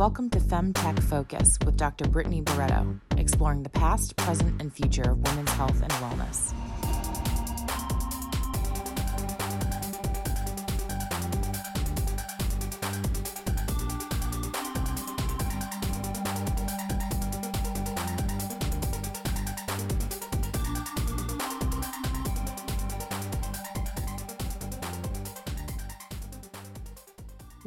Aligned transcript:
welcome 0.00 0.30
to 0.30 0.38
FemTech 0.38 0.98
Focus 1.10 1.58
with 1.62 1.76
Dr. 1.76 2.08
Brittany 2.08 2.40
Barreto, 2.40 2.98
exploring 3.18 3.62
the 3.62 3.68
past, 3.68 4.16
present, 4.16 4.58
and 4.58 4.72
future 4.72 5.02
of 5.02 5.18
women's 5.18 5.50
health 5.50 5.82
and 5.82 5.92
wellness. 5.92 6.54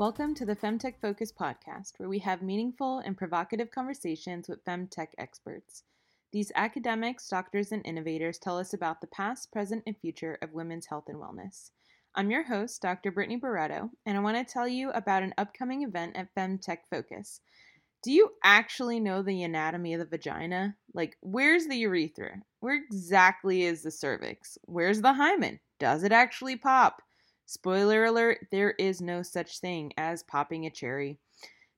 Welcome 0.03 0.35
to 0.35 0.45
the 0.45 0.57
Femtech 0.57 0.95
Focus 1.01 1.31
podcast, 1.31 1.93
where 1.95 2.09
we 2.09 2.19
have 2.19 2.41
meaningful 2.41 2.99
and 2.99 3.15
provocative 3.15 3.71
conversations 3.71 4.49
with 4.49 4.65
femtech 4.65 5.07
experts. 5.17 5.83
These 6.33 6.51
academics, 6.55 7.29
doctors, 7.29 7.71
and 7.71 7.81
innovators 7.85 8.37
tell 8.37 8.59
us 8.59 8.73
about 8.73 8.99
the 8.99 9.07
past, 9.07 9.49
present, 9.53 9.81
and 9.87 9.95
future 9.97 10.37
of 10.41 10.51
women's 10.51 10.87
health 10.87 11.05
and 11.07 11.19
wellness. 11.19 11.71
I'm 12.15 12.29
your 12.29 12.43
host, 12.43 12.81
Dr. 12.81 13.11
Brittany 13.11 13.37
Barreto, 13.37 13.91
and 14.05 14.17
I 14.17 14.19
want 14.19 14.35
to 14.35 14.53
tell 14.53 14.67
you 14.67 14.89
about 14.89 15.23
an 15.23 15.33
upcoming 15.37 15.83
event 15.83 16.17
at 16.17 16.35
Femtech 16.35 16.79
Focus. 16.89 17.39
Do 18.03 18.11
you 18.11 18.31
actually 18.43 18.99
know 18.99 19.21
the 19.21 19.43
anatomy 19.43 19.93
of 19.93 20.01
the 20.01 20.05
vagina? 20.05 20.75
Like, 20.93 21.15
where's 21.21 21.67
the 21.67 21.77
urethra? 21.77 22.41
Where 22.59 22.75
exactly 22.75 23.63
is 23.63 23.83
the 23.83 23.91
cervix? 23.91 24.57
Where's 24.65 24.99
the 24.99 25.13
hymen? 25.13 25.61
Does 25.79 26.03
it 26.03 26.11
actually 26.11 26.57
pop? 26.57 27.01
Spoiler 27.45 28.05
alert, 28.05 28.47
there 28.51 28.71
is 28.71 29.01
no 29.01 29.21
such 29.21 29.59
thing 29.59 29.91
as 29.97 30.23
popping 30.23 30.65
a 30.65 30.69
cherry. 30.69 31.19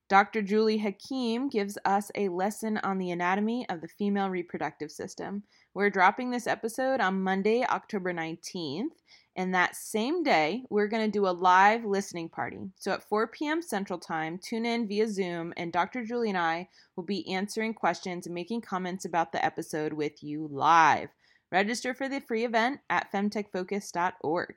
Dr. 0.08 0.40
Julie 0.40 0.78
Hakim 0.78 1.48
gives 1.48 1.76
us 1.84 2.12
a 2.14 2.28
lesson 2.28 2.78
on 2.78 2.98
the 2.98 3.10
anatomy 3.10 3.66
of 3.68 3.80
the 3.80 3.88
female 3.88 4.30
reproductive 4.30 4.92
system. 4.92 5.42
We're 5.74 5.90
dropping 5.90 6.30
this 6.30 6.46
episode 6.46 7.00
on 7.00 7.22
Monday, 7.22 7.64
October 7.64 8.14
19th, 8.14 8.92
and 9.34 9.52
that 9.52 9.74
same 9.74 10.22
day, 10.22 10.62
we're 10.70 10.86
going 10.86 11.04
to 11.04 11.10
do 11.10 11.26
a 11.26 11.30
live 11.30 11.84
listening 11.84 12.28
party. 12.28 12.70
So 12.76 12.92
at 12.92 13.02
4 13.02 13.26
p.m. 13.26 13.60
Central 13.60 13.98
Time, 13.98 14.38
tune 14.38 14.64
in 14.64 14.86
via 14.86 15.08
Zoom, 15.08 15.52
and 15.56 15.72
Dr. 15.72 16.04
Julie 16.04 16.28
and 16.28 16.38
I 16.38 16.68
will 16.94 17.04
be 17.04 17.28
answering 17.28 17.74
questions 17.74 18.26
and 18.26 18.34
making 18.34 18.60
comments 18.60 19.04
about 19.04 19.32
the 19.32 19.44
episode 19.44 19.92
with 19.92 20.22
you 20.22 20.48
live. 20.50 21.08
Register 21.50 21.92
for 21.92 22.08
the 22.08 22.20
free 22.20 22.44
event 22.44 22.80
at 22.88 23.10
femtechfocus.org. 23.12 24.54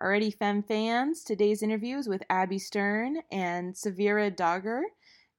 Already 0.00 0.30
Fem 0.30 0.62
fans, 0.62 1.24
today's 1.24 1.60
interview 1.60 1.96
is 1.96 2.08
with 2.08 2.22
Abby 2.30 2.60
Stern 2.60 3.18
and 3.32 3.74
Savira 3.74 4.30
Dargar, 4.30 4.82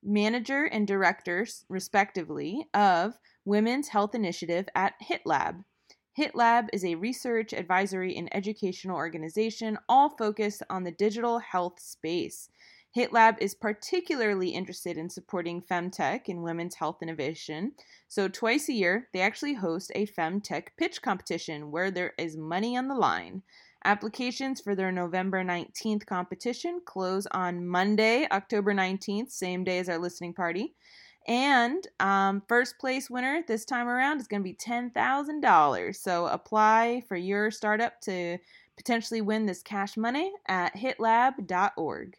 manager 0.03 0.65
and 0.65 0.85
director, 0.85 1.47
respectively, 1.69 2.67
of 2.73 3.17
Women's 3.45 3.87
Health 3.87 4.13
Initiative 4.13 4.67
at 4.75 4.95
HitLab. 5.01 5.63
HitLab 6.17 6.67
is 6.73 6.83
a 6.83 6.95
research, 6.95 7.53
advisory, 7.53 8.17
and 8.17 8.27
educational 8.35 8.97
organization 8.97 9.77
all 9.87 10.09
focused 10.09 10.61
on 10.69 10.83
the 10.83 10.91
digital 10.91 11.39
health 11.39 11.79
space. 11.79 12.49
HitLab 12.97 13.37
is 13.39 13.55
particularly 13.55 14.49
interested 14.49 14.97
in 14.97 15.09
supporting 15.09 15.61
femtech 15.61 16.27
and 16.27 16.43
women's 16.43 16.75
health 16.75 16.97
innovation. 17.01 17.71
So, 18.09 18.27
twice 18.27 18.67
a 18.67 18.73
year, 18.73 19.07
they 19.13 19.21
actually 19.21 19.53
host 19.53 19.89
a 19.95 20.07
femtech 20.07 20.69
pitch 20.75 21.01
competition 21.01 21.71
where 21.71 21.91
there 21.91 22.13
is 22.17 22.35
money 22.35 22.75
on 22.75 22.89
the 22.89 22.95
line. 22.95 23.43
Applications 23.85 24.59
for 24.59 24.75
their 24.75 24.91
November 24.91 25.43
19th 25.43 26.05
competition 26.05 26.81
close 26.85 27.25
on 27.27 27.65
Monday, 27.65 28.27
October 28.29 28.73
19th, 28.73 29.31
same 29.31 29.63
day 29.63 29.79
as 29.79 29.87
our 29.87 29.97
listening 29.97 30.33
party. 30.33 30.73
And 31.27 31.87
um, 32.01 32.41
first 32.49 32.77
place 32.77 33.09
winner 33.09 33.41
this 33.47 33.63
time 33.63 33.87
around 33.87 34.19
is 34.19 34.27
going 34.27 34.41
to 34.41 34.49
be 34.49 34.55
$10,000. 34.55 35.95
So 35.95 36.25
apply 36.25 37.03
for 37.07 37.15
your 37.15 37.51
startup 37.51 38.01
to 38.01 38.37
potentially 38.75 39.21
win 39.21 39.45
this 39.45 39.61
cash 39.61 39.95
money 39.95 40.33
at 40.47 40.75
hitlab.org. 40.75 42.15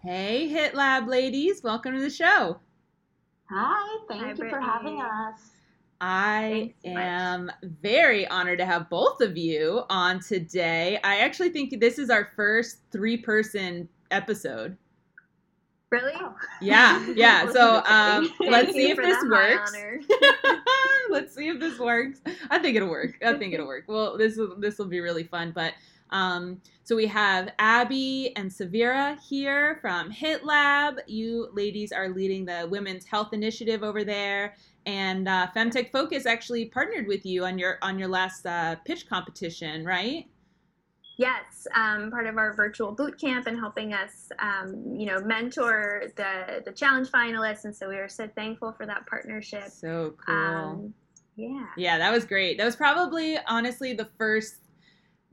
Hey, 0.00 0.48
HitLab 0.52 1.08
ladies, 1.08 1.62
welcome 1.64 1.94
to 1.94 2.00
the 2.00 2.10
show. 2.10 2.60
Hi, 3.50 3.98
thank 4.06 4.22
Hi, 4.22 4.28
you 4.28 4.34
Brittany. 4.34 4.50
for 4.50 4.60
having 4.60 5.00
us. 5.00 5.53
I 6.06 6.74
am 6.84 7.50
very 7.80 8.28
honored 8.28 8.58
to 8.58 8.66
have 8.66 8.90
both 8.90 9.22
of 9.22 9.38
you 9.38 9.84
on 9.88 10.20
today. 10.20 11.00
I 11.02 11.20
actually 11.20 11.48
think 11.48 11.80
this 11.80 11.98
is 11.98 12.10
our 12.10 12.28
first 12.36 12.80
three 12.92 13.16
person 13.16 13.88
episode. 14.10 14.76
Really? 15.88 16.12
Yeah, 16.60 17.06
yeah. 17.16 17.50
So 17.50 17.82
um, 17.86 18.30
let's 18.40 18.74
see 18.74 18.90
if 18.90 18.98
this 18.98 19.16
works. 19.30 19.72
let's 21.08 21.34
see 21.34 21.48
if 21.48 21.58
this 21.58 21.78
works. 21.78 22.20
I 22.50 22.58
think 22.58 22.76
it'll 22.76 22.90
work. 22.90 23.16
I 23.24 23.32
think 23.38 23.54
it'll 23.54 23.66
work. 23.66 23.84
Well, 23.86 24.18
this 24.18 24.36
will 24.36 24.56
this 24.60 24.76
will 24.76 24.88
be 24.88 25.00
really 25.00 25.24
fun. 25.24 25.52
But 25.54 25.72
um, 26.10 26.60
so 26.82 26.94
we 26.94 27.06
have 27.06 27.50
Abby 27.58 28.34
and 28.36 28.50
Savira 28.50 29.18
here 29.20 29.78
from 29.80 30.10
Hit 30.10 30.44
Lab. 30.44 30.96
You 31.06 31.48
ladies 31.54 31.92
are 31.92 32.10
leading 32.10 32.44
the 32.44 32.68
women's 32.70 33.06
health 33.06 33.32
initiative 33.32 33.82
over 33.82 34.04
there, 34.04 34.54
and 34.86 35.28
uh, 35.28 35.48
Femtech 35.54 35.90
Focus 35.90 36.26
actually 36.26 36.66
partnered 36.66 37.06
with 37.06 37.24
you 37.24 37.44
on 37.44 37.58
your 37.58 37.78
on 37.82 37.98
your 37.98 38.08
last 38.08 38.46
uh, 38.46 38.76
pitch 38.84 39.08
competition, 39.08 39.84
right? 39.84 40.26
Yes, 41.16 41.66
um, 41.76 42.10
part 42.10 42.26
of 42.26 42.36
our 42.38 42.54
virtual 42.54 42.90
boot 42.90 43.20
camp 43.20 43.46
and 43.46 43.56
helping 43.56 43.92
us, 43.92 44.30
um, 44.40 44.96
you 44.96 45.06
know, 45.06 45.20
mentor 45.20 46.04
the 46.16 46.62
the 46.64 46.72
challenge 46.72 47.08
finalists, 47.10 47.64
and 47.64 47.74
so 47.74 47.88
we 47.88 47.96
are 47.96 48.08
so 48.08 48.28
thankful 48.34 48.72
for 48.72 48.84
that 48.86 49.06
partnership. 49.06 49.68
So 49.68 50.14
cool. 50.26 50.34
Um, 50.34 50.94
yeah. 51.36 51.66
Yeah, 51.76 51.98
that 51.98 52.12
was 52.12 52.24
great. 52.24 52.58
That 52.58 52.64
was 52.64 52.76
probably 52.76 53.38
honestly 53.46 53.92
the 53.92 54.08
first 54.18 54.56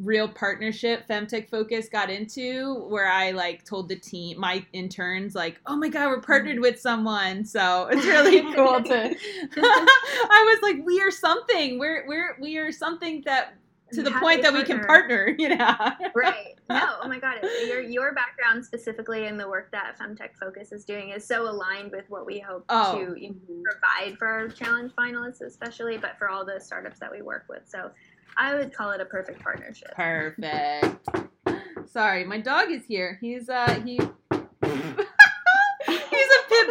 real 0.01 0.27
partnership 0.27 1.07
femtech 1.07 1.49
focus 1.49 1.87
got 1.89 2.09
into 2.09 2.85
where 2.87 3.09
i 3.09 3.31
like 3.31 3.63
told 3.63 3.87
the 3.87 3.95
team 3.95 4.39
my 4.39 4.65
interns 4.73 5.35
like 5.35 5.59
oh 5.65 5.75
my 5.75 5.89
god 5.89 6.07
we're 6.07 6.21
partnered 6.21 6.57
mm. 6.57 6.61
with 6.61 6.79
someone. 6.79 7.45
So 7.45 7.87
it's 7.91 8.05
really 8.05 8.41
cool 8.55 8.81
to 8.83 9.15
i 9.57 10.45
was 10.49 10.59
like 10.61 10.85
we 10.85 11.01
are 11.01 11.11
something. 11.11 11.79
We're 11.79 12.05
we're 12.07 12.37
we 12.39 12.57
are 12.57 12.71
something 12.71 13.21
that 13.25 13.55
to 13.93 14.01
the 14.01 14.11
point 14.11 14.41
that 14.41 14.53
we 14.53 14.63
can 14.63 14.79
partner. 14.79 15.35
you 15.37 15.49
know? 15.49 15.75
Right. 16.15 16.55
No 16.69 16.95
oh 17.03 17.07
my 17.07 17.19
god 17.19 17.39
your 17.67 17.81
your 17.81 18.13
background 18.13 18.63
specifically 18.63 19.25
in 19.25 19.37
the 19.37 19.47
work 19.47 19.71
that 19.71 19.97
femtech 19.99 20.35
focus 20.39 20.71
is 20.71 20.85
doing 20.85 21.09
is 21.09 21.25
so 21.25 21.49
aligned 21.49 21.91
with 21.91 22.09
what 22.09 22.25
we 22.25 22.39
hope 22.39 22.63
oh. 22.69 22.95
to 22.95 23.19
you 23.19 23.29
know, 23.29 23.63
provide 23.63 24.17
for 24.17 24.27
our 24.27 24.47
challenge 24.47 24.93
finalists 24.97 25.41
especially 25.41 25.97
but 25.97 26.17
for 26.17 26.29
all 26.29 26.45
the 26.45 26.59
startups 26.59 26.99
that 26.99 27.11
we 27.11 27.21
work 27.21 27.45
with. 27.49 27.63
So 27.65 27.91
I 28.37 28.55
would 28.55 28.73
call 28.73 28.91
it 28.91 29.01
a 29.01 29.05
perfect 29.05 29.41
partnership. 29.41 29.93
Perfect. 29.95 31.07
Sorry, 31.85 32.23
my 32.23 32.39
dog 32.39 32.71
is 32.71 32.85
here. 32.85 33.17
He's 33.21 33.49
uh 33.49 33.81
he 33.85 33.99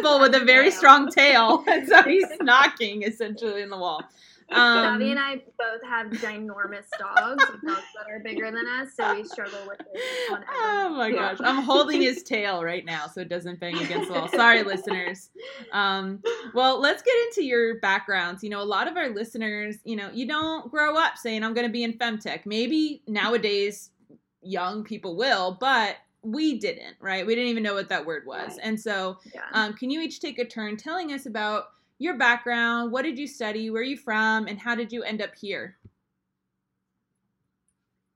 bull 0.01 0.19
with 0.19 0.35
a 0.35 0.43
very 0.43 0.71
strong 0.71 1.09
tail, 1.09 1.63
and 1.67 1.87
so 1.87 2.03
he's 2.03 2.27
knocking 2.41 3.03
essentially 3.03 3.61
in 3.61 3.69
the 3.69 3.77
wall. 3.77 4.03
Um, 4.51 4.83
Bobby 4.99 5.11
and 5.11 5.19
I 5.19 5.35
both 5.57 5.81
have 5.87 6.07
ginormous 6.07 6.83
dogs, 6.99 7.41
dogs 7.41 7.83
that 7.95 8.09
are 8.09 8.19
bigger 8.19 8.51
than 8.51 8.65
us, 8.67 8.89
so 8.97 9.15
we 9.15 9.23
struggle 9.23 9.59
with 9.65 9.77
this. 9.77 10.03
Oh 10.29 10.93
my 10.97 11.09
gosh, 11.09 11.37
I'm 11.41 11.63
holding 11.63 12.01
his 12.01 12.21
tail 12.21 12.61
right 12.61 12.83
now 12.83 13.07
so 13.07 13.21
it 13.21 13.29
doesn't 13.29 13.61
bang 13.61 13.77
against 13.77 14.09
the 14.09 14.13
wall. 14.13 14.27
Sorry, 14.27 14.61
listeners. 14.65 15.29
Um, 15.71 16.21
well, 16.53 16.81
let's 16.81 17.01
get 17.01 17.15
into 17.27 17.45
your 17.45 17.79
backgrounds. 17.79 18.43
You 18.43 18.49
know, 18.49 18.61
a 18.61 18.65
lot 18.65 18.89
of 18.89 18.97
our 18.97 19.07
listeners, 19.07 19.77
you 19.85 19.95
know, 19.95 20.09
you 20.11 20.27
don't 20.27 20.69
grow 20.69 20.97
up 20.97 21.17
saying 21.17 21.45
I'm 21.45 21.53
going 21.53 21.67
to 21.67 21.71
be 21.71 21.83
in 21.83 21.93
femtech. 21.93 22.45
Maybe 22.45 23.03
nowadays 23.07 23.91
young 24.41 24.83
people 24.83 25.15
will, 25.15 25.55
but 25.61 25.95
we 26.23 26.59
didn't, 26.59 26.95
right? 26.99 27.25
We 27.25 27.35
didn't 27.35 27.49
even 27.49 27.63
know 27.63 27.73
what 27.73 27.89
that 27.89 28.05
word 28.05 28.23
was. 28.25 28.49
Right. 28.49 28.59
And 28.63 28.79
so, 28.79 29.17
yeah. 29.33 29.41
um, 29.53 29.73
can 29.73 29.89
you 29.89 30.01
each 30.01 30.19
take 30.19 30.39
a 30.39 30.45
turn 30.45 30.77
telling 30.77 31.13
us 31.13 31.25
about 31.25 31.65
your 32.01 32.17
background. 32.17 32.91
What 32.91 33.03
did 33.03 33.19
you 33.19 33.27
study? 33.27 33.69
Where 33.69 33.83
are 33.83 33.85
you 33.85 33.95
from? 33.95 34.47
And 34.47 34.59
how 34.59 34.73
did 34.73 34.91
you 34.91 35.03
end 35.03 35.21
up 35.21 35.35
here? 35.39 35.77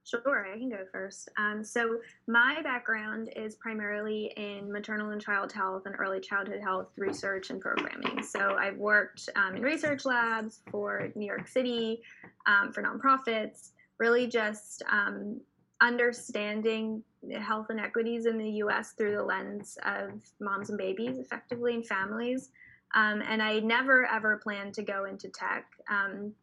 Sure, 0.04 0.48
I 0.52 0.57
can 0.57 0.69
go 0.69 0.80
first. 0.92 1.30
Um, 1.38 1.63
so, 1.63 2.00
my 2.28 2.62
background 2.63 3.30
is 3.36 3.56
primarily 3.56 4.31
in 4.38 4.72
maternal 4.72 5.12
and 5.12 5.22
child 5.22 5.51
health 5.51 5.84
and 5.86 5.96
early 5.98 6.19
childhood 6.19 6.62
health 6.62 6.88
research 6.98 7.51
and 7.51 7.62
programming. 7.62 8.24
So, 8.24 8.56
I've 8.60 8.78
worked 8.78 9.30
um, 9.36 9.56
in 9.56 9.62
research 9.62 10.06
labs 10.06 10.62
for 10.69 11.10
New 11.16 11.25
York 11.25 11.48
City, 11.48 12.01
um, 12.46 12.72
for 12.72 12.84
nonprofits, 12.84 13.72
really 14.00 14.28
just 14.28 14.84
um, 14.92 15.42
understanding 15.81 17.04
health 17.31 17.68
inequities 17.69 18.25
in 18.25 18.38
the 18.38 18.50
US 18.63 18.94
through 18.94 19.16
the 19.16 19.24
lens 19.24 19.77
of 19.86 20.12
moms 20.39 20.69
and 20.69 20.77
babies, 20.77 21.18
effectively, 21.18 21.75
and 21.75 21.86
families. 21.86 22.50
Um, 22.95 23.22
and 23.27 23.42
I 23.42 23.60
never 23.60 24.06
ever 24.06 24.38
planned 24.38 24.74
to 24.75 24.83
go 24.83 25.06
into 25.06 25.30
tech. 25.30 25.66
Um, 25.89 26.33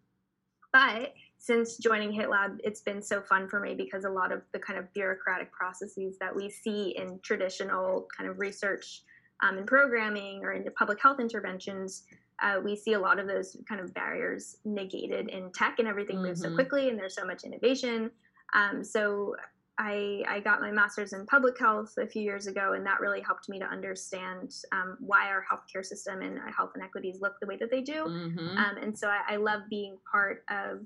but 0.73 1.14
since 1.38 1.76
joining 1.76 2.12
HitLab, 2.12 2.61
it's 2.62 2.81
been 2.81 3.02
so 3.02 3.20
fun 3.20 3.49
for 3.49 3.61
me 3.61 3.75
because 3.75 4.05
a 4.05 4.11
lot 4.11 4.32
of 4.32 4.43
the 4.52 4.58
kind 4.58 4.79
of 4.79 4.93
bureaucratic 4.93 5.52
processes 5.52 6.17
that 6.19 6.34
we 6.34 6.49
see 6.49 6.94
in 6.96 7.19
traditional 7.23 8.06
kind 8.17 8.31
of 8.31 8.38
research 8.38 9.02
um, 9.43 9.58
and 9.58 9.67
programming 9.67 10.44
or 10.44 10.52
into 10.52 10.70
public 10.70 11.00
health 11.02 11.20
interventions, 11.20 12.05
uh, 12.40 12.61
we 12.62 12.76
see 12.76 12.93
a 12.93 12.99
lot 12.99 13.19
of 13.19 13.26
those 13.26 13.56
kind 13.69 13.81
of 13.81 13.93
barriers 13.93 14.56
negated 14.64 15.29
in 15.29 15.50
tech 15.52 15.79
and 15.79 15.88
everything 15.88 16.17
mm-hmm. 16.17 16.26
moves 16.26 16.43
so 16.43 16.55
quickly 16.55 16.88
and 16.88 16.99
there's 16.99 17.14
so 17.14 17.25
much 17.25 17.44
innovation. 17.44 18.11
Um, 18.55 18.84
so 18.84 19.34
I, 19.82 20.23
I, 20.29 20.40
got 20.40 20.61
my 20.61 20.70
master's 20.70 21.12
in 21.12 21.26
public 21.26 21.58
health 21.58 21.94
a 21.99 22.06
few 22.06 22.23
years 22.23 22.46
ago, 22.46 22.75
and 22.75 22.87
that 22.87 23.00
really 23.00 23.20
helped 23.20 23.49
me 23.49 23.58
to 23.58 23.64
understand 23.64 24.55
um, 24.70 24.96
why 25.00 25.26
our 25.26 25.44
healthcare 25.50 25.84
system 25.84 26.23
and 26.23 26.38
health 26.56 26.70
inequities 26.76 27.20
look 27.20 27.34
the 27.40 27.49
way 27.49 27.56
that 27.56 27.70
they 27.70 27.81
do. 27.81 28.05
Mm-hmm. 28.05 28.56
Um, 28.56 28.76
and 28.81 28.96
so 28.96 29.08
I, 29.08 29.34
I, 29.34 29.37
love 29.37 29.62
being 29.69 29.96
part 30.11 30.44
of 30.49 30.82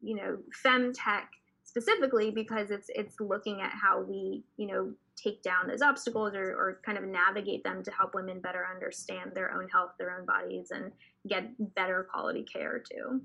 you 0.00 0.14
know 0.14 0.38
femtech 0.64 1.24
specifically 1.64 2.30
because 2.30 2.70
it's 2.70 2.88
it's 2.94 3.16
looking 3.20 3.60
at 3.60 3.72
how 3.72 4.02
we 4.02 4.44
you 4.56 4.68
know 4.68 4.92
take 5.16 5.42
down 5.42 5.66
those 5.66 5.82
obstacles 5.82 6.34
or, 6.34 6.52
or 6.52 6.80
kind 6.86 6.96
of 6.96 7.04
navigate 7.04 7.64
them 7.64 7.82
to 7.82 7.90
help 7.90 8.14
women 8.14 8.40
better 8.40 8.64
understand 8.72 9.32
their 9.34 9.52
own 9.52 9.68
health 9.68 9.90
their 9.98 10.16
own 10.16 10.24
bodies 10.24 10.70
and 10.70 10.92
get 11.28 11.50
better 11.74 12.06
quality 12.10 12.44
care 12.44 12.80
too 12.90 13.20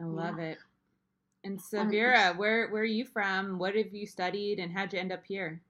i 0.00 0.04
love 0.04 0.36
yeah. 0.38 0.44
it 0.44 0.58
and 1.46 1.58
Savira, 1.58 2.36
where 2.36 2.68
where 2.68 2.82
are 2.82 2.84
you 2.84 3.04
from? 3.04 3.58
What 3.58 3.76
have 3.76 3.94
you 3.94 4.06
studied, 4.06 4.58
and 4.58 4.72
how'd 4.72 4.92
you 4.92 4.98
end 4.98 5.12
up 5.12 5.24
here? 5.24 5.62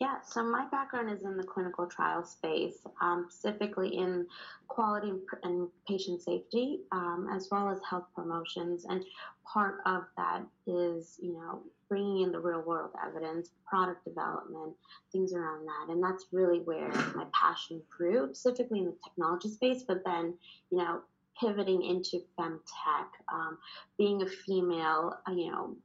Yeah, 0.00 0.20
so 0.22 0.42
my 0.42 0.66
background 0.70 1.10
is 1.10 1.22
in 1.22 1.36
the 1.36 1.44
clinical 1.44 1.86
trial 1.86 2.24
space, 2.24 2.78
um, 3.00 3.26
specifically 3.30 3.96
in 3.96 4.26
quality 4.66 5.12
and 5.44 5.68
patient 5.86 6.20
safety, 6.20 6.80
um, 6.90 7.28
as 7.32 7.48
well 7.50 7.68
as 7.68 7.78
health 7.88 8.06
promotions. 8.14 8.86
And 8.88 9.04
part 9.44 9.78
of 9.86 10.02
that 10.16 10.42
is, 10.66 11.16
you 11.22 11.34
know, 11.34 11.62
bringing 11.88 12.22
in 12.22 12.32
the 12.32 12.40
real 12.40 12.62
world 12.62 12.90
evidence, 13.06 13.50
product 13.66 14.04
development, 14.04 14.74
things 15.12 15.32
around 15.32 15.64
that. 15.64 15.92
And 15.92 16.02
that's 16.02 16.26
really 16.32 16.58
where 16.58 16.90
my 17.14 17.26
passion 17.32 17.80
grew, 17.88 18.34
specifically 18.34 18.80
in 18.80 18.86
the 18.86 18.96
technology 19.04 19.48
space. 19.50 19.84
But 19.86 20.04
then, 20.04 20.34
you 20.70 20.78
know, 20.78 21.02
pivoting 21.40 21.82
into 21.82 22.24
femtech, 22.38 23.08
um, 23.32 23.58
being 23.98 24.22
a 24.22 24.26
female, 24.26 25.18
uh, 25.28 25.32
you 25.32 25.50
know, 25.50 25.76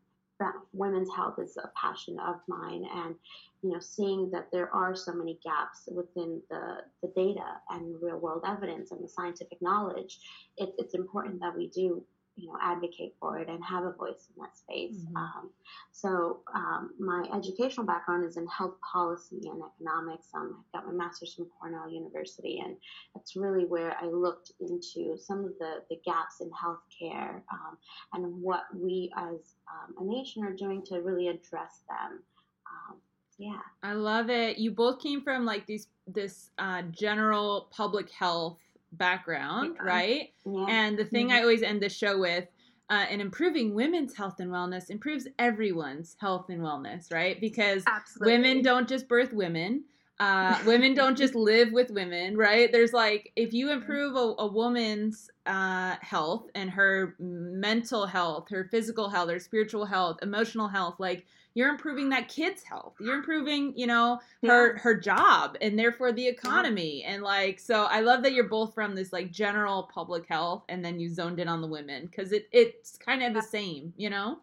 women's 0.73 1.09
health 1.15 1.35
is 1.39 1.57
a 1.57 1.69
passion 1.79 2.17
of 2.19 2.35
mine 2.47 2.85
and 2.95 3.15
you 3.61 3.71
know 3.71 3.79
seeing 3.79 4.29
that 4.31 4.47
there 4.51 4.73
are 4.73 4.95
so 4.95 5.13
many 5.13 5.37
gaps 5.43 5.89
within 5.91 6.41
the, 6.49 6.77
the 7.01 7.11
data 7.15 7.43
and 7.71 7.95
real 8.01 8.17
world 8.17 8.43
evidence 8.47 8.91
and 8.91 9.03
the 9.03 9.07
scientific 9.07 9.61
knowledge 9.61 10.19
it, 10.57 10.69
it's 10.77 10.93
important 10.93 11.39
that 11.41 11.55
we 11.55 11.67
do 11.69 12.01
you 12.35 12.47
know 12.47 12.57
advocate 12.61 13.15
for 13.19 13.37
it 13.39 13.49
and 13.49 13.63
have 13.63 13.83
a 13.83 13.91
voice 13.91 14.27
in 14.35 14.41
that 14.41 14.57
space. 14.57 14.95
Mm-hmm. 14.95 15.15
um, 15.17 15.49
so 15.91 16.39
um, 16.53 16.91
my 16.99 17.25
educational 17.35 17.85
background 17.85 18.25
is 18.25 18.37
in 18.37 18.47
health 18.47 18.75
policy 18.81 19.41
and 19.49 19.61
economics. 19.61 20.27
Um, 20.33 20.63
i 20.73 20.77
got 20.77 20.87
my 20.87 20.93
master's 20.93 21.33
from 21.33 21.47
cornell 21.59 21.89
university 21.89 22.61
and 22.63 22.75
that's 23.13 23.35
really 23.35 23.65
where 23.65 23.95
i 24.01 24.05
looked 24.05 24.51
into 24.59 25.17
some 25.17 25.39
of 25.39 25.51
the, 25.59 25.83
the 25.89 25.99
gaps 26.05 26.41
in 26.41 26.49
healthcare 26.49 27.41
um, 27.51 27.77
and 28.13 28.41
what 28.41 28.63
we 28.73 29.11
as 29.17 29.55
um, 29.69 29.95
a 29.99 30.03
nation 30.03 30.43
are 30.43 30.53
doing 30.53 30.83
to 30.85 30.99
really 31.01 31.27
address 31.27 31.81
them. 31.87 32.19
Um, 32.65 32.97
yeah. 33.37 33.59
I 33.83 33.93
love 33.93 34.29
it. 34.29 34.57
You 34.57 34.71
both 34.71 34.99
came 35.01 35.21
from 35.21 35.45
like 35.45 35.65
these 35.65 35.87
this 36.07 36.51
uh, 36.57 36.81
general 36.91 37.69
public 37.71 38.09
health 38.09 38.57
background, 38.91 39.75
yeah. 39.75 39.83
right? 39.83 40.33
Yeah. 40.45 40.65
And 40.67 40.97
the 40.97 41.05
thing 41.05 41.27
mm-hmm. 41.27 41.37
I 41.37 41.41
always 41.41 41.61
end 41.61 41.81
the 41.81 41.89
show 41.89 42.19
with 42.19 42.47
uh, 42.89 43.05
and 43.09 43.21
improving 43.21 43.75
women's 43.75 44.15
health 44.15 44.39
and 44.39 44.51
wellness 44.51 44.89
improves 44.89 45.27
everyone's 45.37 46.15
health 46.19 46.47
and 46.49 46.61
wellness, 46.61 47.13
right? 47.13 47.39
Because 47.39 47.83
Absolutely. 47.85 48.33
women 48.33 48.61
don't 48.63 48.89
just 48.89 49.07
birth 49.07 49.31
women. 49.31 49.83
Uh, 50.19 50.57
women 50.65 50.95
don't 50.95 51.15
just 51.15 51.35
live 51.35 51.71
with 51.71 51.91
women, 51.91 52.35
right? 52.35 52.71
There's 52.71 52.91
like, 52.91 53.31
if 53.35 53.53
you 53.53 53.71
improve 53.71 54.15
a, 54.15 54.33
a 54.39 54.47
woman's 54.47 55.29
uh, 55.45 55.97
health 56.01 56.49
and 56.55 56.69
her 56.71 57.15
mental 57.19 58.07
health, 58.07 58.49
her 58.49 58.67
physical 58.71 59.07
health, 59.07 59.29
her 59.29 59.39
spiritual 59.39 59.85
health, 59.85 60.17
emotional 60.23 60.67
health, 60.67 60.95
like 60.97 61.27
you're 61.55 61.69
improving 61.69 62.09
that 62.09 62.27
kid's 62.27 62.63
health. 62.63 62.95
You're 62.99 63.15
improving 63.15 63.73
you 63.75 63.87
know 63.87 64.19
her 64.43 64.73
yeah. 64.73 64.81
her 64.81 64.95
job 64.95 65.57
and 65.61 65.77
therefore 65.77 66.11
the 66.11 66.27
economy. 66.27 67.03
And 67.03 67.23
like 67.23 67.59
so 67.59 67.85
i 67.85 68.01
love 68.01 68.23
that 68.23 68.33
you're 68.33 68.49
both 68.49 68.73
from 68.73 68.95
this 68.95 69.11
like 69.11 69.31
general 69.31 69.89
public 69.93 70.27
health 70.27 70.63
and 70.69 70.83
then 70.83 70.99
you 70.99 71.09
zoned 71.09 71.39
in 71.39 71.47
on 71.47 71.61
the 71.61 71.67
women 71.67 72.05
because 72.05 72.31
it 72.31 72.47
it's 72.51 72.97
kind 72.97 73.23
of 73.23 73.33
the 73.33 73.41
same 73.41 73.93
you 73.97 74.09
know? 74.09 74.39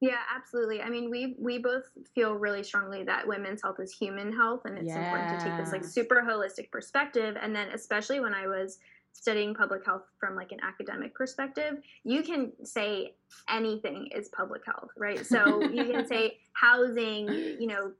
Yeah 0.00 0.20
absolutely. 0.34 0.80
I 0.80 0.88
mean 0.88 1.10
we 1.10 1.36
we 1.38 1.58
both 1.58 1.90
feel 2.14 2.34
really 2.34 2.62
strongly 2.62 3.04
that 3.04 3.26
women's 3.26 3.62
health 3.62 3.80
is 3.80 3.92
human 3.92 4.32
health 4.32 4.62
and 4.64 4.78
it's 4.78 4.86
yeah. 4.86 5.04
important 5.04 5.38
to 5.38 5.46
take 5.46 5.58
this 5.58 5.72
like 5.72 5.84
super 5.84 6.24
holistic 6.26 6.70
perspective. 6.70 7.36
And 7.40 7.54
then 7.54 7.68
especially 7.68 8.20
when 8.20 8.34
i 8.34 8.46
was 8.46 8.78
studying 9.12 9.54
public 9.54 9.84
health 9.84 10.02
from 10.18 10.34
like 10.34 10.52
an 10.52 10.58
academic 10.62 11.14
perspective, 11.14 11.78
you 12.04 12.22
can 12.22 12.52
say 12.64 13.14
anything 13.48 14.08
is 14.14 14.28
public 14.28 14.62
health, 14.64 14.88
right? 14.96 15.24
So 15.24 15.60
you 15.72 15.84
can 15.84 16.06
say 16.06 16.38
housing, 16.52 17.28
you 17.28 17.66
know, 17.66 17.92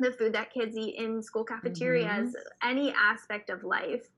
the 0.00 0.12
food 0.12 0.32
that 0.34 0.52
kids 0.52 0.76
eat 0.76 0.96
in 0.96 1.22
school 1.22 1.44
cafeterias, 1.44 2.28
mm-hmm. 2.28 2.68
any 2.68 2.92
aspect 2.92 3.50
of 3.50 3.64
life 3.64 4.08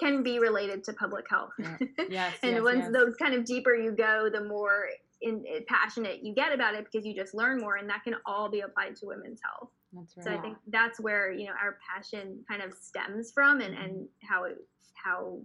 can 0.00 0.22
be 0.22 0.38
related 0.38 0.84
to 0.84 0.92
public 0.92 1.26
health. 1.28 1.50
Yeah. 1.58 1.76
Yes, 2.08 2.36
and 2.42 2.52
yes, 2.52 2.62
once 2.62 2.84
yes. 2.84 2.92
those 2.92 3.14
kind 3.16 3.34
of 3.34 3.44
deeper 3.44 3.74
you 3.74 3.92
go, 3.92 4.30
the 4.32 4.42
more 4.42 4.86
in, 5.20 5.44
in, 5.44 5.64
passionate 5.66 6.22
you 6.22 6.32
get 6.32 6.52
about 6.52 6.74
it 6.74 6.86
because 6.90 7.04
you 7.04 7.14
just 7.14 7.34
learn 7.34 7.60
more, 7.60 7.76
and 7.76 7.88
that 7.90 8.04
can 8.04 8.14
all 8.24 8.48
be 8.48 8.60
applied 8.60 8.96
to 8.96 9.06
women's 9.06 9.40
health. 9.44 9.70
that's 9.92 10.16
Right. 10.16 10.24
So 10.24 10.32
I 10.32 10.40
think 10.40 10.56
that's 10.68 11.00
where 11.00 11.32
you 11.32 11.46
know 11.46 11.52
our 11.52 11.78
passion 11.86 12.38
kind 12.48 12.62
of 12.62 12.72
stems 12.72 13.32
from, 13.32 13.60
and 13.60 13.74
and 13.74 14.08
how 14.22 14.44
it 14.44 14.56
how 14.94 15.38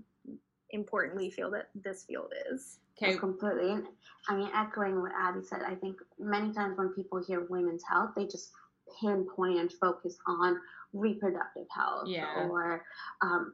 important 0.74 1.18
we 1.18 1.30
feel 1.30 1.50
that 1.52 1.70
this 1.76 2.04
field 2.04 2.34
is. 2.52 2.80
Okay, 3.02 3.18
completely. 3.18 3.82
I 4.30 4.36
mean, 4.36 4.50
echoing 4.54 5.02
what 5.02 5.12
Abby 5.18 5.42
said, 5.44 5.62
I 5.68 5.76
think 5.76 5.98
many 6.20 6.54
times 6.54 6.78
when 6.78 6.90
people 6.90 7.24
hear 7.24 7.46
women's 7.50 7.84
health, 7.84 8.12
they 8.16 8.26
just 8.26 8.52
pinpoint 9.02 9.60
and 9.60 9.72
focus 9.74 10.18
on 10.28 10.58
reproductive 10.94 11.66
health 11.76 12.08
yeah. 12.08 12.48
or 12.48 12.84
um, 13.22 13.54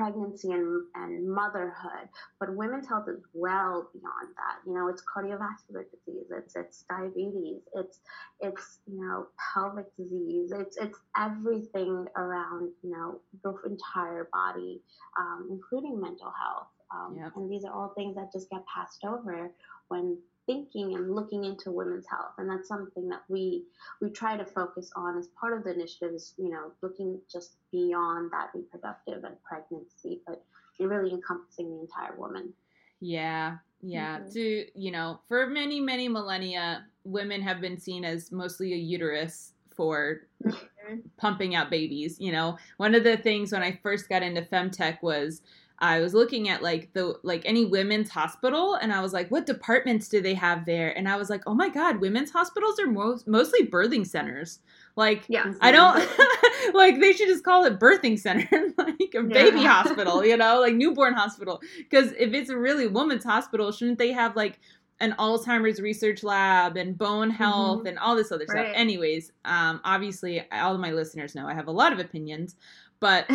pregnancy 0.00 0.50
and, 0.50 0.82
and 0.94 1.28
motherhood, 1.30 2.08
but 2.38 2.56
women's 2.56 2.88
health 2.88 3.04
is 3.08 3.20
well 3.34 3.90
beyond 3.92 4.34
that. 4.36 4.66
You 4.66 4.74
know, 4.74 4.88
it's 4.88 5.02
cardiovascular 5.02 5.84
disease, 5.90 6.26
it's 6.30 6.56
it's 6.56 6.84
diabetes, 6.88 7.60
it's 7.74 8.00
it's 8.40 8.78
you 8.86 9.00
know 9.00 9.26
pelvic 9.52 9.94
disease, 9.96 10.52
it's 10.52 10.78
it's 10.78 10.98
everything 11.18 12.06
around 12.16 12.70
you 12.82 12.90
know 12.90 13.20
the 13.44 13.54
entire 13.68 14.28
body, 14.32 14.80
um, 15.18 15.48
including 15.50 16.00
mental 16.00 16.32
health. 16.40 16.68
Um, 16.92 17.16
yep. 17.16 17.32
And 17.36 17.50
these 17.50 17.64
are 17.64 17.72
all 17.72 17.92
things 17.94 18.16
that 18.16 18.32
just 18.32 18.50
get 18.50 18.62
passed 18.66 19.04
over 19.04 19.52
when 19.88 20.18
thinking 20.46 20.94
and 20.94 21.14
looking 21.14 21.44
into 21.44 21.70
women's 21.70 22.06
health 22.08 22.32
and 22.38 22.48
that's 22.48 22.68
something 22.68 23.08
that 23.08 23.22
we 23.28 23.64
we 24.00 24.10
try 24.10 24.36
to 24.36 24.44
focus 24.44 24.90
on 24.96 25.18
as 25.18 25.28
part 25.38 25.56
of 25.56 25.64
the 25.64 25.72
initiative 25.72 26.14
is 26.14 26.34
you 26.38 26.50
know 26.50 26.72
looking 26.82 27.20
just 27.30 27.56
beyond 27.70 28.30
that 28.32 28.50
reproductive 28.54 29.24
and 29.24 29.36
pregnancy 29.42 30.20
but 30.26 30.42
really 30.78 31.10
encompassing 31.10 31.70
the 31.70 31.80
entire 31.80 32.18
woman 32.18 32.52
yeah 33.00 33.56
yeah 33.82 34.18
mm-hmm. 34.18 34.30
to 34.30 34.66
you 34.74 34.90
know 34.90 35.20
for 35.28 35.46
many 35.46 35.78
many 35.78 36.08
millennia 36.08 36.86
women 37.04 37.40
have 37.42 37.60
been 37.60 37.78
seen 37.78 38.04
as 38.04 38.32
mostly 38.32 38.72
a 38.72 38.76
uterus 38.76 39.52
for 39.74 40.22
mm-hmm. 40.44 40.96
pumping 41.16 41.54
out 41.54 41.70
babies 41.70 42.16
you 42.18 42.32
know 42.32 42.56
one 42.78 42.94
of 42.94 43.04
the 43.04 43.16
things 43.18 43.52
when 43.52 43.62
i 43.62 43.78
first 43.82 44.08
got 44.08 44.22
into 44.22 44.42
femtech 44.42 45.02
was 45.02 45.42
I 45.80 46.00
was 46.00 46.12
looking 46.12 46.48
at 46.48 46.62
like 46.62 46.92
the 46.92 47.18
like 47.22 47.42
any 47.46 47.64
women's 47.64 48.10
hospital 48.10 48.74
and 48.74 48.92
I 48.92 49.00
was 49.00 49.12
like, 49.12 49.30
what 49.30 49.46
departments 49.46 50.08
do 50.08 50.20
they 50.20 50.34
have 50.34 50.66
there? 50.66 50.96
And 50.96 51.08
I 51.08 51.16
was 51.16 51.30
like, 51.30 51.42
oh 51.46 51.54
my 51.54 51.70
god, 51.70 52.00
women's 52.00 52.30
hospitals 52.30 52.78
are 52.78 52.86
most 52.86 53.26
mostly 53.26 53.66
birthing 53.66 54.06
centers. 54.06 54.58
Like, 54.96 55.24
yeah, 55.28 55.52
I 55.60 55.72
don't 55.72 55.96
like 56.74 57.00
they 57.00 57.12
should 57.12 57.28
just 57.28 57.44
call 57.44 57.64
it 57.64 57.78
birthing 57.78 58.18
center, 58.18 58.72
like 58.78 59.14
a 59.14 59.22
baby 59.22 59.60
yeah. 59.60 59.68
hospital, 59.82 60.24
you 60.24 60.36
know, 60.36 60.60
like 60.60 60.74
newborn 60.74 61.14
hospital. 61.14 61.62
Because 61.78 62.12
if 62.12 62.34
it's 62.34 62.50
a 62.50 62.58
really 62.58 62.86
woman's 62.86 63.24
hospital, 63.24 63.72
shouldn't 63.72 63.98
they 63.98 64.12
have 64.12 64.36
like 64.36 64.58
an 65.00 65.14
Alzheimer's 65.18 65.80
research 65.80 66.22
lab 66.22 66.76
and 66.76 66.98
bone 66.98 67.30
health 67.30 67.78
mm-hmm. 67.78 67.86
and 67.86 67.98
all 67.98 68.14
this 68.14 68.30
other 68.30 68.44
right. 68.50 68.66
stuff? 68.66 68.76
Anyways, 68.76 69.32
um, 69.46 69.80
obviously, 69.84 70.46
all 70.52 70.74
of 70.74 70.80
my 70.80 70.90
listeners 70.90 71.34
know 71.34 71.46
I 71.46 71.54
have 71.54 71.68
a 71.68 71.72
lot 71.72 71.94
of 71.94 71.98
opinions, 71.98 72.56
but 73.00 73.28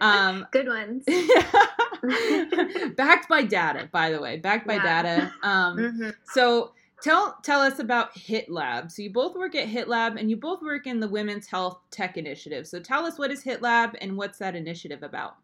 um, 0.00 0.46
good 0.52 0.66
ones. 0.66 1.04
backed 2.96 3.28
by 3.28 3.42
data, 3.42 3.88
by 3.92 4.10
the 4.10 4.20
way, 4.20 4.38
backed 4.38 4.66
by 4.66 4.74
yeah. 4.74 5.02
data. 5.02 5.34
Um, 5.42 5.76
mm-hmm. 5.76 6.10
So 6.32 6.72
tell 7.02 7.36
tell 7.42 7.60
us 7.60 7.78
about 7.78 8.16
Hit 8.16 8.50
Lab. 8.50 8.90
So 8.90 9.02
you 9.02 9.12
both 9.12 9.36
work 9.36 9.54
at 9.54 9.68
Hit 9.68 9.88
Lab, 9.88 10.16
and 10.16 10.30
you 10.30 10.36
both 10.36 10.62
work 10.62 10.86
in 10.86 11.00
the 11.00 11.08
Women's 11.08 11.46
Health 11.46 11.78
Tech 11.90 12.16
Initiative. 12.16 12.66
So 12.66 12.80
tell 12.80 13.06
us 13.06 13.18
what 13.18 13.30
is 13.30 13.42
Hit 13.42 13.62
Lab 13.62 13.96
and 14.00 14.16
what's 14.16 14.38
that 14.38 14.56
initiative 14.56 15.02
about? 15.02 15.36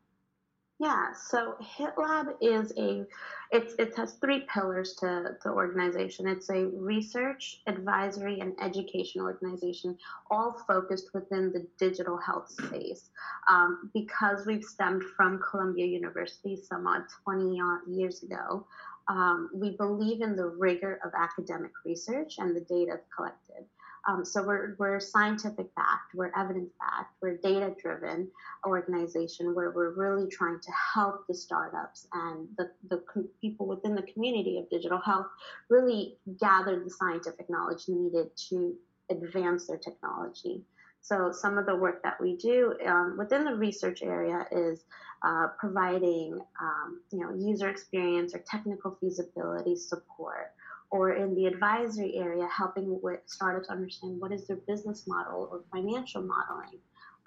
Yeah, 0.79 1.13
so 1.15 1.57
HitLab 1.63 2.35
is 2.43 2.73
a 2.77 3.07
it's 3.53 3.75
it 3.79 3.97
has 3.97 4.15
three 4.15 4.47
pillars 4.53 4.95
to 5.01 5.37
the 5.43 5.51
organization. 5.51 6.27
It's 6.27 6.51
a 6.51 6.67
research, 6.67 7.63
advisory, 7.67 8.41
and 8.41 8.55
education 8.61 9.23
organization, 9.23 9.97
all 10.31 10.57
focused 10.67 11.11
within 11.15 11.53
the 11.53 11.67
digital 11.79 12.17
health 12.17 12.51
space. 12.51 13.11
Um, 13.49 13.91
because 13.95 14.47
we've 14.47 14.65
stemmed 14.65 15.05
from 15.17 15.41
Columbia 15.51 15.87
University 15.87 16.57
somewhat 16.57 17.05
20 17.25 17.61
years 17.89 18.23
ago, 18.23 18.67
um, 19.09 19.51
we 19.55 19.71
believe 19.77 20.21
in 20.21 20.35
the 20.35 20.47
rigor 20.47 20.99
of 21.05 21.13
academic 21.17 21.73
research 21.85 22.37
and 22.39 22.57
the 22.57 22.61
data 22.61 22.99
collected. 23.15 23.65
Um, 24.09 24.25
so 24.25 24.43
we're, 24.43 24.77
we're 24.79 25.01
scientific 25.01 25.75
backed, 25.75 26.15
we're 26.15 26.31
evidence 26.37 26.71
backed, 26.79 27.15
we're 27.21 27.39
data 27.39 27.75
driven 27.81 28.29
organization 28.65 29.55
where 29.55 29.73
we're 29.73 29.95
really 29.95 30.29
trying 30.29 30.61
to 30.61 30.71
help 30.95 31.27
the 31.27 31.35
startups 31.35 32.07
and 32.13 32.47
the, 32.57 32.71
the 32.89 33.03
people 33.41 33.67
within 33.67 33.95
the 33.95 34.03
community 34.03 34.59
of 34.59 34.71
digital 34.71 35.01
health 35.01 35.27
really 35.71 36.17
gather 36.39 36.83
the 36.83 36.91
scientific 36.91 37.51
knowledge 37.51 37.89
needed 37.89 38.29
to 38.49 38.75
advance 39.11 39.67
their 39.67 39.79
technology. 39.79 40.63
So 41.01 41.31
some 41.33 41.59
of 41.59 41.67
the 41.67 41.77
work 41.77 42.03
that 42.03 42.21
we 42.21 42.37
do 42.37 42.75
um, 42.87 43.17
within 43.17 43.45
the 43.45 43.55
research 43.55 44.03
area 44.03 44.47
is 44.51 44.85
uh, 45.25 45.49
providing, 45.59 46.41
um, 46.61 47.01
you 47.13 47.21
know, 47.21 47.33
user 47.35 47.69
experience 47.69 48.35
or 48.35 48.43
technical 48.51 48.97
feasibility 49.01 49.77
support 49.77 50.53
or 50.91 51.15
in 51.15 51.35
the 51.35 51.47
advisory 51.47 52.17
area, 52.17 52.47
helping 52.49 53.01
with 53.03 53.21
startups 53.27 53.69
understand 53.69 54.21
what 54.21 54.33
is 54.33 54.47
their 54.47 54.59
business 54.69 55.07
model 55.07 55.49
or 55.51 55.63
financial 55.73 56.23
modeling. 56.23 56.79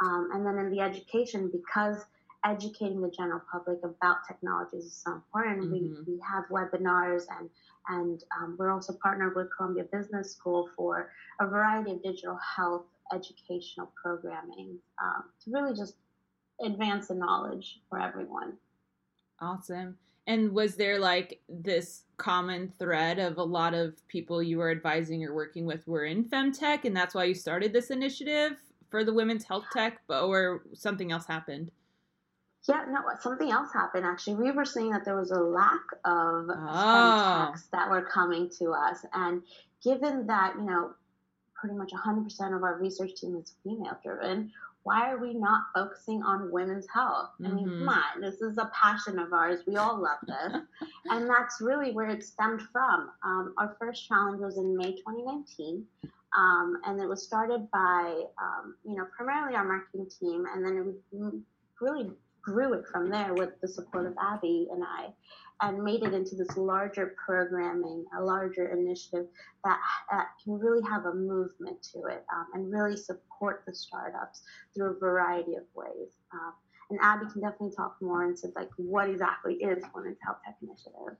Um, 0.02 0.30
and 0.34 0.46
then 0.46 0.58
in 0.58 0.72
the 0.72 0.80
education, 0.80 1.52
because 1.52 2.06
educating 2.46 3.02
the 3.02 3.10
general 3.10 3.42
public 3.52 3.80
about 3.84 4.18
technologies 4.28 4.86
is 4.86 4.94
so 4.94 5.14
important, 5.14 5.64
mm-hmm. 5.64 5.74
we, 6.08 6.14
we 6.14 6.20
have 6.28 6.46
webinars 6.50 7.24
and 7.40 7.50
and 7.88 8.24
um, 8.38 8.56
we're 8.60 8.72
also 8.72 8.94
partnered 9.02 9.36
with 9.36 9.48
Columbia 9.56 9.84
Business 9.92 10.32
School 10.32 10.70
for 10.76 11.12
a 11.40 11.48
variety 11.48 11.92
of 11.92 12.04
digital 12.04 12.38
health 12.56 12.86
educational 13.14 13.92
programming 14.02 14.78
um, 15.02 15.24
to 15.44 15.52
really 15.52 15.76
just 15.76 15.96
advance 16.64 17.08
the 17.08 17.16
knowledge 17.16 17.80
for 17.90 18.00
everyone. 18.00 18.54
Awesome. 19.42 19.98
And 20.30 20.52
was 20.52 20.76
there 20.76 21.00
like 21.00 21.42
this 21.50 22.04
common 22.18 22.72
thread 22.78 23.18
of 23.18 23.40
a 23.40 23.44
lot 23.44 23.74
of 23.74 24.08
people 24.08 24.44
you 24.44 24.60
were 24.60 24.70
advising 24.70 25.26
or 25.26 25.34
working 25.34 25.66
with 25.66 25.88
were 25.88 26.06
in 26.06 26.24
femtech, 26.24 26.86
and 26.86 26.96
that's 26.96 27.16
why 27.16 27.24
you 27.24 27.34
started 27.34 27.74
this 27.74 27.90
initiative 27.90 28.52
for 28.92 29.04
the 29.04 29.12
women's 29.12 29.44
health 29.44 29.66
tech, 29.74 30.02
but 30.08 30.24
or 30.26 30.62
something 30.76 31.12
else 31.12 31.26
happened? 31.26 31.72
Yeah, 32.68 32.86
no, 32.90 33.00
something 33.20 33.52
else 33.52 33.74
happened 33.74 34.06
actually. 34.06 34.36
We 34.36 34.52
were 34.52 34.66
seeing 34.66 34.92
that 34.92 35.04
there 35.04 35.18
was 35.18 35.32
a 35.32 35.40
lack 35.40 35.82
of 36.06 36.46
oh. 36.52 37.48
techs 37.48 37.64
ah. 37.66 37.70
that 37.72 37.90
were 37.90 38.04
coming 38.04 38.52
to 38.60 38.70
us, 38.74 39.04
and 39.14 39.42
given 39.84 40.28
that 40.28 40.54
you 40.60 40.66
know 40.66 40.92
pretty 41.56 41.76
much 41.76 41.92
100% 41.92 42.56
of 42.56 42.62
our 42.62 42.78
research 42.78 43.16
team 43.16 43.36
is 43.36 43.56
female 43.64 43.98
driven, 44.04 44.52
why 44.84 45.12
are 45.12 45.18
we 45.18 45.34
not 45.34 45.64
focusing 45.76 46.24
on 46.24 46.52
women's 46.52 46.88
health? 46.94 47.32
I 47.44 47.50
mean, 47.50 47.68
mm-hmm. 47.68 47.86
come 47.86 47.90
on, 47.90 48.22
this 48.22 48.42
is 48.42 48.58
a 48.58 48.72
passion 48.74 49.20
of 49.20 49.34
ours. 49.34 49.62
We 49.68 49.76
all 49.76 50.02
love 50.02 50.20
this. 50.26 50.62
and 51.06 51.30
that's 51.30 51.62
really 51.62 51.92
where 51.92 52.08
it 52.08 52.24
stemmed 52.24 52.62
from. 52.72 53.10
Um, 53.24 53.54
our 53.58 53.76
first 53.80 54.08
challenge 54.08 54.42
was 54.42 54.58
in 54.58 54.78
May 54.78 54.96
2019. 54.96 55.86
Um, 56.38 56.78
and 56.86 57.02
it 57.02 57.10
was 57.10 57.24
started 57.24 57.68
by, 57.72 58.24
um, 58.42 58.76
you 58.86 58.96
know, 58.96 59.06
primarily 59.16 59.56
our 59.56 59.66
marketing 59.66 60.08
team. 60.20 60.46
And 60.54 60.64
then 60.64 60.78
it 61.12 61.36
really 61.82 62.12
grew 62.42 62.74
it 62.74 62.86
from 62.92 63.10
there 63.10 63.34
with 63.34 63.60
the 63.62 63.68
support 63.68 64.06
of 64.06 64.16
Abby 64.22 64.68
and 64.72 64.84
I 64.84 65.10
and 65.62 65.84
made 65.84 66.04
it 66.04 66.14
into 66.14 66.36
this 66.36 66.56
larger 66.58 67.16
programming, 67.24 68.06
a 68.18 68.24
larger 68.24 68.68
initiative 68.70 69.26
that, 69.64 69.80
that 70.12 70.28
can 70.44 70.54
really 70.54 70.82
have 70.90 71.06
a 71.06 71.14
movement 71.14 71.82
to 71.94 72.06
it 72.06 72.26
um, 72.34 72.48
and 72.54 72.72
really 72.72 72.96
support 72.96 73.64
the 73.68 73.74
startups 73.74 74.42
through 74.74 74.92
a 74.96 75.00
variety 75.00 75.56
of 75.56 75.64
ways. 75.76 76.10
Um, 76.34 76.54
and 76.90 77.00
Abby 77.02 77.26
can 77.32 77.42
definitely 77.42 77.76
talk 77.76 77.98
more 78.02 78.24
into 78.26 78.48
like 78.56 78.70
what 78.78 79.10
exactly 79.10 79.56
is 79.56 79.84
Women's 79.94 80.18
Health 80.24 80.38
Tech 80.46 80.56
Initiative. 80.62 81.18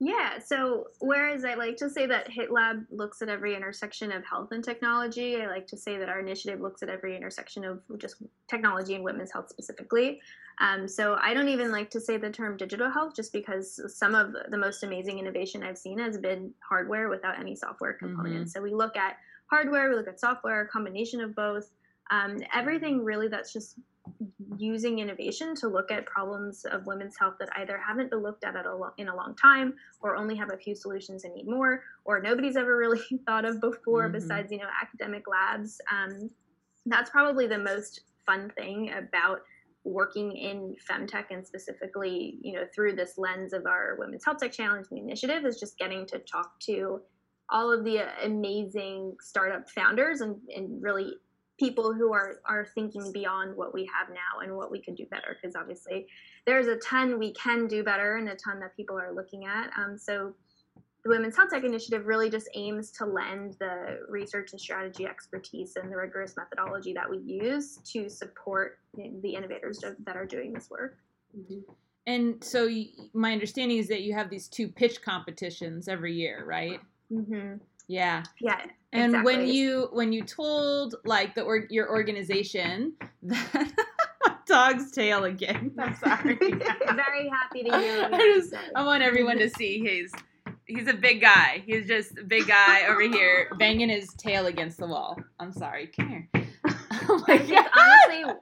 Yeah, 0.00 0.38
so 0.38 0.88
whereas 1.00 1.44
I 1.44 1.54
like 1.54 1.76
to 1.76 1.88
say 1.88 2.06
that 2.06 2.28
HitLab 2.28 2.86
looks 2.90 3.22
at 3.22 3.28
every 3.28 3.54
intersection 3.54 4.10
of 4.10 4.24
health 4.24 4.48
and 4.50 4.62
technology, 4.62 5.40
I 5.40 5.46
like 5.46 5.66
to 5.68 5.76
say 5.76 5.98
that 5.98 6.08
our 6.08 6.18
initiative 6.18 6.60
looks 6.60 6.82
at 6.82 6.88
every 6.88 7.16
intersection 7.16 7.64
of 7.64 7.80
just 7.98 8.16
technology 8.48 8.96
and 8.96 9.04
women's 9.04 9.32
health 9.32 9.48
specifically. 9.48 10.20
Um, 10.58 10.88
so 10.88 11.16
I 11.20 11.32
don't 11.32 11.48
even 11.48 11.70
like 11.70 11.90
to 11.90 12.00
say 12.00 12.16
the 12.16 12.30
term 12.30 12.56
digital 12.56 12.90
health 12.90 13.14
just 13.14 13.32
because 13.32 13.80
some 13.96 14.14
of 14.14 14.34
the 14.50 14.58
most 14.58 14.82
amazing 14.82 15.18
innovation 15.18 15.62
I've 15.62 15.78
seen 15.78 15.98
has 15.98 16.18
been 16.18 16.52
hardware 16.68 17.08
without 17.08 17.38
any 17.38 17.54
software 17.54 17.92
components. 17.92 18.52
Mm-hmm. 18.52 18.58
So 18.58 18.62
we 18.62 18.74
look 18.74 18.96
at 18.96 19.16
hardware, 19.46 19.90
we 19.90 19.96
look 19.96 20.08
at 20.08 20.20
software, 20.20 20.62
a 20.62 20.68
combination 20.68 21.20
of 21.20 21.34
both. 21.34 21.70
Um, 22.10 22.42
everything 22.54 23.02
really 23.02 23.28
that's 23.28 23.52
just 23.52 23.78
using 24.56 24.98
innovation 24.98 25.54
to 25.56 25.68
look 25.68 25.90
at 25.90 26.06
problems 26.06 26.64
of 26.66 26.86
women's 26.86 27.16
health 27.18 27.34
that 27.40 27.48
either 27.56 27.78
haven't 27.78 28.10
been 28.10 28.22
looked 28.22 28.44
at, 28.44 28.56
at 28.56 28.66
a 28.66 28.74
lo- 28.74 28.92
in 28.98 29.08
a 29.08 29.16
long 29.16 29.34
time 29.34 29.74
or 30.00 30.16
only 30.16 30.36
have 30.36 30.52
a 30.52 30.56
few 30.56 30.74
solutions 30.74 31.24
and 31.24 31.34
need 31.34 31.46
more 31.46 31.82
or 32.04 32.20
nobody's 32.20 32.56
ever 32.56 32.76
really 32.84 33.00
thought 33.26 33.44
of 33.44 33.60
before 33.60 34.04
mm-hmm. 34.04 34.12
besides 34.12 34.52
you 34.52 34.58
know 34.58 34.68
academic 34.80 35.24
labs 35.26 35.80
um, 35.90 36.30
that's 36.86 37.10
probably 37.10 37.46
the 37.46 37.58
most 37.58 38.02
fun 38.26 38.50
thing 38.56 38.92
about 38.92 39.40
working 39.84 40.34
in 40.36 40.74
femtech 40.88 41.24
and 41.30 41.46
specifically 41.46 42.38
you 42.42 42.52
know 42.52 42.64
through 42.74 42.94
this 42.94 43.18
lens 43.18 43.52
of 43.52 43.66
our 43.66 43.96
women's 43.98 44.24
health 44.24 44.38
tech 44.38 44.52
challenge 44.52 44.86
the 44.90 44.98
initiative 44.98 45.44
is 45.44 45.58
just 45.58 45.78
getting 45.78 46.06
to 46.06 46.18
talk 46.20 46.58
to 46.60 47.00
all 47.50 47.70
of 47.70 47.84
the 47.84 47.98
amazing 48.24 49.14
startup 49.20 49.68
founders 49.68 50.22
and, 50.22 50.36
and 50.54 50.82
really 50.82 51.12
people 51.58 51.92
who 51.92 52.12
are 52.12 52.40
are 52.46 52.66
thinking 52.74 53.12
beyond 53.12 53.56
what 53.56 53.72
we 53.72 53.88
have 53.96 54.08
now 54.08 54.40
and 54.42 54.54
what 54.56 54.70
we 54.70 54.80
could 54.80 54.96
do 54.96 55.06
better 55.06 55.36
because 55.40 55.54
obviously 55.54 56.06
there's 56.46 56.66
a 56.66 56.76
ton 56.76 57.18
we 57.18 57.32
can 57.34 57.66
do 57.66 57.84
better 57.84 58.16
and 58.16 58.28
a 58.28 58.36
ton 58.36 58.58
that 58.60 58.76
people 58.76 58.98
are 58.98 59.14
looking 59.14 59.44
at 59.46 59.70
um, 59.78 59.96
so 59.96 60.34
the 61.04 61.10
women's 61.10 61.36
health 61.36 61.50
tech 61.50 61.64
initiative 61.64 62.06
really 62.06 62.30
just 62.30 62.48
aims 62.54 62.90
to 62.90 63.04
lend 63.04 63.56
the 63.60 64.00
research 64.08 64.52
and 64.52 64.60
strategy 64.60 65.06
expertise 65.06 65.76
and 65.76 65.92
the 65.92 65.96
rigorous 65.96 66.34
methodology 66.36 66.94
that 66.94 67.08
we 67.08 67.18
use 67.18 67.78
to 67.84 68.08
support 68.08 68.78
the 68.96 69.34
innovators 69.34 69.80
that 70.04 70.16
are 70.16 70.26
doing 70.26 70.52
this 70.52 70.70
work 70.70 70.96
mm-hmm. 71.38 71.60
and 72.06 72.42
so 72.42 72.68
my 73.12 73.32
understanding 73.32 73.78
is 73.78 73.86
that 73.86 74.02
you 74.02 74.12
have 74.12 74.28
these 74.28 74.48
two 74.48 74.66
pitch 74.66 75.02
competitions 75.02 75.86
every 75.86 76.14
year 76.14 76.44
right 76.44 76.80
mm-hmm. 77.12 77.56
Yeah. 77.86 78.22
Yeah. 78.40 78.60
And 78.94 79.16
exactly. 79.16 79.36
when 79.36 79.48
you 79.48 79.88
when 79.92 80.12
you 80.12 80.22
told 80.22 80.94
like 81.04 81.34
the 81.34 81.42
or, 81.42 81.66
your 81.68 81.90
organization 81.90 82.92
that 83.24 83.72
dog's 84.46 84.92
tail 84.92 85.24
again. 85.24 85.72
I'm 85.78 85.96
sorry. 85.96 86.36
Very 86.36 87.28
happy 87.28 87.64
to 87.64 87.76
hear. 87.76 88.08
I 88.12 88.34
just 88.36 88.54
I 88.76 88.84
want 88.84 89.02
everyone 89.02 89.38
to 89.38 89.50
see 89.50 89.80
he's 89.80 90.12
he's 90.66 90.86
a 90.86 90.94
big 90.94 91.20
guy. 91.20 91.64
He's 91.66 91.88
just 91.88 92.18
a 92.18 92.22
big 92.22 92.46
guy 92.46 92.86
over 92.86 93.02
here 93.02 93.50
banging 93.58 93.88
his 93.88 94.14
tail 94.14 94.46
against 94.46 94.78
the 94.78 94.86
wall. 94.86 95.18
I'm 95.40 95.52
sorry. 95.52 95.88
Come 95.88 96.08
here. 96.08 96.43
Oh 97.08 97.24
my 97.26 97.38
god. 97.38 97.66
Honestly, 97.76 98.34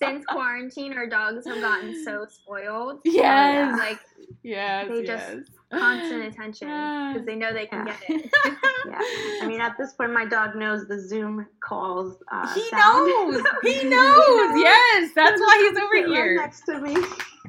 since 0.00 0.24
quarantine, 0.26 0.92
our 0.94 1.06
dogs 1.06 1.46
have 1.46 1.60
gotten 1.60 2.04
so 2.04 2.26
spoiled. 2.28 3.00
Yes. 3.04 3.74
So, 3.74 3.78
like 3.78 4.00
yes. 4.42 4.88
They 4.88 5.04
just 5.04 5.34
yes 5.34 5.58
constant 5.72 6.24
attention 6.34 6.68
because 6.68 7.26
they 7.26 7.36
know 7.36 7.52
they 7.52 7.66
can 7.66 7.86
yeah. 7.86 7.96
get 8.06 8.22
it. 8.22 8.30
yeah, 8.86 9.00
I 9.42 9.46
mean, 9.46 9.60
at 9.60 9.76
this 9.78 9.92
point, 9.92 10.12
my 10.12 10.24
dog 10.24 10.54
knows 10.54 10.86
the 10.86 11.00
Zoom 11.00 11.46
calls. 11.60 12.22
Uh, 12.30 12.52
he 12.54 12.68
sound. 12.68 13.08
knows. 13.08 13.44
He 13.62 13.84
knows. 13.84 14.58
Yes, 14.58 15.10
that's 15.14 15.40
why 15.40 15.68
he's 15.68 15.78
over 15.82 16.12
here 16.14 16.38
right 16.38 16.44
next 16.44 16.62
to 16.62 16.80
me. 16.80 16.96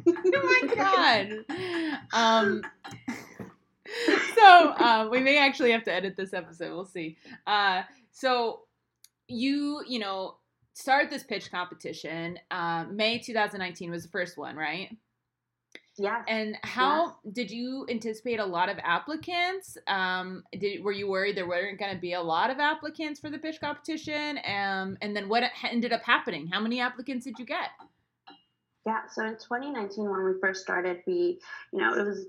oh 0.08 0.60
my 0.68 0.76
god. 0.76 1.46
Um. 2.14 2.62
So 4.36 4.70
uh, 4.70 5.10
we 5.12 5.20
may 5.20 5.40
actually 5.40 5.72
have 5.72 5.84
to 5.86 5.94
edit 5.94 6.16
this 6.16 6.34
episode. 6.34 6.74
We'll 6.74 6.86
see. 6.86 7.18
Uh, 7.48 7.84
so 8.12 8.62
you, 9.28 9.84
you 9.88 10.00
know, 10.00 10.36
start 10.80 11.10
this 11.10 11.24
pitch 11.24 11.52
competition. 11.52 12.40
Uh, 12.52 12.86
May 12.90 13.20
2019 13.20 13.92
was 13.92 14.04
the 14.04 14.10
first 14.10 14.38
one, 14.38 14.56
right? 14.56 14.96
Yeah. 15.98 16.24
And 16.30 16.58
how 16.64 17.18
did 17.34 17.52
you 17.52 17.86
anticipate 17.90 18.40
a 18.40 18.46
lot 18.46 18.70
of 18.70 18.78
applicants? 18.82 19.78
Um, 19.88 20.44
did 20.58 20.82
were 20.82 20.94
you 20.94 21.10
worried 21.10 21.36
there 21.36 21.48
weren't 21.48 21.78
going 21.78 21.94
to 21.94 22.00
be 22.00 22.14
a 22.14 22.22
lot 22.22 22.50
of 22.50 22.60
applicants 22.60 23.20
for 23.20 23.30
the 23.30 23.38
pitch 23.38 23.60
competition? 23.60 24.40
Um, 24.46 24.98
and 25.02 25.14
then 25.14 25.28
what 25.28 25.44
ended 25.70 25.92
up 25.92 26.02
happening? 26.04 26.48
How 26.48 26.62
many 26.62 26.80
applicants 26.80 27.26
did 27.26 27.38
you 27.38 27.46
get? 27.46 27.70
Yeah, 28.86 29.02
so 29.12 29.26
in 29.26 29.34
2019 29.34 30.10
when 30.10 30.24
we 30.24 30.40
first 30.42 30.62
started, 30.62 31.02
we, 31.06 31.42
you 31.74 31.80
know, 31.80 31.94
it 31.94 32.06
was 32.06 32.26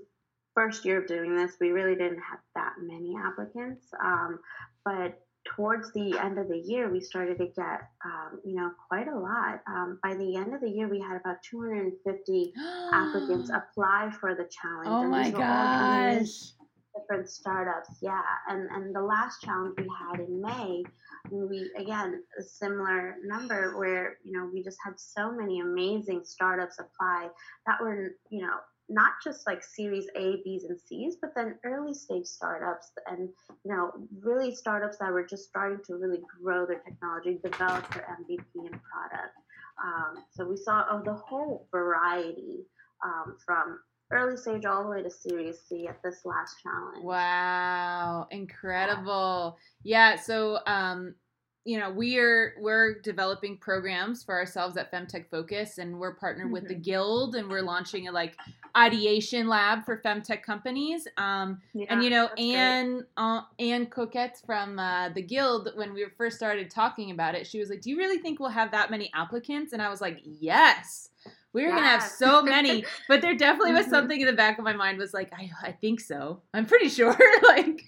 first 0.53 0.83
year 0.83 0.99
of 0.99 1.07
doing 1.07 1.33
this. 1.33 1.53
We 1.61 1.69
really 1.69 1.95
didn't 1.95 2.19
have 2.19 2.39
that 2.55 2.73
many 2.81 3.15
applicants, 3.17 3.85
um, 4.03 4.39
but 4.83 5.25
towards 5.45 5.91
the 5.93 6.17
end 6.19 6.37
of 6.37 6.47
the 6.47 6.57
year, 6.57 6.91
we 6.91 7.01
started 7.01 7.37
to 7.37 7.47
get, 7.47 7.81
um, 8.05 8.39
you 8.45 8.55
know, 8.55 8.71
quite 8.87 9.07
a 9.07 9.17
lot. 9.17 9.61
Um, 9.67 9.99
by 10.03 10.15
the 10.15 10.35
end 10.35 10.53
of 10.53 10.61
the 10.61 10.69
year, 10.69 10.87
we 10.87 10.99
had 10.99 11.17
about 11.19 11.37
250 11.49 12.53
applicants 12.93 13.49
apply 13.49 14.11
for 14.19 14.35
the 14.35 14.49
challenge. 14.49 14.87
Oh 14.87 15.07
my 15.07 15.29
gosh! 15.29 16.53
Different 16.99 17.29
startups, 17.29 17.97
yeah. 18.01 18.21
And 18.49 18.69
and 18.69 18.93
the 18.93 19.01
last 19.01 19.41
challenge 19.41 19.75
we 19.77 19.87
had 20.09 20.19
in 20.19 20.41
May, 20.41 20.83
we 21.31 21.71
again 21.77 22.21
a 22.37 22.43
similar 22.43 23.15
number 23.23 23.77
where 23.77 24.17
you 24.23 24.37
know 24.37 24.49
we 24.53 24.61
just 24.61 24.77
had 24.83 24.99
so 24.99 25.31
many 25.31 25.61
amazing 25.61 26.21
startups 26.25 26.79
apply 26.79 27.29
that 27.65 27.79
were 27.81 28.09
you 28.29 28.41
know 28.41 28.57
not 28.91 29.13
just 29.23 29.47
like 29.47 29.63
series 29.63 30.07
A, 30.15 30.41
B's, 30.43 30.65
and 30.65 30.77
C's, 30.79 31.15
but 31.21 31.31
then 31.35 31.55
early 31.63 31.93
stage 31.93 32.25
startups 32.25 32.91
and 33.07 33.29
you 33.63 33.75
know 33.75 33.91
really 34.21 34.53
startups 34.53 34.97
that 34.97 35.11
were 35.11 35.25
just 35.25 35.47
starting 35.47 35.79
to 35.87 35.95
really 35.95 36.19
grow 36.41 36.65
their 36.65 36.79
technology, 36.79 37.39
develop 37.43 37.91
their 37.93 38.17
MVP 38.19 38.43
and 38.55 38.79
product. 38.83 39.35
Um, 39.83 40.23
so 40.31 40.45
we 40.45 40.57
saw 40.57 40.85
oh, 40.91 41.01
the 41.03 41.13
whole 41.13 41.67
variety 41.71 42.65
um, 43.03 43.37
from 43.43 43.79
early 44.11 44.35
stage 44.35 44.65
all 44.65 44.83
the 44.83 44.89
way 44.89 45.01
to 45.01 45.09
Series 45.09 45.59
C 45.67 45.87
at 45.87 46.03
this 46.03 46.19
last 46.25 46.55
challenge. 46.61 47.03
Wow, 47.03 48.27
incredible! 48.29 49.57
Yeah, 49.83 50.17
so 50.17 50.59
um, 50.67 51.15
you 51.63 51.79
know 51.79 51.91
we're 51.91 52.55
we're 52.59 52.99
developing 53.01 53.55
programs 53.57 54.23
for 54.23 54.35
ourselves 54.35 54.77
at 54.77 54.91
femtech 54.91 55.29
focus 55.29 55.77
and 55.77 55.99
we're 55.99 56.15
partnered 56.15 56.47
mm-hmm. 56.47 56.53
with 56.53 56.67
the 56.67 56.73
mm-hmm. 56.73 56.83
guild 56.83 57.35
and 57.35 57.49
we're 57.49 57.61
launching 57.61 58.07
a 58.07 58.11
like 58.11 58.35
ideation 58.75 59.47
lab 59.47 59.85
for 59.85 60.01
femtech 60.01 60.41
companies 60.41 61.07
um, 61.17 61.61
yeah, 61.73 61.85
and 61.89 62.03
you 62.03 62.09
know 62.09 62.27
anne 62.37 63.05
uh, 63.17 63.41
anne 63.59 63.85
coquette 63.85 64.41
from 64.45 64.79
uh, 64.79 65.09
the 65.09 65.21
guild 65.21 65.69
when 65.75 65.93
we 65.93 66.05
first 66.17 66.35
started 66.35 66.69
talking 66.69 67.11
about 67.11 67.35
it 67.35 67.45
she 67.45 67.59
was 67.59 67.69
like 67.69 67.81
do 67.81 67.89
you 67.89 67.97
really 67.97 68.17
think 68.17 68.39
we'll 68.39 68.49
have 68.49 68.71
that 68.71 68.89
many 68.89 69.11
applicants 69.13 69.73
and 69.73 69.81
i 69.81 69.89
was 69.89 70.01
like 70.01 70.19
yes 70.23 71.09
we 71.53 71.65
were 71.65 71.71
gonna 71.71 71.81
have 71.81 72.03
so 72.03 72.41
many, 72.41 72.85
but 73.09 73.21
there 73.21 73.35
definitely 73.35 73.73
was 73.73 73.83
mm-hmm. 73.83 73.91
something 73.91 74.21
in 74.21 74.27
the 74.27 74.33
back 74.33 74.57
of 74.57 74.63
my 74.63 74.73
mind 74.73 74.97
was 74.97 75.13
like, 75.13 75.33
I, 75.33 75.51
I 75.61 75.71
think 75.73 75.99
so. 75.99 76.41
I'm 76.53 76.65
pretty 76.65 76.87
sure. 76.87 77.11
like, 77.43 77.83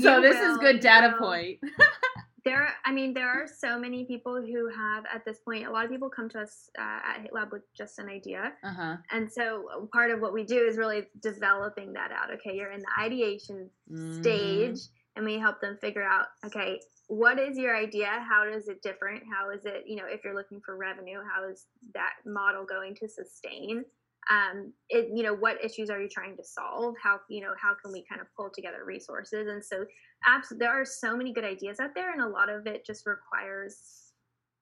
so 0.00 0.16
you 0.16 0.22
this 0.22 0.36
will, 0.38 0.52
is 0.52 0.58
good 0.58 0.80
data 0.80 1.14
point 1.18 1.58
there 2.48 2.74
i 2.84 2.92
mean 2.92 3.12
there 3.12 3.28
are 3.28 3.46
so 3.46 3.78
many 3.78 4.04
people 4.04 4.40
who 4.40 4.68
have 4.68 5.04
at 5.12 5.24
this 5.24 5.38
point 5.40 5.66
a 5.66 5.70
lot 5.70 5.84
of 5.84 5.90
people 5.90 6.08
come 6.08 6.28
to 6.28 6.40
us 6.40 6.70
uh, 6.78 7.00
at 7.10 7.24
hitlab 7.24 7.52
with 7.52 7.62
just 7.76 7.98
an 7.98 8.08
idea. 8.08 8.52
Uh-huh. 8.64 8.96
and 9.10 9.30
so 9.30 9.66
uh, 9.74 9.86
part 9.92 10.10
of 10.10 10.20
what 10.20 10.32
we 10.32 10.44
do 10.44 10.58
is 10.58 10.76
really 10.76 11.02
developing 11.20 11.92
that 11.92 12.10
out. 12.12 12.32
Okay 12.34 12.56
you're 12.56 12.72
in 12.72 12.80
the 12.80 13.00
ideation 13.00 13.68
mm. 13.90 14.20
stage 14.20 14.80
and 15.16 15.24
we 15.24 15.38
help 15.38 15.60
them 15.60 15.76
figure 15.80 16.04
out 16.04 16.26
okay 16.44 16.80
what 17.10 17.38
is 17.38 17.56
your 17.56 17.74
idea? 17.74 18.22
How 18.28 18.46
is 18.46 18.68
it 18.68 18.82
different? 18.82 19.22
How 19.32 19.50
is 19.50 19.64
it 19.64 19.84
you 19.86 19.96
know 19.96 20.06
if 20.06 20.24
you're 20.24 20.34
looking 20.34 20.60
for 20.64 20.76
revenue 20.76 21.20
how 21.32 21.48
is 21.48 21.66
that 21.94 22.14
model 22.26 22.64
going 22.64 22.94
to 22.96 23.08
sustain 23.08 23.84
um, 24.30 24.72
it, 24.90 25.08
you 25.14 25.22
know, 25.22 25.34
what 25.34 25.64
issues 25.64 25.88
are 25.90 26.00
you 26.00 26.08
trying 26.08 26.36
to 26.36 26.44
solve? 26.44 26.94
How, 27.02 27.20
you 27.30 27.40
know, 27.40 27.54
how 27.60 27.74
can 27.82 27.92
we 27.92 28.04
kind 28.08 28.20
of 28.20 28.26
pull 28.36 28.50
together 28.54 28.84
resources? 28.84 29.48
And 29.48 29.64
so, 29.64 29.84
absolutely, 30.26 30.66
there 30.66 30.80
are 30.80 30.84
so 30.84 31.16
many 31.16 31.32
good 31.32 31.44
ideas 31.44 31.80
out 31.80 31.94
there, 31.94 32.12
and 32.12 32.20
a 32.20 32.28
lot 32.28 32.50
of 32.50 32.66
it 32.66 32.84
just 32.84 33.06
requires, 33.06 34.12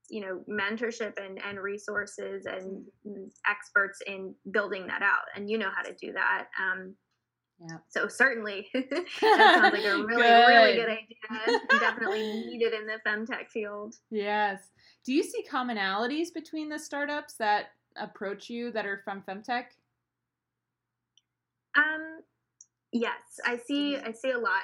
you 0.09 0.21
know, 0.21 0.45
mentorship 0.49 1.15
and 1.17 1.41
and 1.43 1.59
resources 1.59 2.47
and 2.47 2.85
experts 3.49 3.99
in 4.07 4.35
building 4.53 4.87
that 4.87 5.03
out. 5.03 5.27
And 5.35 5.51
you 5.51 5.59
know 5.59 5.71
how 5.75 5.83
to 5.83 5.95
do 5.95 6.13
that. 6.13 6.47
Um, 6.61 6.95
yeah. 7.61 7.79
So 7.89 8.07
certainly, 8.07 8.69
that 8.75 9.07
sounds 9.19 9.73
like 9.73 9.85
a 9.85 9.97
really, 10.05 10.07
good. 10.07 10.47
really 10.47 10.75
good 10.77 10.89
idea. 10.91 11.61
definitely 11.81 12.45
needed 12.47 12.73
in 12.75 12.87
the 12.87 12.99
femtech 13.07 13.49
field. 13.49 13.95
Yes. 14.11 14.61
Do 15.05 15.13
you 15.13 15.23
see 15.23 15.45
commonalities 15.51 16.29
between 16.35 16.69
the 16.69 16.79
startups 16.79 17.35
that 17.39 17.67
approach 17.99 18.51
you 18.51 18.71
that 18.73 18.87
are 18.87 19.01
from 19.05 19.23
femtech? 19.29 19.65
Um, 21.77 22.21
yes, 22.93 23.13
I 23.45 23.59
see. 23.59 23.97
I 23.97 24.13
see 24.13 24.31
a 24.31 24.39
lot. 24.39 24.63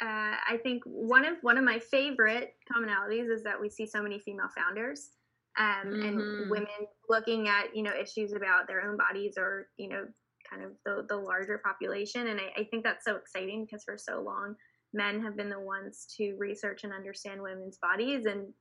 Uh, 0.00 0.36
I 0.48 0.58
think 0.62 0.82
one 0.84 1.24
of 1.24 1.36
one 1.42 1.58
of 1.58 1.64
my 1.64 1.78
favorite 1.78 2.54
commonalities 2.72 3.30
is 3.30 3.42
that 3.44 3.60
we 3.60 3.68
see 3.68 3.86
so 3.86 4.02
many 4.02 4.18
female 4.18 4.48
founders 4.56 5.10
um, 5.58 5.66
mm-hmm. 5.86 6.02
and 6.02 6.50
women 6.50 6.66
looking 7.08 7.48
at 7.48 7.74
you 7.74 7.82
know 7.82 7.92
issues 7.92 8.32
about 8.32 8.66
their 8.66 8.82
own 8.82 8.96
bodies 8.96 9.34
or 9.36 9.68
you 9.76 9.88
know 9.88 10.06
kind 10.48 10.64
of 10.64 10.72
the, 10.84 11.06
the 11.08 11.16
larger 11.16 11.60
population 11.64 12.28
and 12.28 12.40
I, 12.40 12.60
I 12.60 12.64
think 12.64 12.84
that's 12.84 13.04
so 13.04 13.16
exciting 13.16 13.64
because 13.64 13.84
for 13.84 13.96
so 13.96 14.22
long 14.22 14.56
men 14.92 15.22
have 15.22 15.36
been 15.36 15.48
the 15.48 15.60
ones 15.60 16.06
to 16.16 16.34
research 16.38 16.84
and 16.84 16.92
understand 16.92 17.40
women's 17.40 17.78
bodies 17.78 18.26
and 18.26 18.52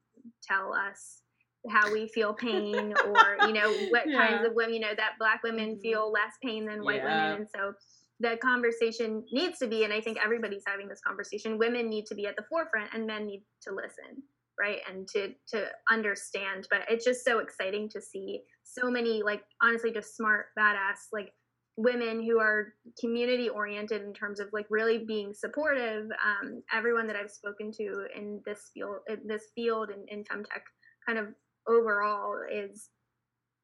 tell 0.44 0.74
us 0.74 1.21
how 1.70 1.92
we 1.92 2.08
feel 2.08 2.34
pain 2.34 2.94
or 3.06 3.48
you 3.48 3.54
know 3.54 3.72
what 3.90 4.04
yeah. 4.08 4.28
kinds 4.28 4.46
of 4.46 4.54
women 4.56 4.74
you 4.74 4.80
know 4.80 4.96
that 4.96 5.12
black 5.20 5.42
women 5.44 5.72
mm-hmm. 5.72 5.82
feel 5.82 6.12
less 6.12 6.34
pain 6.44 6.66
than 6.66 6.84
white 6.84 7.02
yeah. 7.04 7.26
women 7.26 7.42
and 7.42 7.48
so 7.54 7.74
the 8.20 8.38
conversation 8.38 9.24
needs 9.32 9.60
to 9.60 9.68
be 9.68 9.84
and 9.84 9.94
i 9.94 10.02
think 10.02 10.18
everybody's 10.24 10.64
having 10.66 10.88
this 10.88 11.02
conversation 11.06 11.58
women 11.58 11.90
need 11.90 12.06
to 12.06 12.16
be 12.16 12.26
at 12.26 12.36
the 12.36 12.44
forefront 12.50 12.92
and 12.94 13.06
men 13.06 13.26
need 13.26 13.44
to 13.62 13.74
listen 13.74 14.24
right 14.60 14.80
and 14.90 15.08
to 15.08 15.34
to 15.48 15.68
understand 15.92 16.68
but 16.70 16.82
it's 16.90 17.06
just 17.06 17.24
so 17.24 17.40
exciting 17.40 17.88
to 17.90 18.02
see 18.02 18.42
so 18.64 18.90
many 18.90 19.22
like 19.22 19.44
honestly 19.62 19.92
just 19.92 20.16
smart 20.16 20.48
badass 20.58 21.10
like 21.14 21.32
women 21.78 22.22
who 22.22 22.40
are 22.40 22.74
community 23.00 23.50
oriented 23.50 24.04
in 24.04 24.14
terms 24.14 24.40
of 24.40 24.50
like 24.52 24.66
really 24.70 25.00
being 25.00 25.34
supportive 25.34 26.06
um, 26.26 26.62
everyone 26.74 27.08
that 27.08 27.16
i've 27.16 27.32
spoken 27.32 27.72
to 27.72 28.06
in 28.16 28.42
this 28.46 28.72
field 28.74 28.98
in 29.08 29.20
this 29.26 29.46
field 29.56 29.90
in, 29.90 30.06
in 30.10 30.24
femtech 30.26 30.64
kind 31.06 31.18
of 31.18 31.28
overall 31.68 32.36
is 32.52 32.90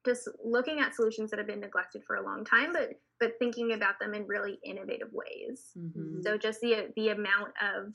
just 0.06 0.28
looking 0.44 0.80
at 0.80 0.94
solutions 0.94 1.30
that 1.30 1.38
have 1.38 1.46
been 1.46 1.60
neglected 1.60 2.02
for 2.06 2.16
a 2.16 2.24
long 2.24 2.44
time 2.44 2.72
but 2.72 2.90
but 3.20 3.32
thinking 3.38 3.72
about 3.72 3.98
them 4.00 4.14
in 4.14 4.26
really 4.26 4.58
innovative 4.64 5.08
ways 5.12 5.72
mm-hmm. 5.76 6.20
so 6.22 6.38
just 6.38 6.60
the 6.60 6.90
the 6.96 7.08
amount 7.08 7.52
of 7.62 7.94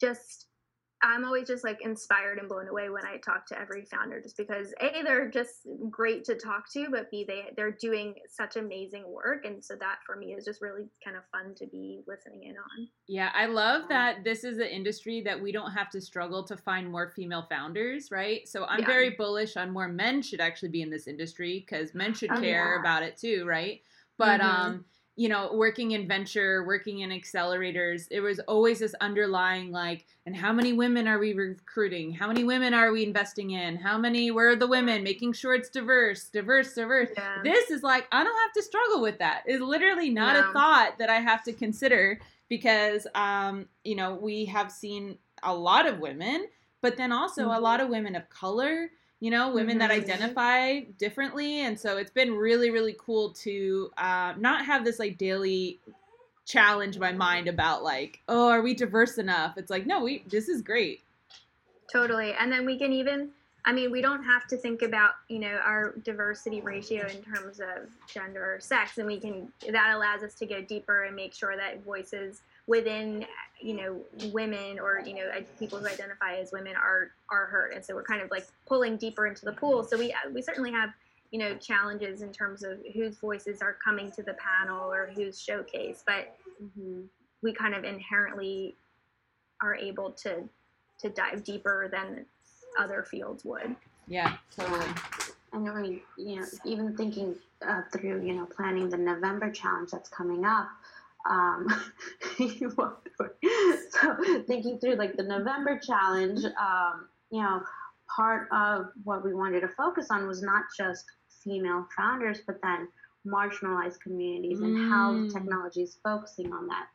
just 0.00 0.46
I'm 1.04 1.24
always 1.24 1.46
just 1.46 1.64
like 1.64 1.82
inspired 1.82 2.38
and 2.38 2.48
blown 2.48 2.68
away 2.68 2.88
when 2.88 3.04
I 3.04 3.18
talk 3.18 3.46
to 3.48 3.60
every 3.60 3.84
founder 3.84 4.20
just 4.22 4.36
because 4.36 4.72
A 4.80 5.02
they're 5.02 5.30
just 5.30 5.66
great 5.90 6.24
to 6.24 6.34
talk 6.34 6.72
to 6.72 6.86
but 6.90 7.10
B 7.10 7.24
they 7.28 7.50
they're 7.56 7.70
doing 7.70 8.14
such 8.28 8.56
amazing 8.56 9.04
work 9.06 9.44
and 9.44 9.62
so 9.62 9.74
that 9.76 9.98
for 10.06 10.16
me 10.16 10.32
is 10.32 10.44
just 10.44 10.62
really 10.62 10.84
kind 11.04 11.16
of 11.16 11.22
fun 11.30 11.54
to 11.56 11.66
be 11.66 12.00
listening 12.06 12.44
in 12.44 12.56
on. 12.56 12.88
Yeah, 13.06 13.30
I 13.34 13.46
love 13.46 13.82
that 13.90 14.24
this 14.24 14.44
is 14.44 14.58
an 14.58 14.68
industry 14.68 15.20
that 15.22 15.40
we 15.40 15.52
don't 15.52 15.72
have 15.72 15.90
to 15.90 16.00
struggle 16.00 16.42
to 16.44 16.56
find 16.56 16.90
more 16.90 17.10
female 17.14 17.46
founders, 17.50 18.10
right? 18.10 18.48
So 18.48 18.64
I'm 18.64 18.80
yeah. 18.80 18.86
very 18.86 19.10
bullish 19.10 19.56
on 19.56 19.70
more 19.70 19.88
men 19.88 20.22
should 20.22 20.40
actually 20.40 20.70
be 20.70 20.80
in 20.80 20.90
this 20.90 21.06
industry 21.06 21.66
cuz 21.68 21.94
men 21.94 22.14
should 22.14 22.30
oh, 22.32 22.40
care 22.40 22.74
yeah. 22.74 22.80
about 22.80 23.02
it 23.02 23.18
too, 23.18 23.44
right? 23.44 23.82
But 24.16 24.40
mm-hmm. 24.40 24.66
um 24.66 24.84
you 25.16 25.28
know, 25.28 25.50
working 25.54 25.92
in 25.92 26.08
venture, 26.08 26.64
working 26.64 27.00
in 27.00 27.10
accelerators, 27.10 28.08
it 28.10 28.20
was 28.20 28.40
always 28.40 28.80
this 28.80 28.94
underlying 29.00 29.70
like, 29.70 30.06
and 30.26 30.34
how 30.34 30.52
many 30.52 30.72
women 30.72 31.06
are 31.06 31.20
we 31.20 31.34
recruiting? 31.34 32.12
How 32.12 32.26
many 32.26 32.42
women 32.42 32.74
are 32.74 32.90
we 32.90 33.04
investing 33.04 33.52
in? 33.52 33.76
How 33.76 33.96
many, 33.96 34.32
where 34.32 34.48
are 34.48 34.56
the 34.56 34.66
women? 34.66 35.04
Making 35.04 35.32
sure 35.32 35.54
it's 35.54 35.68
diverse, 35.68 36.24
diverse, 36.30 36.74
diverse. 36.74 37.10
Yeah. 37.16 37.42
This 37.44 37.70
is 37.70 37.84
like, 37.84 38.08
I 38.10 38.24
don't 38.24 38.36
have 38.36 38.52
to 38.54 38.62
struggle 38.62 39.02
with 39.02 39.18
that. 39.20 39.44
It's 39.46 39.62
literally 39.62 40.10
not 40.10 40.34
yeah. 40.34 40.50
a 40.50 40.52
thought 40.52 40.98
that 40.98 41.10
I 41.10 41.20
have 41.20 41.44
to 41.44 41.52
consider 41.52 42.18
because, 42.48 43.06
um, 43.14 43.66
you 43.84 43.94
know, 43.94 44.16
we 44.16 44.46
have 44.46 44.72
seen 44.72 45.16
a 45.44 45.54
lot 45.54 45.86
of 45.86 46.00
women, 46.00 46.48
but 46.82 46.96
then 46.96 47.12
also 47.12 47.42
mm-hmm. 47.42 47.56
a 47.56 47.60
lot 47.60 47.80
of 47.80 47.88
women 47.88 48.16
of 48.16 48.28
color 48.30 48.90
you 49.20 49.30
know, 49.30 49.52
women 49.52 49.78
mm-hmm. 49.78 49.78
that 49.78 49.90
identify 49.90 50.80
differently. 50.98 51.60
And 51.60 51.78
so 51.78 51.96
it's 51.96 52.10
been 52.10 52.34
really, 52.34 52.70
really 52.70 52.96
cool 52.98 53.30
to 53.30 53.90
uh, 53.96 54.34
not 54.36 54.66
have 54.66 54.84
this 54.84 54.98
like 54.98 55.18
daily 55.18 55.80
challenge 56.46 56.98
my 56.98 57.12
mind 57.12 57.48
about 57.48 57.82
like, 57.82 58.20
oh, 58.28 58.48
are 58.48 58.62
we 58.62 58.74
diverse 58.74 59.18
enough? 59.18 59.56
It's 59.56 59.70
like, 59.70 59.86
no, 59.86 60.02
we 60.02 60.24
this 60.28 60.48
is 60.48 60.62
great. 60.62 61.02
Totally. 61.90 62.32
And 62.34 62.52
then 62.52 62.66
we 62.66 62.78
can 62.78 62.92
even 62.92 63.30
I 63.66 63.72
mean, 63.72 63.90
we 63.90 64.02
don't 64.02 64.22
have 64.22 64.46
to 64.48 64.58
think 64.58 64.82
about, 64.82 65.12
you 65.28 65.38
know, 65.38 65.58
our 65.64 65.94
diversity 66.04 66.60
ratio 66.60 67.06
in 67.06 67.22
terms 67.22 67.60
of 67.60 67.88
gender 68.06 68.56
or 68.56 68.60
sex 68.60 68.98
and 68.98 69.06
we 69.06 69.18
can 69.18 69.50
that 69.70 69.94
allows 69.94 70.22
us 70.22 70.34
to 70.34 70.46
go 70.46 70.60
deeper 70.60 71.04
and 71.04 71.16
make 71.16 71.32
sure 71.32 71.56
that 71.56 71.82
voices 71.82 72.42
within 72.66 73.24
you 73.64 73.74
know 73.74 74.30
women 74.32 74.78
or 74.78 75.00
you 75.04 75.14
know 75.14 75.30
people 75.58 75.78
who 75.78 75.86
identify 75.86 76.36
as 76.36 76.52
women 76.52 76.74
are 76.76 77.12
are 77.30 77.46
hurt. 77.46 77.74
And 77.74 77.84
so 77.84 77.94
we're 77.94 78.04
kind 78.04 78.20
of 78.20 78.30
like 78.30 78.46
pulling 78.66 78.96
deeper 78.96 79.26
into 79.26 79.44
the 79.44 79.52
pool. 79.52 79.82
So 79.82 79.98
we 79.98 80.14
we 80.32 80.42
certainly 80.42 80.72
have 80.72 80.90
you 81.34 81.40
know 81.40 81.56
challenges 81.56 82.22
in 82.22 82.30
terms 82.30 82.62
of 82.62 82.78
whose 82.94 83.16
voices 83.18 83.60
are 83.60 83.76
coming 83.84 84.08
to 84.12 84.22
the 84.22 84.34
panel 84.34 84.92
or 84.92 85.10
who's 85.16 85.44
showcased 85.44 86.04
but 86.06 86.36
mm-hmm. 86.62 87.00
we 87.42 87.52
kind 87.52 87.74
of 87.74 87.82
inherently 87.82 88.76
are 89.60 89.74
able 89.74 90.12
to 90.12 90.48
to 91.00 91.08
dive 91.10 91.42
deeper 91.42 91.88
than 91.90 92.24
other 92.78 93.02
fields 93.02 93.44
would. 93.44 93.74
Yeah 94.06 94.36
totally. 94.56 94.86
And 95.52 95.68
I 95.68 95.80
mean, 95.80 96.00
you 96.16 96.36
know, 96.36 96.46
even 96.64 96.96
thinking 96.96 97.36
uh, 97.66 97.82
through, 97.92 98.24
you 98.24 98.34
know, 98.34 98.46
planning 98.46 98.88
the 98.88 98.96
November 98.96 99.50
challenge 99.50 99.90
that's 99.90 100.08
coming 100.08 100.44
up, 100.44 100.68
Um, 101.28 101.66
so 102.38 104.16
thinking 104.46 104.78
through 104.78 104.96
like 104.96 105.16
the 105.16 105.22
November 105.22 105.80
challenge, 105.84 106.44
um, 106.44 107.08
you 107.30 107.42
know, 107.42 107.62
part 108.14 108.48
of 108.52 108.86
what 109.04 109.24
we 109.24 109.34
wanted 109.34 109.60
to 109.60 109.68
focus 109.68 110.08
on 110.10 110.26
was 110.26 110.42
not 110.42 110.64
just 110.76 111.04
female 111.42 111.86
founders, 111.96 112.40
but 112.46 112.56
then 112.62 112.88
marginalized 113.26 114.00
communities 114.00 114.60
and 114.60 114.76
mm. 114.76 114.90
how 114.90 115.28
technology 115.32 115.82
is 115.82 115.98
focusing 116.02 116.52
on 116.52 116.66
that 116.66 116.86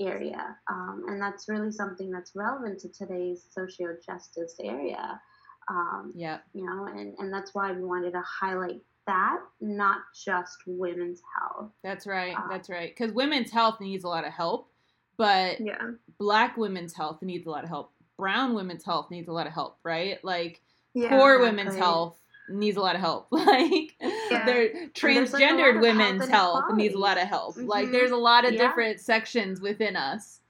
area. 0.00 0.56
Um, 0.70 1.04
and 1.08 1.20
that's 1.20 1.48
really 1.48 1.72
something 1.72 2.10
that's 2.10 2.32
relevant 2.34 2.80
to 2.80 2.88
today's 2.88 3.46
socio 3.50 3.96
justice 4.04 4.56
area. 4.62 5.20
Um, 5.70 6.12
yeah. 6.14 6.38
You 6.54 6.66
know, 6.66 6.86
and, 6.86 7.14
and 7.18 7.32
that's 7.32 7.54
why 7.54 7.72
we 7.72 7.84
wanted 7.84 8.12
to 8.12 8.22
highlight 8.22 8.80
that, 9.08 9.38
not 9.60 10.02
just 10.14 10.58
women's 10.66 11.20
health. 11.36 11.70
That's 11.82 12.06
right. 12.06 12.36
Uh, 12.36 12.48
that's 12.48 12.68
right. 12.68 12.94
Because 12.94 13.12
women's 13.12 13.50
health 13.50 13.80
needs 13.80 14.04
a 14.04 14.08
lot 14.08 14.24
of 14.24 14.32
help, 14.32 14.68
but 15.16 15.60
yeah. 15.60 15.90
black 16.18 16.56
women's 16.56 16.94
health 16.94 17.20
needs 17.22 17.46
a 17.46 17.50
lot 17.50 17.64
of 17.64 17.70
help. 17.70 17.92
Brown 18.16 18.54
women's 18.54 18.84
health 18.84 19.10
needs 19.10 19.28
a 19.28 19.32
lot 19.32 19.46
of 19.46 19.52
help, 19.52 19.78
right? 19.82 20.22
Like 20.22 20.60
yeah, 20.94 21.08
poor 21.08 21.34
exactly. 21.34 21.48
women's 21.48 21.76
health 21.76 22.20
needs 22.50 22.76
a 22.76 22.80
lot 22.80 22.94
of 22.94 23.00
help. 23.00 23.28
like 23.30 23.96
yeah. 24.00 24.44
there 24.44 24.88
transgendered 24.88 25.74
like 25.74 25.82
women's 25.82 26.28
health, 26.28 26.64
health 26.64 26.76
needs 26.76 26.94
a 26.94 26.98
lot 26.98 27.16
of 27.16 27.26
help. 27.26 27.56
Mm-hmm. 27.56 27.66
Like 27.66 27.90
there's 27.90 28.10
a 28.10 28.16
lot 28.16 28.44
of 28.44 28.52
yeah. 28.52 28.66
different 28.66 29.00
sections 29.00 29.60
within 29.60 29.96
us. 29.96 30.40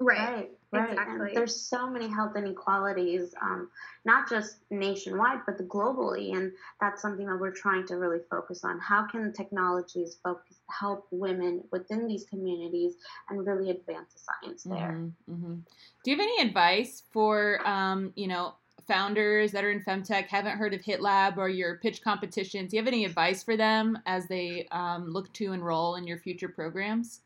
Right. 0.00 0.18
right. 0.18 0.50
Right. 0.74 0.90
Exactly. 0.90 1.28
And 1.28 1.36
there's 1.36 1.54
so 1.54 1.88
many 1.88 2.08
health 2.08 2.36
inequalities, 2.36 3.34
um, 3.40 3.68
not 4.04 4.28
just 4.28 4.56
nationwide, 4.70 5.40
but 5.46 5.58
globally. 5.68 6.34
And 6.34 6.52
that's 6.80 7.02
something 7.02 7.26
that 7.26 7.38
we're 7.38 7.50
trying 7.50 7.86
to 7.88 7.96
really 7.96 8.20
focus 8.30 8.64
on. 8.64 8.78
How 8.80 9.06
can 9.06 9.32
technologies 9.32 10.18
focus, 10.22 10.56
help 10.70 11.06
women 11.10 11.62
within 11.70 12.06
these 12.06 12.24
communities 12.24 12.94
and 13.28 13.46
really 13.46 13.70
advance 13.70 14.14
the 14.14 14.20
science 14.20 14.62
there? 14.64 14.98
Mm-hmm, 15.00 15.32
mm-hmm. 15.32 15.54
Do 16.04 16.10
you 16.10 16.16
have 16.16 16.26
any 16.26 16.48
advice 16.48 17.02
for, 17.12 17.66
um, 17.66 18.12
you 18.16 18.26
know, 18.26 18.54
founders 18.86 19.52
that 19.52 19.64
are 19.64 19.70
in 19.70 19.82
femtech 19.82 20.26
haven't 20.26 20.58
heard 20.58 20.74
of 20.74 20.80
HitLab 20.80 21.36
or 21.36 21.48
your 21.48 21.76
pitch 21.76 22.02
competitions, 22.02 22.70
do 22.70 22.76
you 22.76 22.82
have 22.82 22.88
any 22.88 23.04
advice 23.04 23.42
for 23.42 23.56
them 23.56 23.98
as 24.06 24.26
they 24.26 24.66
um, 24.72 25.10
look 25.10 25.32
to 25.34 25.52
enroll 25.52 25.96
in 25.96 26.06
your 26.06 26.18
future 26.18 26.48
programs? 26.48 27.20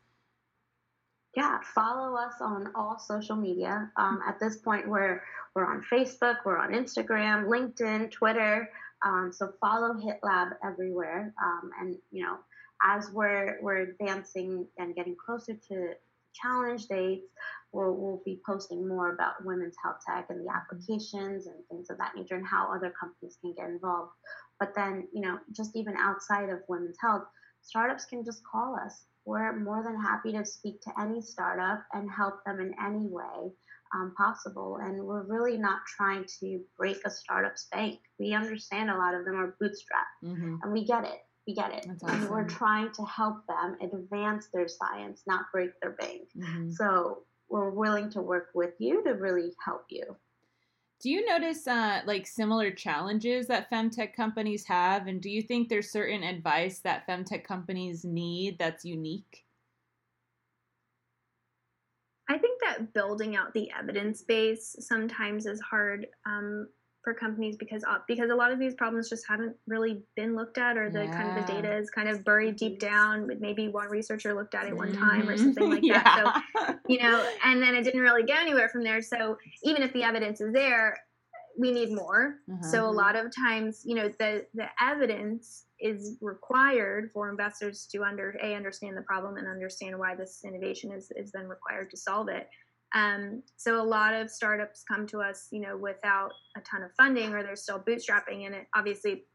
Yeah, 1.35 1.59
follow 1.75 2.15
us 2.17 2.33
on 2.41 2.71
all 2.75 2.97
social 2.97 3.35
media. 3.35 3.91
Um, 3.97 4.19
at 4.27 4.39
this 4.39 4.57
point, 4.57 4.87
we're 4.87 5.21
we're 5.55 5.65
on 5.65 5.83
Facebook, 5.91 6.37
we're 6.45 6.57
on 6.57 6.71
Instagram, 6.71 7.45
LinkedIn, 7.45 8.11
Twitter. 8.11 8.69
Um, 9.05 9.31
so 9.31 9.53
follow 9.61 9.93
HitLab 9.93 10.51
everywhere. 10.63 11.33
Um, 11.41 11.69
and 11.79 11.95
you 12.11 12.23
know, 12.23 12.37
as 12.83 13.11
we're 13.11 13.59
we're 13.61 13.81
advancing 13.81 14.67
and 14.77 14.95
getting 14.95 15.15
closer 15.23 15.53
to 15.69 15.93
challenge 16.33 16.87
dates, 16.87 17.27
we'll, 17.71 17.93
we'll 17.93 18.21
be 18.25 18.41
posting 18.45 18.87
more 18.87 19.13
about 19.13 19.45
women's 19.45 19.75
health 19.83 19.97
tech 20.07 20.27
and 20.29 20.45
the 20.45 20.51
applications 20.51 21.47
and 21.47 21.55
things 21.69 21.89
of 21.89 21.97
that 21.97 22.15
nature 22.15 22.35
and 22.35 22.45
how 22.45 22.73
other 22.73 22.93
companies 22.99 23.37
can 23.41 23.53
get 23.53 23.69
involved. 23.69 24.11
But 24.59 24.73
then, 24.75 25.07
you 25.13 25.21
know, 25.21 25.39
just 25.55 25.75
even 25.75 25.95
outside 25.97 26.49
of 26.49 26.59
women's 26.67 26.97
health, 27.01 27.23
startups 27.61 28.05
can 28.05 28.23
just 28.23 28.41
call 28.49 28.75
us. 28.75 29.05
We're 29.25 29.59
more 29.59 29.83
than 29.83 30.01
happy 30.01 30.31
to 30.33 30.45
speak 30.45 30.81
to 30.81 30.91
any 30.99 31.21
startup 31.21 31.83
and 31.93 32.09
help 32.09 32.43
them 32.45 32.59
in 32.59 32.73
any 32.83 33.07
way 33.07 33.51
um, 33.95 34.13
possible. 34.17 34.79
And 34.81 35.03
we're 35.03 35.23
really 35.23 35.57
not 35.57 35.81
trying 35.85 36.25
to 36.39 36.59
break 36.77 36.97
a 37.05 37.09
startup's 37.09 37.67
bank. 37.71 37.99
We 38.19 38.33
understand 38.33 38.89
a 38.89 38.97
lot 38.97 39.15
of 39.15 39.25
them 39.25 39.35
are 39.35 39.55
bootstrapped, 39.61 40.23
mm-hmm. 40.23 40.55
and 40.63 40.73
we 40.73 40.85
get 40.85 41.03
it. 41.03 41.19
We 41.47 41.55
get 41.55 41.73
it. 41.73 41.87
Awesome. 41.89 42.21
And 42.21 42.29
we're 42.29 42.47
trying 42.47 42.91
to 42.93 43.03
help 43.05 43.37
them 43.47 43.77
advance 43.81 44.47
their 44.53 44.67
science, 44.67 45.23
not 45.25 45.45
break 45.51 45.71
their 45.81 45.93
bank. 45.93 46.29
Mm-hmm. 46.37 46.71
So 46.71 47.23
we're 47.49 47.71
willing 47.71 48.11
to 48.11 48.21
work 48.21 48.49
with 48.53 48.73
you 48.79 49.03
to 49.03 49.11
really 49.11 49.53
help 49.65 49.85
you. 49.89 50.03
Do 50.99 51.09
you 51.09 51.25
notice 51.25 51.65
uh, 51.65 52.01
like 52.05 52.27
similar 52.27 52.71
challenges 52.71 53.47
that 53.47 53.71
femtech 53.71 54.13
companies 54.13 54.65
have, 54.65 55.07
and 55.07 55.21
do 55.21 55.29
you 55.29 55.41
think 55.41 55.69
there's 55.69 55.91
certain 55.91 56.23
advice 56.23 56.79
that 56.79 57.07
femtech 57.07 57.45
companies 57.45 58.03
need 58.03 58.59
that's 58.59 58.83
unique? 58.83 59.45
I 62.29 62.37
think 62.37 62.61
that 62.61 62.93
building 62.93 63.37
out 63.37 63.53
the 63.53 63.71
evidence 63.71 64.21
base 64.21 64.75
sometimes 64.79 65.45
is 65.45 65.61
hard 65.61 66.05
um, 66.25 66.67
for 67.03 67.13
companies 67.13 67.55
because 67.57 67.83
uh, 67.85 67.99
because 68.07 68.29
a 68.29 68.35
lot 68.35 68.51
of 68.51 68.59
these 68.59 68.73
problems 68.73 69.09
just 69.09 69.25
haven't 69.27 69.55
really 69.67 70.01
been 70.15 70.35
looked 70.35 70.57
at 70.57 70.77
or 70.77 70.89
the 70.89 71.05
yeah. 71.05 71.11
kind 71.11 71.39
of 71.39 71.45
the 71.45 71.53
data 71.53 71.77
is 71.77 71.89
kind 71.89 72.09
of 72.09 72.23
buried 72.25 72.57
deep 72.57 72.79
down 72.79 73.27
with 73.27 73.39
maybe 73.39 73.67
one 73.69 73.87
researcher 73.87 74.33
looked 74.33 74.53
at 74.53 74.67
it 74.67 74.75
one 74.75 74.93
time 74.93 75.29
or 75.29 75.35
mm-hmm. 75.35 75.45
something 75.45 75.69
like 75.69 75.83
yeah. 75.83 76.03
that 76.03 76.43
so 76.57 76.75
you 76.87 77.01
know 77.01 77.25
and 77.45 77.61
then 77.61 77.75
it 77.75 77.83
didn't 77.83 78.01
really 78.01 78.23
go 78.23 78.33
anywhere 78.33 78.67
from 78.69 78.83
there 78.83 79.01
so 79.01 79.37
even 79.63 79.81
if 79.81 79.93
the 79.93 80.03
evidence 80.03 80.41
is 80.41 80.51
there 80.53 80.97
we 81.57 81.71
need 81.71 81.91
more 81.91 82.35
so 82.61 82.85
a 82.85 82.87
mm-hmm. 82.87 82.97
lot 82.97 83.15
of 83.15 83.33
times 83.35 83.81
you 83.85 83.95
know 83.95 84.09
the 84.19 84.45
the 84.53 84.67
evidence 84.81 85.65
is 85.79 86.17
required 86.19 87.09
for 87.13 87.29
investors 87.29 87.87
to 87.89 88.03
under 88.03 88.37
a 88.43 88.55
understand 88.55 88.97
the 88.97 89.01
problem 89.03 89.37
and 89.37 89.47
understand 89.47 89.97
why 89.97 90.15
this 90.15 90.41
innovation 90.43 90.91
is 90.91 91.11
is 91.15 91.31
then 91.31 91.47
required 91.47 91.89
to 91.89 91.97
solve 91.97 92.27
it 92.27 92.49
um, 92.95 93.43
so 93.55 93.81
a 93.81 93.83
lot 93.83 94.13
of 94.13 94.29
startups 94.29 94.83
come 94.87 95.05
to 95.07 95.19
us, 95.21 95.47
you 95.51 95.61
know, 95.61 95.77
without 95.77 96.31
a 96.57 96.61
ton 96.61 96.83
of 96.83 96.91
funding 96.97 97.33
or 97.33 97.43
they're 97.43 97.55
still 97.55 97.79
bootstrapping 97.79 98.45
and 98.45 98.55
it 98.55 98.67
obviously 98.75 99.25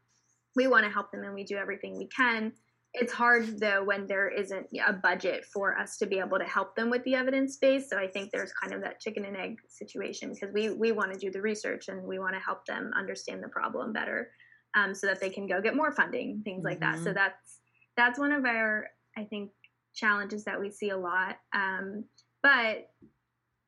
we 0.55 0.67
want 0.67 0.85
to 0.85 0.91
help 0.91 1.11
them 1.11 1.23
and 1.23 1.33
we 1.33 1.43
do 1.43 1.55
everything 1.55 1.97
we 1.97 2.07
can. 2.07 2.51
It's 2.93 3.11
hard 3.11 3.59
though 3.59 3.83
when 3.83 4.07
there 4.07 4.29
isn't 4.29 4.67
a 4.85 4.93
budget 4.93 5.45
for 5.53 5.77
us 5.77 5.97
to 5.97 6.05
be 6.05 6.19
able 6.19 6.39
to 6.39 6.45
help 6.45 6.75
them 6.75 6.89
with 6.89 7.03
the 7.03 7.15
evidence 7.15 7.57
base. 7.57 7.89
So 7.89 7.97
I 7.97 8.07
think 8.07 8.31
there's 8.31 8.53
kind 8.53 8.73
of 8.73 8.81
that 8.81 9.01
chicken 9.01 9.25
and 9.25 9.35
egg 9.35 9.57
situation 9.67 10.33
because 10.33 10.53
we 10.53 10.69
we 10.69 10.93
want 10.93 11.13
to 11.13 11.19
do 11.19 11.29
the 11.29 11.41
research 11.41 11.89
and 11.89 12.03
we 12.03 12.19
want 12.19 12.35
to 12.35 12.39
help 12.39 12.65
them 12.65 12.91
understand 12.97 13.43
the 13.43 13.49
problem 13.49 13.91
better, 13.91 14.29
um, 14.75 14.95
so 14.95 15.07
that 15.07 15.19
they 15.19 15.29
can 15.29 15.45
go 15.45 15.61
get 15.61 15.75
more 15.75 15.91
funding, 15.91 16.41
things 16.45 16.63
like 16.63 16.79
mm-hmm. 16.79 16.93
that. 16.93 16.99
So 16.99 17.09
mm-hmm. 17.09 17.15
that's 17.15 17.59
that's 17.97 18.17
one 18.17 18.31
of 18.31 18.45
our 18.45 18.87
I 19.17 19.25
think 19.25 19.51
challenges 19.93 20.45
that 20.45 20.59
we 20.59 20.71
see 20.71 20.91
a 20.91 20.97
lot. 20.97 21.35
Um, 21.53 22.05
but 22.43 22.87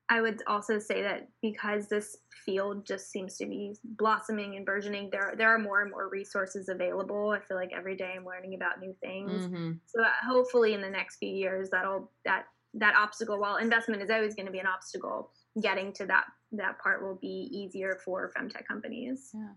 I 0.10 0.22
would 0.22 0.42
also 0.48 0.80
say 0.80 1.02
that 1.02 1.28
because 1.42 1.88
this 1.88 2.18
field 2.46 2.86
just 2.86 3.12
seems 3.12 3.38
to 3.38 3.46
be 3.46 3.76
blossoming 3.84 4.56
and 4.56 4.66
burgeoning, 4.66 5.10
there 5.12 5.34
there 5.38 5.54
are 5.54 5.60
more 5.60 5.82
and 5.82 5.92
more 5.92 6.10
resources 6.10 6.70
available. 6.70 7.32
I 7.32 7.40
feel 7.42 7.58
like 7.58 7.72
every 7.76 7.96
day 7.96 8.14
I'm 8.16 8.26
learning 8.26 8.56
about 8.56 8.80
new 8.80 8.96
things. 9.02 9.44
Mm-hmm. 9.44 9.72
So 9.86 10.04
hopefully 10.26 10.74
in 10.74 10.82
the 10.82 10.90
next 10.90 11.18
few 11.18 11.30
years 11.30 11.70
that'll 11.70 12.10
that 12.24 12.46
that 12.76 12.96
obstacle 12.96 13.40
while 13.40 13.58
investment 13.58 14.02
is 14.02 14.10
always 14.10 14.36
going 14.36 14.46
to 14.46 14.52
be 14.52 14.60
an 14.60 14.68
obstacle, 14.68 15.32
getting 15.62 15.92
to 15.94 16.06
that 16.06 16.26
that 16.54 16.80
part 16.80 17.04
will 17.04 17.16
be 17.16 17.50
easier 17.52 18.00
for 18.06 18.32
femtech 18.38 18.66
companies. 18.66 19.32
Yeah. 19.34 19.50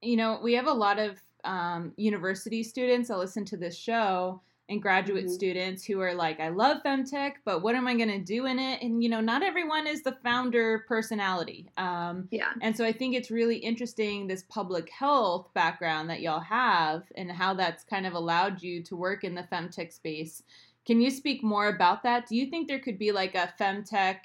You 0.00 0.16
know, 0.16 0.40
we 0.42 0.54
have 0.54 0.66
a 0.66 0.72
lot 0.72 0.98
of 0.98 1.20
um, 1.44 1.92
university 1.96 2.62
students 2.62 3.08
that 3.08 3.18
listen 3.18 3.44
to 3.46 3.56
this 3.58 3.76
show 3.76 4.40
and 4.68 4.80
graduate 4.80 5.26
mm-hmm. 5.26 5.34
students 5.34 5.84
who 5.84 6.00
are 6.00 6.14
like, 6.14 6.40
I 6.40 6.48
love 6.48 6.78
femtech, 6.84 7.34
but 7.44 7.62
what 7.62 7.74
am 7.74 7.86
I 7.86 7.94
going 7.94 8.08
to 8.08 8.18
do 8.18 8.46
in 8.46 8.58
it? 8.58 8.80
And, 8.82 9.02
you 9.02 9.10
know, 9.10 9.20
not 9.20 9.42
everyone 9.42 9.86
is 9.86 10.02
the 10.02 10.16
founder 10.22 10.84
personality. 10.88 11.68
Um, 11.76 12.28
yeah. 12.30 12.52
And 12.62 12.74
so 12.74 12.84
I 12.84 12.92
think 12.92 13.14
it's 13.14 13.30
really 13.30 13.56
interesting 13.56 14.26
this 14.26 14.44
public 14.48 14.88
health 14.88 15.50
background 15.54 16.08
that 16.08 16.22
y'all 16.22 16.40
have 16.40 17.02
and 17.16 17.30
how 17.30 17.52
that's 17.52 17.84
kind 17.84 18.06
of 18.06 18.14
allowed 18.14 18.62
you 18.62 18.82
to 18.84 18.96
work 18.96 19.22
in 19.22 19.34
the 19.34 19.46
femtech 19.52 19.92
space. 19.92 20.42
Can 20.86 21.00
you 21.00 21.10
speak 21.10 21.42
more 21.42 21.68
about 21.68 22.02
that? 22.04 22.26
Do 22.26 22.36
you 22.36 22.46
think 22.46 22.66
there 22.66 22.78
could 22.78 22.98
be 22.98 23.12
like 23.12 23.34
a 23.34 23.52
femtech 23.60 24.16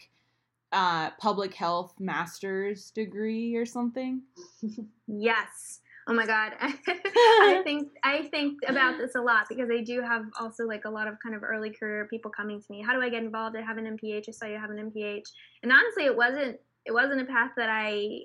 uh, 0.71 1.11
public 1.11 1.53
health 1.53 1.95
master's 1.99 2.91
degree 2.91 3.55
or 3.55 3.65
something? 3.65 4.21
yes. 5.07 5.81
Oh 6.09 6.13
my 6.13 6.25
god. 6.25 6.53
I 6.59 7.61
think 7.63 7.89
I 8.03 8.23
think 8.31 8.57
about 8.67 8.97
this 8.97 9.13
a 9.15 9.21
lot 9.21 9.45
because 9.47 9.69
I 9.71 9.83
do 9.83 10.01
have 10.01 10.23
also 10.39 10.65
like 10.65 10.85
a 10.85 10.89
lot 10.89 11.07
of 11.07 11.15
kind 11.23 11.35
of 11.35 11.43
early 11.43 11.69
career 11.69 12.07
people 12.09 12.31
coming 12.31 12.59
to 12.59 12.65
me. 12.71 12.81
How 12.81 12.93
do 12.93 13.01
I 13.01 13.09
get 13.09 13.23
involved? 13.23 13.55
I 13.55 13.61
have 13.61 13.77
an 13.77 13.97
MPH. 13.97 14.27
I 14.27 14.31
saw 14.31 14.45
you 14.47 14.57
have 14.57 14.71
an 14.71 14.91
MPH. 14.91 15.25
And 15.61 15.71
honestly, 15.71 16.05
it 16.05 16.17
wasn't 16.17 16.57
it 16.85 16.91
wasn't 16.91 17.21
a 17.21 17.25
path 17.25 17.51
that 17.57 17.69
I 17.69 18.21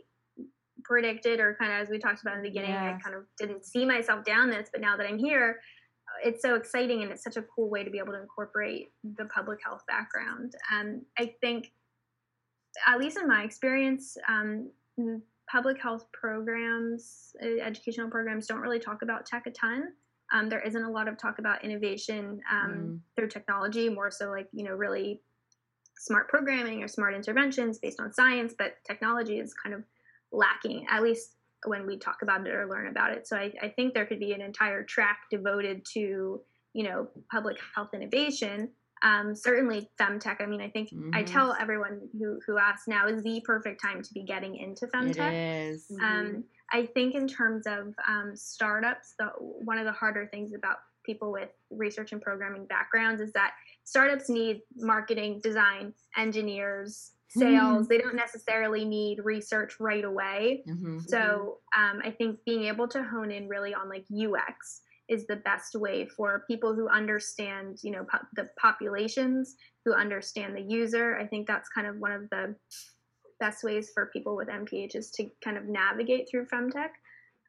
predicted 0.82 1.40
or 1.40 1.56
kind 1.60 1.72
of 1.72 1.82
as 1.82 1.90
we 1.90 1.98
talked 1.98 2.22
about 2.22 2.36
in 2.36 2.42
the 2.42 2.48
beginning, 2.48 2.70
yeah. 2.70 2.96
I 2.96 3.02
kind 3.02 3.14
of 3.14 3.24
didn't 3.38 3.66
see 3.66 3.84
myself 3.84 4.24
down 4.24 4.50
this, 4.50 4.70
but 4.72 4.80
now 4.80 4.96
that 4.96 5.06
I'm 5.06 5.18
here, 5.18 5.60
it's 6.24 6.40
so 6.40 6.54
exciting 6.54 7.02
and 7.02 7.12
it's 7.12 7.22
such 7.22 7.36
a 7.36 7.42
cool 7.42 7.68
way 7.68 7.84
to 7.84 7.90
be 7.90 7.98
able 7.98 8.12
to 8.12 8.20
incorporate 8.20 8.92
the 9.18 9.26
public 9.26 9.58
health 9.62 9.82
background. 9.86 10.54
And 10.72 11.02
I 11.18 11.34
think 11.42 11.72
at 12.86 12.98
least 12.98 13.18
in 13.18 13.28
my 13.28 13.42
experience, 13.42 14.16
um, 14.28 14.70
public 15.50 15.80
health 15.80 16.06
programs, 16.12 17.32
educational 17.42 18.10
programs 18.10 18.46
don't 18.46 18.60
really 18.60 18.78
talk 18.78 19.02
about 19.02 19.26
tech 19.26 19.46
a 19.46 19.50
ton. 19.50 19.88
Um, 20.32 20.48
there 20.48 20.60
isn't 20.60 20.82
a 20.82 20.90
lot 20.90 21.06
of 21.06 21.18
talk 21.18 21.38
about 21.38 21.64
innovation 21.64 22.40
um, 22.50 22.72
mm. 22.72 23.00
through 23.14 23.28
technology, 23.28 23.88
more 23.88 24.10
so 24.10 24.30
like, 24.30 24.48
you 24.52 24.64
know, 24.64 24.72
really 24.72 25.20
smart 25.98 26.28
programming 26.28 26.82
or 26.82 26.88
smart 26.88 27.14
interventions 27.14 27.78
based 27.78 28.00
on 28.00 28.12
science, 28.12 28.54
but 28.58 28.74
technology 28.86 29.38
is 29.38 29.54
kind 29.54 29.74
of 29.74 29.82
lacking, 30.32 30.86
at 30.90 31.02
least 31.02 31.36
when 31.66 31.86
we 31.86 31.98
talk 31.98 32.18
about 32.22 32.46
it 32.46 32.54
or 32.54 32.68
learn 32.68 32.88
about 32.88 33.12
it. 33.12 33.26
So 33.26 33.36
I, 33.36 33.52
I 33.62 33.68
think 33.68 33.94
there 33.94 34.06
could 34.06 34.20
be 34.20 34.32
an 34.32 34.40
entire 34.40 34.82
track 34.82 35.20
devoted 35.30 35.84
to, 35.94 36.40
you 36.72 36.82
know, 36.82 37.08
public 37.30 37.58
health 37.74 37.90
innovation 37.94 38.70
um, 39.04 39.36
certainly 39.36 39.90
femtech. 40.00 40.40
I 40.40 40.46
mean, 40.46 40.62
I 40.62 40.70
think 40.70 40.88
mm-hmm. 40.88 41.10
I 41.14 41.22
tell 41.22 41.54
everyone 41.60 42.08
who 42.18 42.40
who 42.46 42.58
asks 42.58 42.88
now 42.88 43.06
is 43.06 43.22
the 43.22 43.40
perfect 43.44 43.80
time 43.80 44.02
to 44.02 44.14
be 44.14 44.24
getting 44.24 44.56
into 44.56 44.86
femtech. 44.86 45.32
It 45.32 45.68
is. 45.68 45.90
Um, 46.02 46.26
mm-hmm. 46.26 46.40
I 46.72 46.86
think 46.86 47.14
in 47.14 47.28
terms 47.28 47.66
of 47.66 47.94
um, 48.08 48.32
startups, 48.34 49.14
the 49.18 49.26
one 49.38 49.78
of 49.78 49.84
the 49.84 49.92
harder 49.92 50.26
things 50.26 50.54
about 50.54 50.78
people 51.04 51.30
with 51.30 51.50
research 51.70 52.12
and 52.12 52.22
programming 52.22 52.64
backgrounds 52.64 53.20
is 53.20 53.30
that 53.34 53.52
startups 53.84 54.30
need 54.30 54.62
marketing, 54.74 55.40
design, 55.42 55.92
engineers, 56.16 57.12
sales. 57.28 57.84
Mm. 57.84 57.88
They 57.88 57.98
don't 57.98 58.16
necessarily 58.16 58.86
need 58.86 59.18
research 59.22 59.78
right 59.80 60.04
away. 60.04 60.62
Mm-hmm. 60.66 61.00
So 61.06 61.58
um, 61.76 62.00
I 62.02 62.10
think 62.10 62.38
being 62.46 62.64
able 62.64 62.88
to 62.88 63.02
hone 63.02 63.30
in 63.30 63.48
really 63.48 63.74
on 63.74 63.90
like 63.90 64.06
UX 64.10 64.80
is 65.08 65.26
the 65.26 65.36
best 65.36 65.74
way 65.74 66.06
for 66.06 66.44
people 66.48 66.74
who 66.74 66.88
understand, 66.88 67.78
you 67.82 67.90
know, 67.90 68.04
po- 68.10 68.26
the 68.36 68.48
populations, 68.58 69.56
who 69.84 69.92
understand 69.92 70.56
the 70.56 70.62
user. 70.62 71.18
I 71.18 71.26
think 71.26 71.46
that's 71.46 71.68
kind 71.68 71.86
of 71.86 71.96
one 71.98 72.12
of 72.12 72.28
the 72.30 72.54
best 73.40 73.64
ways 73.64 73.90
for 73.92 74.10
people 74.12 74.36
with 74.36 74.48
MPH 74.48 74.96
is 74.96 75.10
to 75.12 75.28
kind 75.42 75.56
of 75.56 75.64
navigate 75.64 76.28
through 76.30 76.46
femtech. 76.46 76.90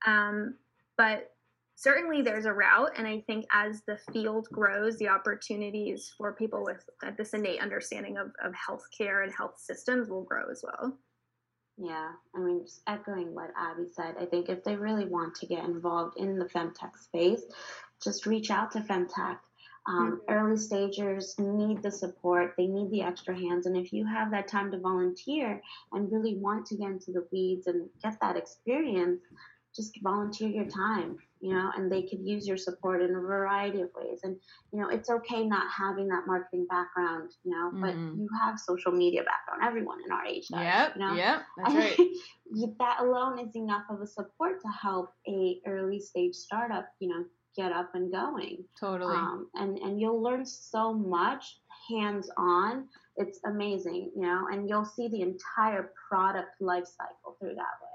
Um, 0.06 0.56
but 0.98 1.32
certainly 1.76 2.22
there's 2.22 2.46
a 2.46 2.54
route 2.54 2.92
and 2.98 3.06
i 3.06 3.22
think 3.28 3.46
as 3.52 3.82
the 3.86 3.98
field 4.12 4.48
grows 4.52 4.98
the 4.98 5.08
opportunities 5.08 6.14
for 6.18 6.34
people 6.34 6.64
with 6.64 6.84
this 7.18 7.34
innate 7.34 7.62
understanding 7.62 8.18
of, 8.18 8.28
of 8.44 8.54
healthcare 8.54 9.24
and 9.24 9.34
health 9.34 9.58
systems 9.58 10.10
will 10.10 10.24
grow 10.24 10.50
as 10.50 10.64
well 10.64 10.98
yeah 11.78 12.12
i 12.36 12.40
mean 12.40 12.62
just 12.64 12.82
echoing 12.88 13.34
what 13.34 13.52
abby 13.58 13.84
said 13.92 14.16
i 14.20 14.26
think 14.26 14.50
if 14.50 14.64
they 14.64 14.76
really 14.76 15.06
want 15.06 15.36
to 15.36 15.46
get 15.46 15.64
involved 15.64 16.18
in 16.18 16.40
the 16.40 16.46
femtech 16.46 16.98
space 16.98 17.42
just 18.04 18.26
reach 18.26 18.50
out 18.50 18.72
to 18.72 18.80
femtech 18.80 19.38
um, 19.88 20.20
mm-hmm. 20.28 20.34
early 20.34 20.58
stagers 20.58 21.36
need 21.38 21.84
the 21.84 21.92
support 21.92 22.54
they 22.58 22.68
need 22.68 22.90
the 22.92 23.02
extra 23.02 23.36
hands 23.36 23.66
and 23.66 23.76
if 23.76 23.92
you 23.92 24.06
have 24.06 24.32
that 24.32 24.48
time 24.48 24.72
to 24.72 24.80
volunteer 24.80 25.62
and 25.92 26.12
really 26.12 26.36
want 26.36 26.66
to 26.66 26.78
get 26.78 26.90
into 26.90 27.12
the 27.12 27.28
weeds 27.32 27.68
and 27.68 27.90
get 28.02 28.18
that 28.22 28.38
experience 28.38 29.22
just 29.76 30.00
volunteer 30.02 30.50
your 30.50 30.66
time 30.66 31.18
you 31.46 31.54
know, 31.54 31.70
and 31.78 31.92
they 31.92 32.02
could 32.02 32.22
use 32.22 32.48
your 32.48 32.58
support 32.58 33.04
in 33.04 33.12
a 33.12 33.20
variety 33.20 33.82
of 33.82 33.90
ways. 33.96 34.22
And, 34.24 34.36
you 34.74 34.80
know, 34.80 34.90
it's 34.90 35.12
okay 35.12 35.46
not 35.46 35.68
having 35.72 36.08
that 36.08 36.24
marketing 36.26 36.66
background, 36.68 37.30
you 37.44 37.52
know, 37.52 37.70
but 37.72 37.94
mm-hmm. 37.94 38.22
you 38.22 38.28
have 38.42 38.60
social 38.60 38.92
media 38.92 39.22
background. 39.22 39.62
Everyone 39.64 40.00
in 40.04 40.12
our 40.12 40.26
age 40.26 40.48
does. 40.48 40.62
Yep, 40.62 40.94
you 40.96 41.02
know? 41.02 41.14
yep, 41.14 41.42
that's 41.58 41.76
right. 41.76 41.98
that 42.80 42.98
alone 43.00 43.38
is 43.38 43.56
enough 43.56 43.84
of 43.92 44.02
a 44.02 44.08
support 44.08 44.60
to 44.62 44.68
help 44.70 45.12
a 45.28 45.60
early 45.68 46.00
stage 46.00 46.34
startup, 46.34 46.88
you 47.00 47.10
know, 47.10 47.24
get 47.56 47.72
up 47.72 47.94
and 47.94 48.12
going. 48.12 48.64
Totally. 48.80 49.16
Um, 49.16 49.48
and 49.54 49.78
and 49.78 50.02
you'll 50.02 50.24
learn 50.24 50.48
so 50.48 50.94
much 50.94 51.60
hands 51.90 52.28
on. 52.38 52.88
It's 53.18 53.40
amazing, 53.46 54.12
you 54.16 54.24
know, 54.24 54.48
and 54.52 54.68
you'll 54.68 54.84
see 54.84 55.10
the 55.10 55.22
entire 55.22 55.92
product 56.10 56.60
life 56.60 56.86
cycle 56.86 57.38
through 57.40 57.54
that 57.54 57.76
way. 57.82 57.95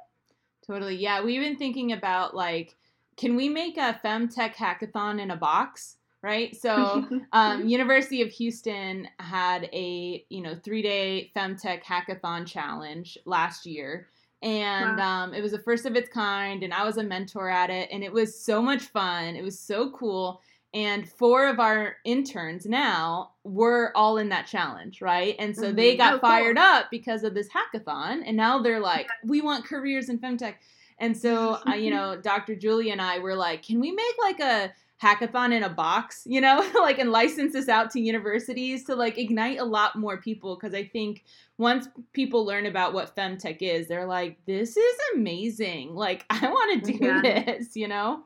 Totally. 0.71 0.95
Yeah, 0.95 1.25
we've 1.25 1.41
been 1.41 1.57
thinking 1.57 1.91
about 1.93 2.37
like 2.37 2.77
can 3.17 3.35
we 3.35 3.49
make 3.49 3.77
a 3.77 4.01
femtech 4.05 4.55
hackathon 4.55 5.21
in 5.21 5.33
a 5.33 5.37
box? 5.37 5.97
Right. 6.23 6.55
So, 6.55 7.05
um, 7.33 7.67
University 7.67 8.23
of 8.23 8.29
Houston 8.31 9.09
had 9.19 9.65
a 9.73 10.25
you 10.29 10.41
know 10.41 10.55
three 10.55 10.81
day 10.81 11.33
femtech 11.35 11.83
hackathon 11.83 12.47
challenge 12.47 13.19
last 13.25 13.67
year, 13.67 14.11
and 14.43 14.97
wow. 14.99 15.25
um, 15.25 15.35
it 15.35 15.43
was 15.43 15.51
the 15.51 15.59
first 15.59 15.87
of 15.87 15.97
its 15.97 16.09
kind. 16.09 16.63
And 16.63 16.73
I 16.73 16.85
was 16.85 16.99
a 16.99 17.03
mentor 17.03 17.51
at 17.51 17.71
it, 17.71 17.89
and 17.91 18.05
it 18.05 18.13
was 18.13 18.39
so 18.39 18.63
much 18.63 18.83
fun. 18.83 19.35
It 19.35 19.43
was 19.43 19.59
so 19.59 19.91
cool. 19.91 20.41
And 20.73 21.09
four 21.09 21.49
of 21.49 21.59
our 21.59 21.97
interns 22.05 22.65
now 22.65 23.33
were 23.43 23.91
all 23.97 24.19
in 24.19 24.29
that 24.29 24.47
challenge, 24.47 25.03
right? 25.03 25.35
And 25.39 25.57
so 25.57 25.65
mm-hmm. 25.65 25.77
they 25.77 25.97
got 25.97 26.15
oh, 26.15 26.19
fired 26.21 26.57
cool. 26.57 26.65
up 26.65 26.91
because 26.91 27.25
of 27.25 27.35
this 27.35 27.49
hackathon, 27.49 28.23
and 28.25 28.37
now 28.37 28.61
they're 28.61 28.79
like, 28.81 29.09
"We 29.25 29.41
want 29.41 29.65
careers 29.65 30.09
in 30.09 30.19
femtech." 30.21 30.55
And 31.01 31.17
so, 31.17 31.59
uh, 31.67 31.75
you 31.75 31.91
know, 31.91 32.17
Dr. 32.23 32.55
Julie 32.55 32.91
and 32.91 33.01
I 33.01 33.19
were 33.19 33.35
like, 33.35 33.63
can 33.65 33.81
we 33.81 33.91
make 33.91 34.15
like 34.23 34.41
a 34.41 34.73
hackathon 35.03 35.53
in 35.53 35.63
a 35.63 35.69
box, 35.69 36.25
you 36.27 36.41
know, 36.41 36.69
like 36.81 36.99
and 36.99 37.11
license 37.11 37.55
this 37.55 37.69
out 37.69 37.91
to 37.91 38.01
universities 38.01 38.85
to 38.85 38.95
like 38.95 39.19
ignite 39.19 39.59
a 39.59 39.65
lot 39.65 39.97
more 39.97 40.19
people 40.19 40.57
because 40.57 40.75
I 40.75 40.85
think 40.85 41.25
once 41.57 41.89
people 42.13 42.45
learn 42.45 42.67
about 42.67 42.93
what 42.93 43.17
femtech 43.17 43.59
is, 43.61 43.89
they're 43.89 44.07
like, 44.07 44.37
this 44.47 44.77
is 44.77 44.97
amazing. 45.15 45.95
Like 45.95 46.27
I 46.29 46.47
want 46.49 46.85
to 46.85 46.93
do 46.93 47.05
yeah. 47.05 47.21
this, 47.47 47.75
you 47.75 47.89
know? 47.89 48.25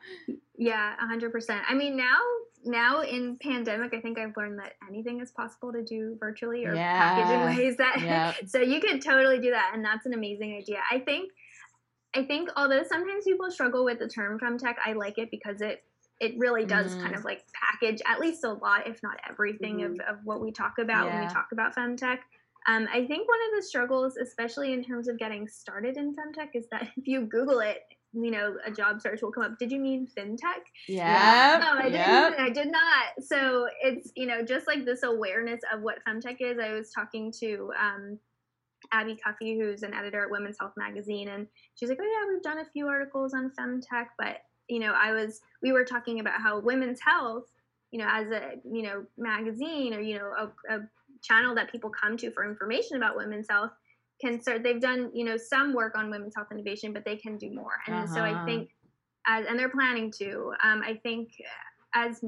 Yeah, 0.57 0.95
100%. 1.03 1.63
I 1.69 1.75
mean, 1.75 1.97
now 1.97 2.19
now 2.67 3.03
in 3.03 3.37
pandemic, 3.43 3.93
I 3.93 4.01
think 4.01 4.19
I've 4.19 4.35
learned 4.37 4.59
that 4.59 4.73
anything 4.89 5.21
is 5.21 5.31
possible 5.33 5.71
to 5.73 5.85
do 5.85 6.17
virtually 6.19 6.65
or 6.65 6.75
yeah. 6.75 6.99
package 6.99 7.35
in 7.35 7.59
ways 7.59 7.77
that 7.77 8.01
yep. 8.01 8.37
so 8.49 8.59
you 8.59 8.81
could 8.81 9.03
totally 9.03 9.39
do 9.39 9.51
that 9.51 9.73
and 9.75 9.85
that's 9.85 10.07
an 10.07 10.15
amazing 10.15 10.57
idea. 10.57 10.79
I 10.91 10.99
think 11.01 11.31
I 12.17 12.25
think 12.25 12.49
although 12.57 12.83
sometimes 12.83 13.25
people 13.25 13.51
struggle 13.51 13.85
with 13.85 13.99
the 13.99 14.09
term 14.09 14.39
femtech, 14.39 14.77
I 14.85 14.93
like 14.93 15.19
it 15.19 15.31
because 15.31 15.61
it 15.61 15.83
it 16.21 16.39
really 16.39 16.65
does 16.65 16.95
mm. 16.95 17.03
kind 17.03 17.15
of 17.15 17.25
like 17.25 17.43
package 17.53 18.01
at 18.07 18.21
least 18.21 18.45
a 18.45 18.53
lot, 18.53 18.87
if 18.87 19.03
not 19.03 19.17
everything, 19.29 19.79
mm-hmm. 19.79 20.01
of, 20.01 20.19
of 20.19 20.25
what 20.25 20.41
we 20.41 20.53
talk 20.53 20.75
about 20.79 21.07
yeah. 21.07 21.19
when 21.19 21.29
we 21.29 21.35
talk 21.35 21.49
about 21.53 21.75
femtech. 21.75 22.19
Um, 22.67 22.89
I 22.91 23.05
think 23.05 23.29
one 23.29 23.39
of 23.51 23.57
the 23.57 23.63
struggles, 23.63 24.17
especially 24.17 24.73
in 24.73 24.83
terms 24.83 25.09
of 25.09 25.19
getting 25.19 25.47
started 25.49 25.97
in 25.97 26.15
femtech, 26.15 26.51
is 26.55 26.67
that 26.71 26.89
if 26.97 27.07
you 27.07 27.23
Google 27.23 27.61
it, 27.61 27.83
you 28.15 28.31
know, 28.31 28.57
a 28.65 28.71
job 28.71 29.01
search 29.01 29.23
will 29.23 29.33
come 29.33 29.45
up. 29.45 29.59
Did 29.59 29.73
you 29.73 29.81
mean 29.81 30.07
fintech? 30.17 30.63
Yeah. 30.89 31.59
No, 31.61 31.79
I 31.79 31.91
didn't. 31.91 32.41
I 32.41 32.51
did 32.51 32.71
not. 32.71 33.25
So 33.25 33.67
it's 33.83 34.11
you 34.17 34.27
know 34.27 34.43
just 34.43 34.67
like 34.67 34.85
this 34.85 35.03
awareness 35.03 35.61
of 35.73 35.83
what 35.83 35.99
femtech 36.07 36.37
is. 36.41 36.59
I 36.59 36.73
was 36.73 36.91
talking 36.91 37.33
to 37.41 37.73
um, 37.81 38.19
Abby 38.93 39.17
Cuffey, 39.17 39.59
who's 39.59 39.83
an 39.83 39.95
editor 39.95 40.25
at 40.25 40.31
Women's 40.31 40.57
Health 40.59 40.75
Magazine, 40.77 41.29
and 41.29 41.47
she's 41.75 41.89
like, 41.89 41.99
"Oh 42.01 42.05
yeah, 42.05 42.33
we've 42.33 42.43
done 42.43 42.59
a 42.59 42.71
few 42.71 42.87
articles 42.89 43.35
on 43.35 43.53
femtech, 43.59 44.07
but 44.19 44.39
you 44.69 44.81
know, 44.81 44.95
I 44.95 45.13
was 45.13 45.41
we 45.63 45.73
were 45.73 45.85
talking 45.85 46.21
about 46.21 46.41
how 46.41 46.61
women's 46.61 47.01
health, 47.01 47.45
you 47.91 47.99
know, 47.99 48.09
as 48.09 48.31
a 48.31 48.53
you 48.65 48.83
know 48.83 49.05
magazine 49.19 49.95
or 49.95 50.01
you 50.01 50.19
know 50.19 50.33
a, 50.39 50.77
a 50.77 50.81
channel 51.23 51.55
that 51.55 51.71
people 51.73 51.91
come 51.91 52.17
to 52.19 52.31
for 52.31 52.49
information 52.49 52.97
about 52.97 53.17
women's 53.17 53.49
health 53.49 53.73
can 54.25 54.41
start. 54.41 54.63
They've 54.63 54.81
done 54.81 55.11
you 55.15 55.25
know 55.25 55.37
some 55.37 55.75
work 55.75 55.97
on 55.97 56.11
women's 56.11 56.35
health 56.35 56.49
innovation, 56.51 56.93
but 56.93 57.05
they 57.05 57.17
can 57.17 57.37
do 57.37 57.51
more, 57.51 57.79
and 57.87 57.97
uh-huh. 57.97 58.15
so 58.15 58.21
I 58.21 58.33
uh-huh. 58.33 58.45
think, 58.45 58.71
as 59.27 59.47
and 59.47 59.59
they're 59.59 59.69
planning 59.69 60.13
to. 60.19 60.53
Um, 60.63 60.83
I 60.85 60.95
think 61.03 61.31
as 61.95 62.21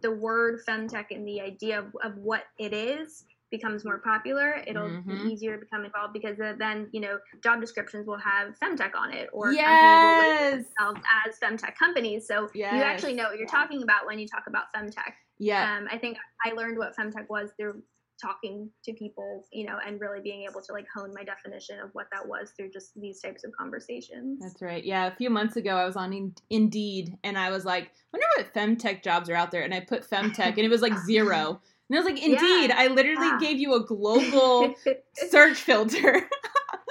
the 0.00 0.10
word 0.10 0.60
femtech 0.68 1.06
and 1.10 1.26
the 1.26 1.40
idea 1.40 1.78
of, 1.78 1.86
of 2.02 2.16
what 2.18 2.44
it 2.58 2.72
is 2.74 3.24
becomes 3.50 3.84
more 3.84 3.98
popular, 3.98 4.62
it'll 4.66 4.88
mm-hmm. 4.88 5.26
be 5.26 5.32
easier 5.32 5.54
to 5.54 5.60
become 5.60 5.84
involved 5.84 6.12
because 6.12 6.36
then 6.58 6.88
you 6.92 7.00
know 7.00 7.18
job 7.42 7.60
descriptions 7.60 8.06
will 8.06 8.18
have 8.18 8.58
femtech 8.58 8.94
on 8.96 9.12
it, 9.12 9.28
or 9.32 9.52
yes. 9.52 10.54
will 10.54 10.62
themselves 10.62 11.00
as 11.26 11.38
femtech 11.38 11.76
companies. 11.76 12.26
So 12.26 12.48
yes. 12.54 12.74
you 12.74 12.82
actually 12.82 13.14
know 13.14 13.24
what 13.24 13.38
you're 13.38 13.46
talking 13.46 13.82
about 13.82 14.06
when 14.06 14.18
you 14.18 14.26
talk 14.26 14.44
about 14.46 14.64
femtech. 14.74 15.14
Yeah. 15.38 15.76
Um, 15.76 15.88
I 15.90 15.98
think 15.98 16.16
I 16.44 16.52
learned 16.52 16.78
what 16.78 16.96
femtech 16.96 17.28
was 17.28 17.50
through 17.58 17.82
talking 18.20 18.70
to 18.84 18.92
people, 18.92 19.44
you 19.52 19.66
know, 19.66 19.78
and 19.86 20.00
really 20.00 20.20
being 20.20 20.46
able 20.48 20.60
to 20.62 20.72
like 20.72 20.86
hone 20.94 21.12
my 21.14 21.24
definition 21.24 21.80
of 21.80 21.90
what 21.92 22.06
that 22.12 22.26
was 22.26 22.52
through 22.56 22.70
just 22.70 22.92
these 23.00 23.20
types 23.20 23.44
of 23.44 23.52
conversations. 23.58 24.40
That's 24.40 24.62
right. 24.62 24.84
Yeah, 24.84 25.06
a 25.06 25.14
few 25.14 25.30
months 25.30 25.56
ago 25.56 25.76
I 25.76 25.84
was 25.84 25.96
on 25.96 26.12
in- 26.12 26.34
Indeed 26.50 27.16
and 27.24 27.38
I 27.38 27.50
was 27.50 27.64
like, 27.64 27.90
wonder 28.12 28.26
what 28.36 28.54
femtech 28.54 29.02
jobs 29.02 29.28
are 29.28 29.34
out 29.34 29.50
there, 29.50 29.62
and 29.62 29.74
I 29.74 29.80
put 29.80 30.08
femtech 30.08 30.50
and 30.56 30.60
it 30.60 30.70
was 30.70 30.82
like 30.82 30.98
zero. 31.06 31.60
And 31.90 31.98
I 31.98 32.00
was 32.00 32.06
like, 32.06 32.22
indeed, 32.22 32.68
yeah. 32.70 32.76
I 32.78 32.86
literally 32.86 33.26
yeah. 33.26 33.38
gave 33.38 33.58
you 33.58 33.74
a 33.74 33.84
global 33.84 34.74
search 35.30 35.58
filter. 35.58 36.28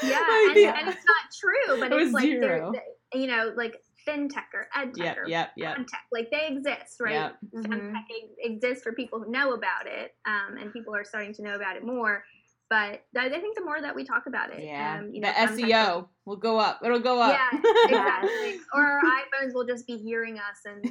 yeah, 0.03 0.19
and, 0.49 0.57
and, 0.57 0.87
it's 0.87 1.05
not 1.05 1.31
true, 1.35 1.79
but 1.79 1.91
it 1.91 2.01
it's 2.01 2.13
like, 2.13 2.25
you 2.25 3.27
know, 3.27 3.53
like 3.55 3.81
fintech 4.07 4.53
or 4.53 4.67
edtech 4.75 4.97
yep, 4.97 5.17
or 5.17 5.27
yep, 5.27 5.51
yep. 5.55 5.77
tech, 5.77 6.03
like 6.11 6.29
they 6.31 6.47
exist, 6.47 6.99
right? 6.99 7.13
Yep. 7.13 7.37
Mm-hmm. 7.55 7.95
exists 8.39 8.83
for 8.83 8.93
people 8.93 9.19
who 9.19 9.31
know 9.31 9.53
about 9.53 9.87
it, 9.87 10.15
um, 10.25 10.57
and 10.57 10.73
people 10.73 10.95
are 10.95 11.03
starting 11.03 11.33
to 11.35 11.41
know 11.41 11.55
about 11.55 11.75
it 11.75 11.85
more. 11.85 12.23
But 12.69 13.03
I 13.15 13.29
think 13.29 13.55
the 13.55 13.63
more 13.63 13.79
that 13.79 13.95
we 13.95 14.03
talk 14.03 14.25
about 14.25 14.51
it, 14.51 14.63
yeah, 14.63 14.97
um, 14.99 15.11
you 15.13 15.21
know, 15.21 15.31
the 15.31 15.63
SEO 15.63 16.07
will 16.25 16.37
go 16.37 16.57
up. 16.57 16.79
It'll 16.83 16.99
go 16.99 17.21
up. 17.21 17.37
Yeah, 17.37 17.49
exactly. 17.85 18.59
or 18.73 18.81
our 18.83 18.99
iPhones 19.01 19.53
will 19.53 19.65
just 19.65 19.85
be 19.85 19.97
hearing 19.97 20.39
us 20.39 20.65
and. 20.65 20.83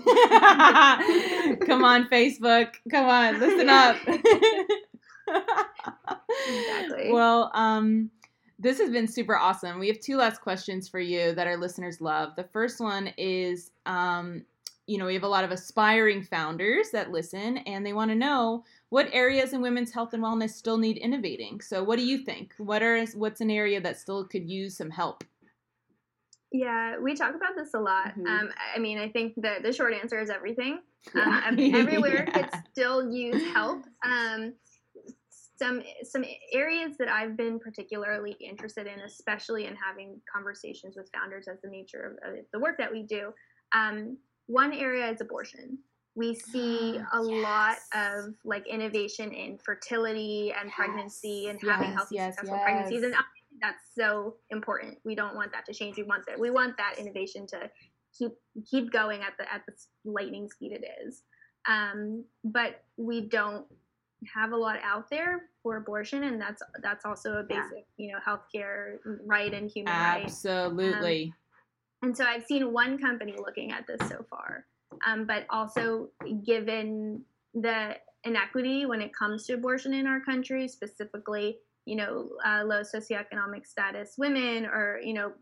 Come 1.66 1.82
on, 1.82 2.08
Facebook. 2.08 2.74
Come 2.88 3.06
on, 3.06 3.40
listen 3.40 3.68
up. 3.68 3.96
exactly. 6.46 7.10
Well, 7.10 7.50
um, 7.52 8.10
this 8.62 8.78
has 8.78 8.90
been 8.90 9.08
super 9.08 9.36
awesome. 9.36 9.80
We 9.80 9.88
have 9.88 9.98
two 9.98 10.16
last 10.16 10.40
questions 10.40 10.88
for 10.88 11.00
you 11.00 11.34
that 11.34 11.48
our 11.48 11.56
listeners 11.56 12.00
love. 12.00 12.36
The 12.36 12.44
first 12.44 12.78
one 12.80 13.12
is, 13.18 13.72
um, 13.86 14.44
you 14.86 14.98
know, 14.98 15.06
we 15.06 15.14
have 15.14 15.24
a 15.24 15.28
lot 15.28 15.42
of 15.42 15.50
aspiring 15.50 16.22
founders 16.22 16.90
that 16.90 17.10
listen, 17.10 17.58
and 17.58 17.84
they 17.84 17.92
want 17.92 18.12
to 18.12 18.14
know 18.14 18.62
what 18.90 19.08
areas 19.12 19.52
in 19.52 19.62
women's 19.62 19.92
health 19.92 20.14
and 20.14 20.22
wellness 20.22 20.50
still 20.50 20.78
need 20.78 20.96
innovating. 20.96 21.60
So, 21.60 21.82
what 21.82 21.98
do 21.98 22.04
you 22.04 22.18
think? 22.18 22.54
What 22.58 22.84
are 22.84 23.04
what's 23.14 23.40
an 23.40 23.50
area 23.50 23.80
that 23.80 23.98
still 23.98 24.24
could 24.24 24.48
use 24.48 24.76
some 24.76 24.90
help? 24.90 25.24
Yeah, 26.52 26.98
we 26.98 27.16
talk 27.16 27.34
about 27.34 27.56
this 27.56 27.74
a 27.74 27.80
lot. 27.80 28.10
Mm-hmm. 28.10 28.26
Um, 28.26 28.50
I 28.76 28.78
mean, 28.78 28.98
I 28.98 29.08
think 29.08 29.34
the 29.34 29.56
the 29.60 29.72
short 29.72 29.92
answer 29.92 30.20
is 30.20 30.30
everything. 30.30 30.78
Um, 31.16 31.58
everywhere 31.58 32.28
yeah. 32.28 32.42
could 32.42 32.50
still 32.70 33.12
use 33.12 33.42
help. 33.52 33.82
Um, 34.04 34.54
some 35.62 35.82
some 36.02 36.24
areas 36.52 36.96
that 36.98 37.08
I've 37.08 37.36
been 37.36 37.58
particularly 37.58 38.36
interested 38.40 38.86
in, 38.86 39.00
especially 39.00 39.66
in 39.66 39.76
having 39.76 40.20
conversations 40.32 40.96
with 40.96 41.08
founders 41.14 41.46
as 41.48 41.60
the 41.62 41.70
nature 41.70 42.18
of, 42.24 42.32
of 42.32 42.44
the 42.52 42.58
work 42.58 42.76
that 42.78 42.90
we 42.90 43.02
do. 43.02 43.32
Um, 43.74 44.18
one 44.46 44.72
area 44.72 45.08
is 45.10 45.20
abortion. 45.20 45.78
We 46.14 46.34
see 46.34 46.96
a 47.12 47.22
yes. 47.22 47.42
lot 47.42 47.76
of 47.94 48.34
like 48.44 48.66
innovation 48.66 49.32
in 49.32 49.58
fertility 49.58 50.52
and 50.58 50.68
yes. 50.68 50.76
pregnancy 50.76 51.48
and 51.48 51.60
having 51.62 51.90
yes, 51.90 51.96
healthy, 51.96 52.18
successful 52.18 52.58
pregnancies, 52.58 53.02
and 53.04 53.14
that's 53.60 53.84
so 53.94 54.36
important. 54.50 54.98
We 55.04 55.14
don't 55.14 55.36
want 55.36 55.52
that 55.52 55.64
to 55.66 55.72
change. 55.72 55.96
We 55.96 56.02
want 56.02 56.26
that. 56.26 56.38
We 56.38 56.50
want 56.50 56.76
that 56.78 56.98
innovation 56.98 57.46
to 57.48 57.70
keep 58.18 58.32
keep 58.68 58.90
going 58.90 59.22
at 59.22 59.34
the 59.38 59.52
at 59.52 59.62
the 59.66 59.72
lightning 60.04 60.48
speed 60.50 60.72
it 60.72 60.84
is. 61.06 61.22
Um, 61.68 62.24
but 62.42 62.82
we 62.96 63.28
don't 63.28 63.66
have 64.34 64.52
a 64.52 64.56
lot 64.56 64.78
out 64.84 65.08
there 65.08 65.42
for 65.62 65.76
abortion, 65.76 66.24
and 66.24 66.40
that's 66.40 66.62
that's 66.82 67.04
also 67.04 67.34
a 67.34 67.42
basic, 67.42 67.86
yeah. 67.96 68.06
you 68.06 68.12
know, 68.12 68.18
healthcare 68.26 68.98
right 69.26 69.52
and 69.52 69.70
human 69.70 69.92
Absolutely. 69.92 70.84
right. 70.84 70.94
Absolutely. 70.94 71.24
Um, 71.24 71.34
and 72.02 72.16
so 72.16 72.24
I've 72.24 72.44
seen 72.44 72.72
one 72.72 72.98
company 72.98 73.34
looking 73.38 73.70
at 73.70 73.86
this 73.86 74.08
so 74.08 74.26
far, 74.28 74.66
um, 75.06 75.24
but 75.24 75.46
also 75.50 76.08
given 76.44 77.22
the 77.54 77.96
inequity 78.24 78.86
when 78.86 79.00
it 79.00 79.14
comes 79.14 79.46
to 79.46 79.54
abortion 79.54 79.94
in 79.94 80.06
our 80.06 80.20
country, 80.20 80.66
specifically, 80.66 81.58
you 81.84 81.96
know, 81.96 82.30
uh, 82.44 82.64
low 82.64 82.82
socioeconomic 82.82 83.66
status 83.66 84.14
women 84.18 84.66
or 84.66 85.00
you 85.02 85.14
know, 85.14 85.32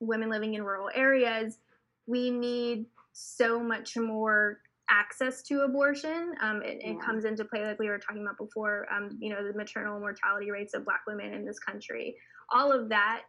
women 0.00 0.28
living 0.28 0.54
in 0.54 0.62
rural 0.62 0.90
areas, 0.94 1.58
we 2.06 2.30
need 2.30 2.86
so 3.12 3.60
much 3.60 3.96
more 3.96 4.58
access 4.92 5.42
to 5.42 5.62
abortion. 5.62 6.34
Um, 6.42 6.62
it, 6.62 6.78
it, 6.82 7.00
comes 7.00 7.24
into 7.24 7.44
play, 7.44 7.64
like 7.64 7.78
we 7.78 7.88
were 7.88 7.98
talking 7.98 8.22
about 8.22 8.36
before, 8.36 8.86
um, 8.94 9.16
you 9.18 9.30
know, 9.30 9.44
the 9.44 9.56
maternal 9.56 9.98
mortality 9.98 10.50
rates 10.50 10.74
of 10.74 10.84
Black 10.84 11.00
women 11.06 11.32
in 11.32 11.44
this 11.46 11.58
country. 11.58 12.14
All 12.52 12.70
of 12.70 12.90
that 12.90 13.22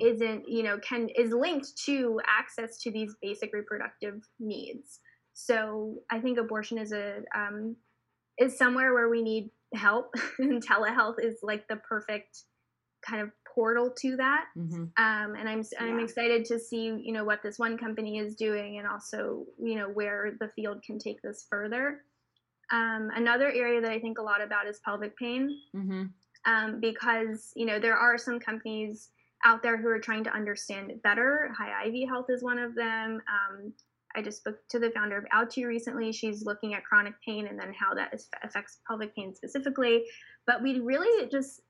isn't, 0.00 0.46
you 0.46 0.62
know, 0.62 0.78
can 0.78 1.08
is 1.16 1.32
linked 1.32 1.68
to 1.86 2.20
access 2.28 2.78
to 2.82 2.90
these 2.90 3.16
basic 3.22 3.50
reproductive 3.52 4.20
needs. 4.38 5.00
So 5.32 5.96
I 6.10 6.20
think 6.20 6.38
abortion 6.38 6.78
is 6.78 6.92
a 6.92 7.20
um, 7.34 7.76
is 8.38 8.58
somewhere 8.58 8.92
where 8.92 9.08
we 9.08 9.22
need 9.22 9.50
help, 9.74 10.14
and 10.38 10.64
telehealth 10.64 11.16
is 11.22 11.38
like 11.42 11.66
the 11.68 11.76
perfect 11.76 12.42
kind 13.08 13.22
of 13.22 13.30
portal 13.58 13.90
to 13.90 14.16
that. 14.16 14.44
Mm-hmm. 14.56 14.82
Um, 14.96 15.34
and 15.34 15.48
I'm. 15.48 15.64
I'm 15.80 15.98
excited 15.98 16.44
to 16.44 16.60
see 16.60 16.84
you 16.84 17.12
know 17.12 17.24
what 17.24 17.42
this 17.42 17.58
one 17.58 17.76
company 17.76 18.18
is 18.18 18.36
doing, 18.36 18.78
and 18.78 18.86
also 18.86 19.44
you 19.60 19.74
know 19.74 19.88
where 19.88 20.34
the 20.38 20.48
field 20.48 20.82
can 20.84 20.98
take 20.98 21.20
this 21.22 21.44
further. 21.50 22.02
Um, 22.70 23.10
another 23.16 23.50
area 23.50 23.80
that 23.80 23.90
I 23.90 23.98
think 23.98 24.18
a 24.18 24.22
lot 24.22 24.40
about 24.40 24.68
is 24.68 24.78
pelvic 24.84 25.16
pain, 25.16 25.58
mm-hmm. 25.74 26.04
um, 26.44 26.80
because 26.80 27.50
you 27.56 27.66
know 27.66 27.80
there 27.80 27.96
are 27.96 28.16
some 28.16 28.38
companies 28.38 29.10
out 29.44 29.60
there 29.60 29.76
who 29.76 29.88
are 29.88 29.98
trying 29.98 30.22
to 30.24 30.32
understand 30.32 30.92
it 30.92 31.02
better. 31.02 31.52
Hyivy 31.60 32.06
Health 32.06 32.26
is 32.28 32.44
one 32.44 32.60
of 32.60 32.76
them. 32.76 33.20
Um, 33.28 33.72
I 34.14 34.22
just 34.22 34.38
spoke 34.38 34.56
to 34.68 34.78
the 34.78 34.90
founder 34.92 35.18
of 35.18 35.24
Outu 35.34 35.66
recently. 35.66 36.12
She's 36.12 36.44
looking 36.44 36.74
at 36.74 36.84
chronic 36.84 37.14
pain 37.24 37.48
and 37.48 37.58
then 37.58 37.74
how 37.78 37.94
that 37.94 38.14
affects 38.42 38.78
pelvic 38.86 39.14
pain 39.14 39.34
specifically. 39.34 40.04
But 40.46 40.62
we 40.62 40.80
really 40.80 41.28
just 41.28 41.60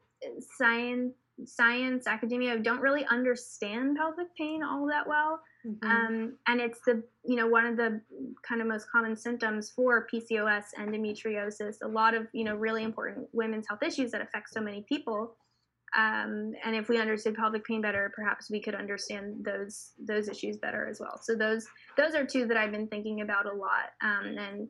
science 0.56 1.14
science 1.44 2.06
academia 2.06 2.58
don't 2.58 2.80
really 2.80 3.04
understand 3.06 3.96
pelvic 3.96 4.34
pain 4.36 4.62
all 4.62 4.86
that 4.86 5.06
well. 5.06 5.40
Mm-hmm. 5.66 5.90
um, 5.90 6.36
and 6.46 6.60
it's 6.60 6.80
the 6.86 7.02
you 7.24 7.36
know 7.36 7.48
one 7.48 7.66
of 7.66 7.76
the 7.76 8.00
kind 8.46 8.60
of 8.60 8.66
most 8.68 8.88
common 8.90 9.16
symptoms 9.16 9.70
for 9.74 10.06
pcos 10.06 10.66
endometriosis 10.78 11.76
a 11.82 11.88
lot 11.88 12.14
of 12.14 12.28
you 12.32 12.44
know 12.44 12.54
really 12.54 12.84
important 12.84 13.26
women's 13.32 13.66
health 13.68 13.82
issues 13.82 14.12
that 14.12 14.20
affect 14.20 14.50
so 14.50 14.60
many 14.60 14.84
people. 14.88 15.36
Um, 15.96 16.52
and 16.66 16.76
if 16.76 16.90
we 16.90 17.00
understood 17.00 17.34
pelvic 17.34 17.64
pain 17.64 17.80
better 17.80 18.12
perhaps 18.14 18.50
we 18.50 18.60
could 18.60 18.74
understand 18.74 19.44
those 19.44 19.92
those 19.98 20.28
issues 20.28 20.58
better 20.58 20.86
as 20.86 21.00
well. 21.00 21.18
So 21.22 21.34
those 21.34 21.66
those 21.96 22.14
are 22.14 22.26
two 22.26 22.46
that 22.46 22.56
i've 22.56 22.72
been 22.72 22.88
thinking 22.88 23.22
about 23.22 23.46
a 23.46 23.52
lot 23.52 23.92
um, 24.02 24.36
and 24.38 24.68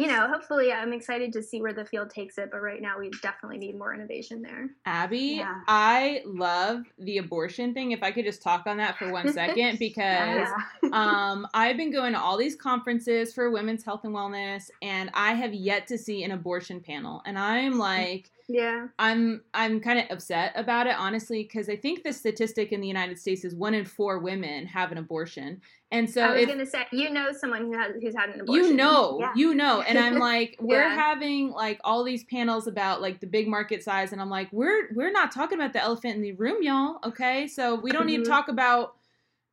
you 0.00 0.06
know, 0.06 0.26
hopefully 0.28 0.72
I'm 0.72 0.94
excited 0.94 1.30
to 1.34 1.42
see 1.42 1.60
where 1.60 1.74
the 1.74 1.84
field 1.84 2.08
takes 2.08 2.38
it, 2.38 2.48
but 2.50 2.62
right 2.62 2.80
now 2.80 2.98
we 2.98 3.10
definitely 3.20 3.58
need 3.58 3.76
more 3.76 3.92
innovation 3.92 4.40
there. 4.40 4.70
Abby, 4.86 5.36
yeah. 5.40 5.60
I 5.68 6.22
love 6.24 6.86
the 6.98 7.18
abortion 7.18 7.74
thing. 7.74 7.92
If 7.92 8.02
I 8.02 8.10
could 8.10 8.24
just 8.24 8.40
talk 8.40 8.66
on 8.66 8.78
that 8.78 8.96
for 8.96 9.12
one 9.12 9.30
second, 9.30 9.78
because 9.78 10.48
yeah. 10.82 10.88
um, 10.94 11.46
I've 11.52 11.76
been 11.76 11.92
going 11.92 12.14
to 12.14 12.18
all 12.18 12.38
these 12.38 12.56
conferences 12.56 13.34
for 13.34 13.50
women's 13.50 13.84
health 13.84 14.04
and 14.04 14.14
wellness, 14.14 14.70
and 14.80 15.10
I 15.12 15.34
have 15.34 15.52
yet 15.52 15.86
to 15.88 15.98
see 15.98 16.24
an 16.24 16.30
abortion 16.30 16.80
panel. 16.80 17.20
And 17.26 17.38
I'm 17.38 17.76
like, 17.76 18.30
yeah. 18.52 18.88
I'm 18.98 19.42
I'm 19.54 19.80
kind 19.80 19.98
of 19.98 20.06
upset 20.10 20.52
about 20.56 20.86
it 20.86 20.96
honestly 20.98 21.44
because 21.44 21.68
I 21.68 21.76
think 21.76 22.02
the 22.02 22.12
statistic 22.12 22.72
in 22.72 22.80
the 22.80 22.88
United 22.88 23.18
States 23.18 23.44
is 23.44 23.54
one 23.54 23.74
in 23.74 23.84
four 23.84 24.18
women 24.18 24.66
have 24.66 24.90
an 24.90 24.98
abortion. 24.98 25.60
And 25.92 26.08
so 26.08 26.22
I 26.22 26.36
was 26.36 26.46
going 26.46 26.58
to 26.58 26.66
say 26.66 26.86
you 26.90 27.10
know 27.10 27.30
someone 27.32 27.62
who 27.62 27.78
has 27.78 27.94
who's 28.02 28.14
had 28.14 28.30
an 28.30 28.40
abortion. 28.40 28.64
You 28.64 28.74
know, 28.74 29.18
yeah. 29.20 29.32
you 29.36 29.54
know. 29.54 29.82
And 29.82 29.98
I'm 29.98 30.18
like 30.18 30.56
we're 30.60 30.82
yeah. 30.82 30.94
having 30.94 31.50
like 31.50 31.80
all 31.84 32.02
these 32.02 32.24
panels 32.24 32.66
about 32.66 33.00
like 33.00 33.20
the 33.20 33.26
big 33.26 33.46
market 33.46 33.84
size 33.84 34.12
and 34.12 34.20
I'm 34.20 34.30
like 34.30 34.48
we're 34.52 34.92
we're 34.94 35.12
not 35.12 35.30
talking 35.30 35.58
about 35.58 35.72
the 35.72 35.82
elephant 35.82 36.16
in 36.16 36.22
the 36.22 36.32
room, 36.32 36.62
y'all, 36.62 36.98
okay? 37.04 37.46
So 37.46 37.76
we 37.76 37.92
don't 37.92 38.00
mm-hmm. 38.00 38.06
need 38.08 38.16
to 38.16 38.22
mm-hmm. 38.22 38.32
talk 38.32 38.48
about 38.48 38.96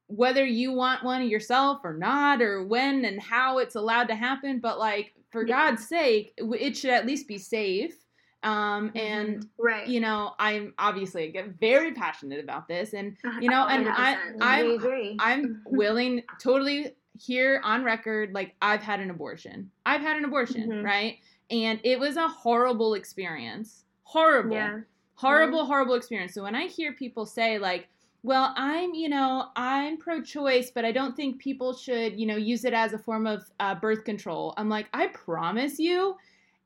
whether 0.08 0.46
you 0.46 0.72
want 0.72 1.04
one 1.04 1.28
yourself 1.28 1.82
or 1.84 1.94
not 1.94 2.42
or 2.42 2.64
when 2.64 3.06
and 3.06 3.22
how 3.22 3.60
it's 3.60 3.76
allowed 3.76 4.08
to 4.08 4.16
happen, 4.16 4.60
but 4.60 4.80
like 4.80 5.14
for 5.30 5.46
yeah. 5.46 5.70
God's 5.70 5.88
sake, 5.88 6.34
it 6.38 6.76
should 6.78 6.92
at 6.92 7.06
least 7.06 7.28
be 7.28 7.38
safe 7.38 8.07
um 8.44 8.92
and 8.96 9.40
mm-hmm. 9.40 9.66
right. 9.66 9.88
you 9.88 10.00
know 10.00 10.34
i'm 10.38 10.74
obviously 10.78 11.30
get 11.32 11.48
very 11.60 11.94
passionate 11.94 12.40
about 12.40 12.68
this 12.68 12.94
and 12.94 13.18
you 13.42 13.50
know 13.50 13.66
and 13.68 13.90
i 13.90 14.16
i'm 14.40 15.18
i'm 15.20 15.62
willing 15.66 16.22
totally 16.40 16.94
here 17.20 17.62
on 17.64 17.84
record 17.84 18.34
like 18.34 18.56
i've 18.62 18.82
had 18.82 19.00
an 19.00 19.10
abortion. 19.10 19.70
I've 19.86 20.02
had 20.02 20.18
an 20.18 20.26
abortion 20.26 20.70
mm-hmm. 20.70 20.86
right? 20.86 21.18
And 21.50 21.80
it 21.84 22.00
was 22.00 22.18
a 22.18 22.28
horrible 22.28 22.94
experience. 22.94 23.86
Horrible. 24.04 24.56
Yeah. 24.56 24.80
horrible 25.16 25.60
mm-hmm. 25.60 25.68
horrible 25.68 25.96
experience. 25.96 26.34
So 26.34 26.44
when 26.44 26.56
i 26.56 26.68
hear 26.68 26.94
people 26.94 27.26
say 27.26 27.58
like 27.58 27.88
well 28.24 28.54
i'm 28.58 28.94
you 28.94 29.08
know 29.08 29.50
i'm 29.56 29.98
pro-choice 29.98 30.72
but 30.72 30.84
i 30.84 30.92
don't 30.92 31.16
think 31.16 31.40
people 31.40 31.72
should 31.72 32.20
you 32.20 32.26
know 32.26 32.36
use 32.36 32.66
it 32.66 32.74
as 32.74 32.94
a 32.94 32.98
form 32.98 33.28
of 33.28 33.44
uh, 33.60 33.76
birth 33.76 34.04
control 34.06 34.56
i'm 34.58 34.68
like 34.68 34.88
i 34.92 35.06
promise 35.08 35.78
you 35.78 36.18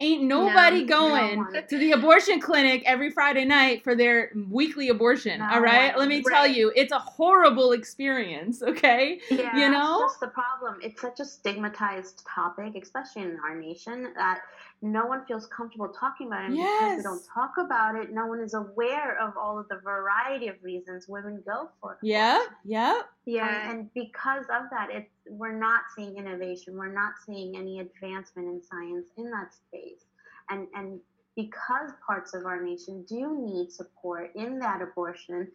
Ain't 0.02 0.24
nobody 0.24 0.84
no, 0.84 0.88
going 0.88 1.64
to 1.70 1.78
the 1.78 1.92
abortion 1.92 2.42
clinic 2.42 2.82
every 2.88 3.12
Friday 3.12 3.46
night 3.46 3.84
for 3.84 3.96
their 3.96 4.32
weekly 4.50 4.90
abortion. 4.90 5.40
No, 5.40 5.48
all 5.48 5.62
right, 5.62 5.96
let 5.96 6.08
me 6.08 6.24
right. 6.26 6.34
tell 6.34 6.48
you, 6.48 6.72
it's 6.76 6.92
a 6.92 7.00
horrible 7.00 7.72
experience. 7.72 8.62
Okay, 8.72 9.20
yeah, 9.30 9.58
you 9.58 9.70
know 9.70 10.00
that's 10.00 10.18
the 10.18 10.28
problem. 10.28 10.80
It's 10.82 11.02
such 11.02 11.20
a 11.20 11.26
stigmatized 11.26 12.24
topic, 12.26 12.74
especially 12.82 13.24
in 13.24 13.38
our 13.46 13.54
nation, 13.54 14.14
that 14.16 14.40
no 14.82 15.06
one 15.06 15.26
feels 15.26 15.46
comfortable 15.48 15.90
talking 15.90 16.28
about 16.28 16.50
it. 16.50 16.56
yes. 16.56 16.82
because 16.82 16.98
they 16.98 17.04
don't 17.04 17.24
talk 17.34 17.54
about 17.60 17.96
it, 17.96 18.12
no 18.12 18.26
one 18.26 18.40
is 18.40 18.54
aware 18.54 19.20
of 19.22 19.38
all 19.38 19.60
of 19.60 19.68
the 19.70 19.80
variety 19.84 20.48
of 20.48 20.56
reasons 20.64 21.08
women 21.08 21.42
go 21.46 21.70
for. 21.80 22.00
Yeah, 22.02 22.44
yeah, 22.66 23.02
yeah. 23.26 23.70
And, 23.70 23.80
and 23.80 23.94
because 23.94 24.46
of 24.46 24.70
that, 24.72 24.90
it's 24.92 25.10
we're 25.30 25.58
not 25.58 25.82
seeing 25.96 26.18
innovation. 26.18 26.76
We're 26.76 26.94
not 26.94 27.14
seeing 27.26 27.56
any 27.56 27.80
advancement 27.80 28.48
in 28.48 28.62
science 28.62 29.08
in 29.18 29.30
that 29.32 29.54
space. 29.54 30.06
And 30.50 30.68
and 30.76 31.00
because 31.36 31.92
parts 32.06 32.34
of 32.34 32.46
our 32.46 32.62
nation 32.62 33.06
do 33.08 33.38
need 33.40 33.72
support 33.72 34.32
in 34.36 34.60
that 34.60 34.82
abortion, 34.82 35.48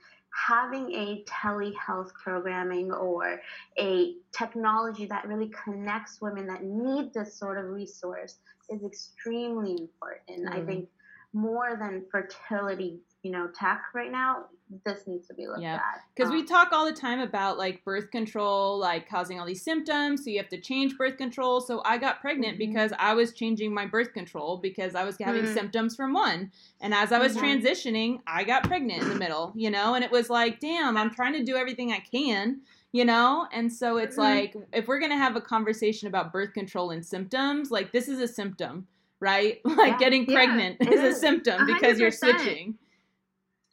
having 0.49 0.93
a 0.93 1.25
telehealth 1.25 2.13
programming 2.15 2.93
or 2.93 3.41
a 3.79 4.15
technology 4.33 5.07
that 5.07 5.27
really 5.27 5.51
connects 5.65 6.21
women 6.21 6.47
that 6.47 6.65
need 6.65 7.13
this 7.13 7.35
sort 7.35 7.59
of 7.59 7.71
resource 7.71 8.37
is 8.71 8.85
extremely 8.85 9.73
important. 9.73 10.49
Mm. 10.49 10.53
I 10.53 10.65
think 10.65 10.89
more 11.33 11.77
than 11.79 12.05
fertility, 12.11 12.99
you 13.23 13.31
know, 13.31 13.49
tech 13.55 13.83
right 13.95 14.11
now, 14.11 14.47
this 14.85 15.07
needs 15.07 15.29
to 15.29 15.35
be 15.35 15.47
looked 15.47 15.61
yeah. 15.61 15.77
at. 15.77 16.03
Because 16.15 16.31
um, 16.31 16.37
we 16.37 16.45
talk 16.45 16.73
all 16.73 16.85
the 16.85 16.93
time 16.93 17.21
about 17.21 17.59
like 17.59 17.85
birth 17.85 18.11
control, 18.11 18.79
like 18.79 19.09
causing 19.09 19.39
all 19.39 19.47
these 19.47 19.63
symptoms. 19.63 20.25
So 20.25 20.31
you 20.31 20.39
have 20.39 20.49
to 20.49 20.61
change 20.61 20.97
birth 20.97 21.17
control. 21.17 21.61
So 21.61 21.83
I 21.85 21.99
got 21.99 22.21
pregnant 22.21 22.59
mm-hmm. 22.59 22.71
because 22.71 22.93
I 22.99 23.15
was 23.15 23.33
changing 23.33 23.73
my 23.73 23.87
birth 23.87 24.13
control 24.13 24.57
because 24.57 24.95
I 24.95 25.05
was 25.05 25.17
having 25.21 25.45
mm-hmm. 25.45 25.55
symptoms 25.55 25.95
from 25.95 26.13
one. 26.13 26.51
And 26.81 26.93
as 26.93 27.13
I 27.13 27.19
was 27.19 27.37
mm-hmm. 27.37 27.45
transitioning, 27.45 28.21
I 28.27 28.45
got 28.45 28.65
pregnant 28.65 29.03
in 29.03 29.09
the 29.09 29.15
middle, 29.15 29.53
you 29.55 29.71
know, 29.71 29.95
and 29.95 30.05
it 30.05 30.11
was 30.11 30.29
like, 30.29 30.61
damn, 30.61 30.97
I'm 30.97 31.11
trying 31.11 31.35
to 31.35 31.45
do 31.45 31.57
everything 31.57 31.93
I 31.93 32.01
can 32.01 32.61
you 32.93 33.05
know 33.05 33.49
and 33.53 33.71
so 33.71 33.97
it's 33.97 34.17
mm-hmm. 34.17 34.23
like 34.23 34.57
if 34.73 34.87
we're 34.87 35.01
going 35.01 35.11
to 35.11 35.17
have 35.17 35.35
a 35.35 35.41
conversation 35.41 36.07
about 36.07 36.33
birth 36.33 36.55
control 36.55 36.93
and 36.93 37.05
symptoms 37.05 37.71
like 37.71 37.91
this 37.91 38.07
is 38.07 38.21
a 38.21 38.29
symptom 38.29 38.87
right 39.19 39.61
like 39.65 39.93
yeah, 39.93 39.99
getting 39.99 40.25
pregnant 40.25 40.77
yeah, 40.81 40.91
is, 40.91 41.01
is, 41.03 41.17
a 41.17 41.21
symptom 41.21 41.67
because 41.67 41.99
you 41.99 42.07
are 42.07 42.13
switching 42.13 42.79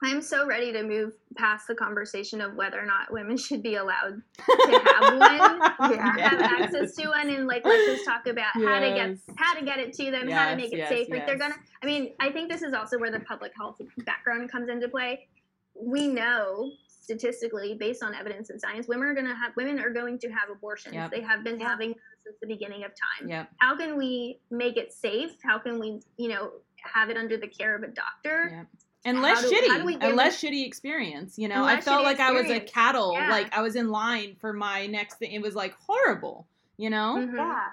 I'm 0.03 0.21
so 0.21 0.45
ready 0.45 0.73
to 0.73 0.83
move 0.83 1.13
past 1.37 1.65
the 1.67 1.75
conversation 1.75 2.41
of 2.41 2.55
whether 2.55 2.77
or 2.79 2.85
not 2.85 3.11
women 3.11 3.37
should 3.37 3.63
be 3.63 3.75
allowed 3.75 4.21
to 4.37 4.81
have 4.85 5.17
one, 5.79 5.93
yeah. 5.93 6.29
have 6.29 6.41
access 6.41 6.93
to 6.95 7.07
one, 7.07 7.29
and 7.29 7.47
like 7.47 7.63
let's 7.63 7.85
just 7.85 8.05
talk 8.05 8.27
about 8.27 8.51
yes. 8.55 8.65
how 8.65 8.79
to 8.79 8.89
get 8.89 9.37
how 9.37 9.53
to 9.53 9.65
get 9.65 9.79
it 9.79 9.93
to 9.93 10.11
them, 10.11 10.27
yes, 10.27 10.37
how 10.37 10.49
to 10.49 10.57
make 10.57 10.73
it 10.73 10.79
yes, 10.79 10.89
safe. 10.89 11.09
Like 11.09 11.25
they're 11.25 11.37
gonna. 11.37 11.55
I 11.81 11.85
mean, 11.85 12.13
I 12.19 12.31
think 12.31 12.51
this 12.51 12.61
is 12.61 12.73
also 12.73 12.99
where 12.99 13.11
the 13.11 13.21
public 13.21 13.53
health 13.55 13.77
background 13.99 14.51
comes 14.51 14.67
into 14.67 14.89
play. 14.89 15.27
We 15.73 16.07
know 16.07 16.71
statistically, 16.87 17.75
based 17.79 18.03
on 18.03 18.13
evidence 18.13 18.49
and 18.49 18.59
science, 18.59 18.87
women 18.89 19.07
are 19.07 19.15
gonna 19.15 19.35
have 19.35 19.55
women 19.55 19.79
are 19.79 19.89
going 19.89 20.19
to 20.19 20.29
have 20.29 20.49
abortions. 20.51 20.95
Yep. 20.95 21.11
They 21.11 21.21
have 21.21 21.45
been 21.45 21.59
having 21.61 21.95
since 22.25 22.35
the 22.41 22.47
beginning 22.47 22.83
of 22.83 22.91
time. 22.91 23.29
Yep. 23.29 23.49
How 23.59 23.77
can 23.77 23.97
we 23.97 24.39
make 24.51 24.75
it 24.75 24.91
safe? 24.91 25.31
How 25.43 25.59
can 25.59 25.79
we, 25.79 26.01
you 26.17 26.27
know, 26.27 26.51
have 26.93 27.09
it 27.09 27.15
under 27.15 27.37
the 27.37 27.47
care 27.47 27.75
of 27.75 27.83
a 27.83 27.87
doctor? 27.87 28.67
Yep 29.05 29.15
and 29.15 29.21
less 29.21 29.41
do, 29.41 29.55
shitty 29.55 29.97
and 30.01 30.15
less 30.15 30.41
shitty 30.41 30.65
experience 30.65 31.37
you 31.37 31.47
know 31.47 31.63
i 31.63 31.79
felt 31.79 32.03
like 32.03 32.19
experience. 32.19 32.49
i 32.49 32.53
was 32.53 32.61
a 32.61 32.65
cattle 32.65 33.13
yeah. 33.13 33.29
like 33.29 33.53
i 33.55 33.61
was 33.61 33.75
in 33.75 33.89
line 33.89 34.35
for 34.39 34.53
my 34.53 34.85
next 34.87 35.15
thing 35.15 35.31
it 35.31 35.41
was 35.41 35.55
like 35.55 35.73
horrible 35.85 36.47
you 36.77 36.89
know 36.89 37.15
mm-hmm. 37.17 37.35
yeah 37.35 37.65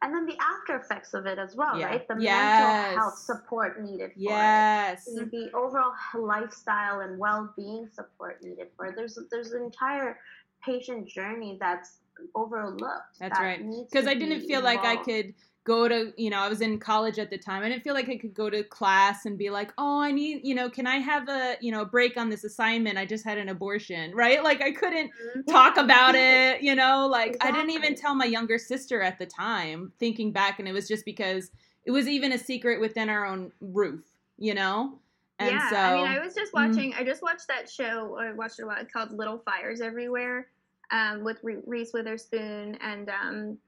and 0.00 0.14
then 0.14 0.26
the 0.26 0.36
after 0.40 0.76
effects 0.76 1.12
of 1.14 1.26
it 1.26 1.38
as 1.38 1.56
well 1.56 1.78
yeah. 1.78 1.86
right 1.86 2.08
the 2.08 2.16
yes. 2.18 2.84
mental 2.84 3.00
health 3.00 3.18
support 3.18 3.82
needed 3.82 4.12
for 4.12 4.18
yes 4.20 5.06
it 5.08 5.30
the 5.30 5.50
overall 5.54 5.92
lifestyle 6.14 7.00
and 7.00 7.18
well-being 7.18 7.88
support 7.92 8.42
needed 8.42 8.68
for 8.76 8.86
it 8.86 8.96
there's 8.96 9.18
there's 9.30 9.52
an 9.52 9.62
entire 9.62 10.18
patient 10.64 11.08
journey 11.08 11.56
that's 11.60 11.98
overlooked 12.34 13.18
that's 13.20 13.38
that 13.38 13.44
right 13.44 13.60
because 13.88 14.06
i 14.06 14.14
didn't 14.14 14.40
feel 14.40 14.58
involved. 14.58 14.64
like 14.64 14.84
i 14.84 14.96
could 14.96 15.34
go 15.68 15.86
to 15.86 16.14
you 16.16 16.30
know 16.30 16.38
i 16.38 16.48
was 16.48 16.62
in 16.62 16.78
college 16.78 17.18
at 17.18 17.28
the 17.28 17.36
time 17.36 17.62
i 17.62 17.68
didn't 17.68 17.84
feel 17.84 17.92
like 17.92 18.08
i 18.08 18.16
could 18.16 18.32
go 18.32 18.48
to 18.48 18.64
class 18.64 19.26
and 19.26 19.36
be 19.36 19.50
like 19.50 19.70
oh 19.76 20.00
i 20.00 20.10
need 20.10 20.40
you 20.42 20.54
know 20.54 20.70
can 20.70 20.86
i 20.86 20.96
have 20.96 21.28
a 21.28 21.56
you 21.60 21.70
know 21.70 21.84
break 21.84 22.16
on 22.16 22.30
this 22.30 22.42
assignment 22.42 22.96
i 22.96 23.04
just 23.04 23.22
had 23.22 23.36
an 23.36 23.50
abortion 23.50 24.10
right 24.14 24.42
like 24.42 24.62
i 24.62 24.72
couldn't 24.72 25.10
mm-hmm. 25.10 25.42
talk 25.42 25.76
about 25.76 26.14
it 26.14 26.62
you 26.62 26.74
know 26.74 27.06
like 27.06 27.34
exactly. 27.34 27.50
i 27.50 27.52
didn't 27.52 27.74
even 27.74 27.94
tell 27.94 28.14
my 28.14 28.24
younger 28.24 28.58
sister 28.58 29.02
at 29.02 29.18
the 29.18 29.26
time 29.26 29.92
thinking 29.98 30.32
back 30.32 30.58
and 30.58 30.66
it 30.66 30.72
was 30.72 30.88
just 30.88 31.04
because 31.04 31.50
it 31.84 31.90
was 31.90 32.08
even 32.08 32.32
a 32.32 32.38
secret 32.38 32.80
within 32.80 33.10
our 33.10 33.26
own 33.26 33.52
roof 33.60 34.00
you 34.38 34.54
know 34.54 34.98
and 35.40 35.52
yeah, 35.52 35.70
so, 35.70 35.76
I 35.76 35.94
mean, 35.94 36.06
I 36.06 36.18
was 36.18 36.34
just 36.34 36.52
mm-hmm. 36.52 36.68
watching. 36.68 36.90
Mm-hmm. 36.90 37.00
I 37.00 37.04
just 37.04 37.22
watched 37.22 37.46
that 37.46 37.70
show. 37.70 38.18
I 38.20 38.32
watched 38.32 38.58
it 38.58 38.64
a 38.64 38.66
lot. 38.66 38.92
Called 38.92 39.12
Little 39.12 39.38
Fires 39.38 39.80
Everywhere, 39.80 40.48
um, 40.90 41.22
with 41.22 41.38
Reese 41.44 41.92
Witherspoon 41.92 42.76
and 42.80 43.08
um, 43.08 43.58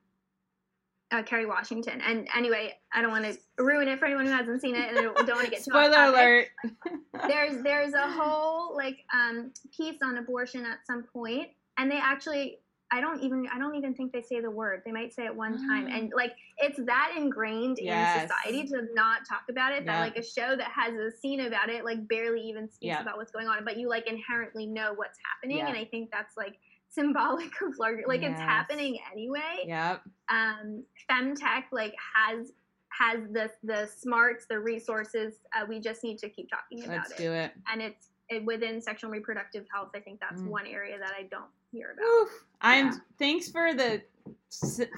uh, 1.13 1.23
Kerry 1.23 1.47
Washington. 1.47 2.01
And 2.01 2.29
anyway, 2.35 2.79
I 2.93 3.03
don't 3.03 3.11
want 3.11 3.25
to 3.25 3.37
ruin 3.63 3.89
it 3.89 3.99
for 3.99 4.07
anyone 4.07 4.27
who 4.27 4.33
hasn't 4.33 4.61
seen 4.61 4.75
it, 4.75 4.89
and 4.89 4.99
I 4.99 5.03
don't, 5.03 5.15
want 5.15 5.45
to 5.45 5.51
get 5.51 5.65
too 5.65 5.71
spoiler 5.71 6.05
alert. 6.05 6.49
there's 7.29 7.63
there's 7.63 7.95
a 7.95 8.11
whole 8.11 8.77
like 8.77 9.05
um, 9.13 9.53
piece 9.77 9.99
on 10.03 10.19
abortion 10.19 10.65
at 10.65 10.87
some 10.87 11.05
point, 11.13 11.49
and 11.79 11.91
they 11.91 11.99
actually 11.99 12.59
I 12.93 13.01
don't 13.01 13.23
even 13.23 13.47
I 13.53 13.59
don't 13.59 13.77
even 13.77 13.95
think 13.95 14.13
they 14.13 14.23
say 14.23 14.41
the 14.41 14.51
word. 14.51 14.83
They 14.85 14.93
might 14.93 15.13
say 15.15 15.25
it 15.25 15.35
one 15.35 15.57
time, 15.69 15.87
mm. 15.87 15.97
and 15.97 16.13
like 16.15 16.35
it's 16.59 16.79
that 16.87 17.15
ingrained 17.17 17.79
yes. 17.81 18.23
in 18.23 18.29
society 18.29 18.69
to 18.69 18.89
not 18.95 19.21
talk 19.29 19.43
about 19.49 19.73
it. 19.73 19.87
That 19.87 20.01
like 20.01 20.17
a 20.17 20.23
show 20.23 20.57
that 20.57 20.71
has 20.71 20.95
a 20.95 21.11
scene 21.11 21.41
about 21.41 21.69
it 21.69 21.85
like 21.85 22.09
barely 22.09 22.41
even 22.41 22.69
speaks 22.69 23.01
about 23.01 23.17
what's 23.17 23.31
going 23.31 23.47
on, 23.47 23.65
but 23.65 23.77
you 23.77 23.89
like 23.89 24.09
inherently 24.09 24.67
know 24.67 24.93
what's 24.95 25.19
happening, 25.25 25.61
and 25.61 25.77
I 25.77 25.85
think 25.85 26.11
that's 26.11 26.37
like 26.37 26.59
symbolic 26.91 27.51
of 27.63 27.79
larger 27.79 28.03
like 28.07 28.23
yes. 28.23 28.33
it's 28.33 28.41
happening 28.41 28.99
anyway 29.13 29.65
yep 29.65 30.03
um 30.29 30.83
femtech 31.09 31.65
like 31.73 31.95
has 32.15 32.53
has 32.91 33.21
the 33.31 33.49
the 33.63 33.87
smarts 33.87 34.47
the 34.47 34.59
resources 34.59 35.35
uh, 35.57 35.65
we 35.69 35.79
just 35.79 36.03
need 36.03 36.19
to 36.19 36.29
keep 36.29 36.49
talking 36.51 36.85
about 36.85 37.09
Let's 37.09 37.13
it 37.13 37.19
do 37.19 37.33
it 37.33 37.53
and 37.73 37.81
it's 37.81 38.09
it, 38.29 38.45
within 38.45 38.81
sexual 38.81 39.09
and 39.09 39.19
reproductive 39.19 39.65
health 39.73 39.91
i 39.95 40.01
think 40.01 40.21
that's 40.21 40.43
mm. 40.43 40.49
one 40.49 40.67
area 40.67 40.99
that 40.99 41.13
i 41.17 41.23
don't 41.31 41.51
hear 41.71 41.93
about 41.93 42.05
Oof. 42.05 42.45
i'm 42.61 42.87
yeah. 42.87 42.93
thanks 43.19 43.49
for 43.49 43.73
the 43.73 44.03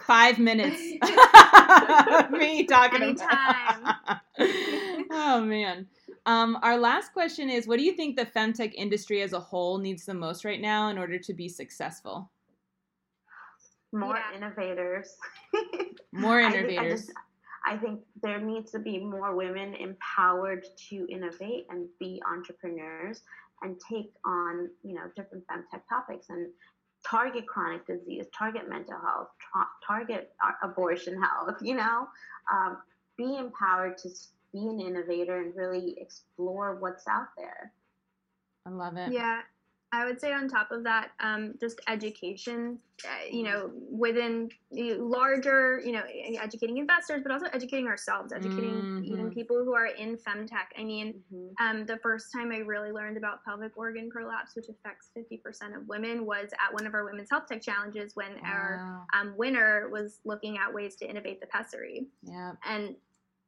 five 0.00 0.38
minutes 0.38 0.80
of 1.02 2.30
me 2.30 2.64
talking 2.64 3.02
Anytime. 3.02 3.80
about 3.80 4.18
oh 5.10 5.44
man 5.44 5.86
um, 6.26 6.58
our 6.62 6.78
last 6.78 7.12
question 7.12 7.50
is 7.50 7.66
What 7.66 7.78
do 7.78 7.84
you 7.84 7.92
think 7.92 8.16
the 8.16 8.26
femtech 8.26 8.74
industry 8.74 9.22
as 9.22 9.32
a 9.32 9.40
whole 9.40 9.78
needs 9.78 10.04
the 10.04 10.14
most 10.14 10.44
right 10.44 10.60
now 10.60 10.88
in 10.88 10.98
order 10.98 11.18
to 11.18 11.34
be 11.34 11.48
successful? 11.48 12.30
More 13.92 14.16
yeah. 14.16 14.36
innovators. 14.36 15.16
more 16.12 16.40
innovators. 16.40 16.78
I 16.78 16.78
think, 16.78 16.80
I, 16.80 16.88
just, 16.88 17.12
I 17.66 17.76
think 17.76 18.00
there 18.22 18.40
needs 18.40 18.70
to 18.72 18.78
be 18.78 18.98
more 18.98 19.34
women 19.34 19.74
empowered 19.74 20.64
to 20.88 21.06
innovate 21.10 21.66
and 21.70 21.88
be 21.98 22.22
entrepreneurs 22.30 23.22
and 23.62 23.78
take 23.80 24.12
on, 24.24 24.70
you 24.82 24.94
know, 24.94 25.10
different 25.14 25.44
femtech 25.46 25.82
topics 25.88 26.28
and 26.30 26.48
target 27.04 27.46
chronic 27.46 27.86
disease, 27.86 28.26
target 28.36 28.68
mental 28.68 28.98
health, 28.98 29.28
tra- 29.40 29.68
target 29.86 30.32
abortion 30.62 31.20
health, 31.20 31.56
you 31.62 31.74
know, 31.74 32.08
um, 32.52 32.78
be 33.16 33.36
empowered 33.36 33.98
to 33.98 34.08
be 34.52 34.66
an 34.66 34.80
innovator 34.80 35.40
and 35.40 35.54
really 35.56 35.96
explore 35.98 36.76
what's 36.76 37.06
out 37.08 37.28
there. 37.36 37.72
I 38.66 38.70
love 38.70 38.96
it. 38.96 39.12
Yeah. 39.12 39.40
I 39.94 40.06
would 40.06 40.18
say 40.18 40.32
on 40.32 40.48
top 40.48 40.72
of 40.72 40.84
that, 40.84 41.10
um, 41.20 41.52
just 41.60 41.78
education, 41.86 42.78
uh, 43.04 43.26
you 43.30 43.42
know, 43.42 43.70
within 43.90 44.48
larger, 44.70 45.82
you 45.84 45.92
know, 45.92 46.02
educating 46.40 46.78
investors, 46.78 47.20
but 47.22 47.30
also 47.30 47.44
educating 47.52 47.86
ourselves, 47.86 48.32
educating 48.32 48.70
mm-hmm. 48.70 49.04
even 49.04 49.30
people 49.30 49.62
who 49.62 49.74
are 49.74 49.88
in 49.88 50.16
femtech. 50.16 50.72
I 50.78 50.84
mean, 50.84 51.22
mm-hmm. 51.30 51.62
um, 51.62 51.84
the 51.84 51.98
first 51.98 52.32
time 52.32 52.52
I 52.52 52.58
really 52.58 52.90
learned 52.90 53.18
about 53.18 53.44
pelvic 53.44 53.76
organ 53.76 54.08
prolapse, 54.10 54.56
which 54.56 54.70
affects 54.70 55.10
50% 55.14 55.76
of 55.76 55.86
women, 55.86 56.24
was 56.24 56.48
at 56.66 56.72
one 56.72 56.86
of 56.86 56.94
our 56.94 57.04
women's 57.04 57.28
health 57.30 57.44
tech 57.46 57.60
challenges 57.60 58.16
when 58.16 58.32
wow. 58.42 58.50
our 58.50 59.06
um, 59.12 59.34
winner 59.36 59.90
was 59.92 60.20
looking 60.24 60.56
at 60.56 60.72
ways 60.72 60.96
to 60.96 61.06
innovate 61.08 61.42
the 61.42 61.46
pessary. 61.48 62.06
Yeah. 62.22 62.52
And 62.64 62.96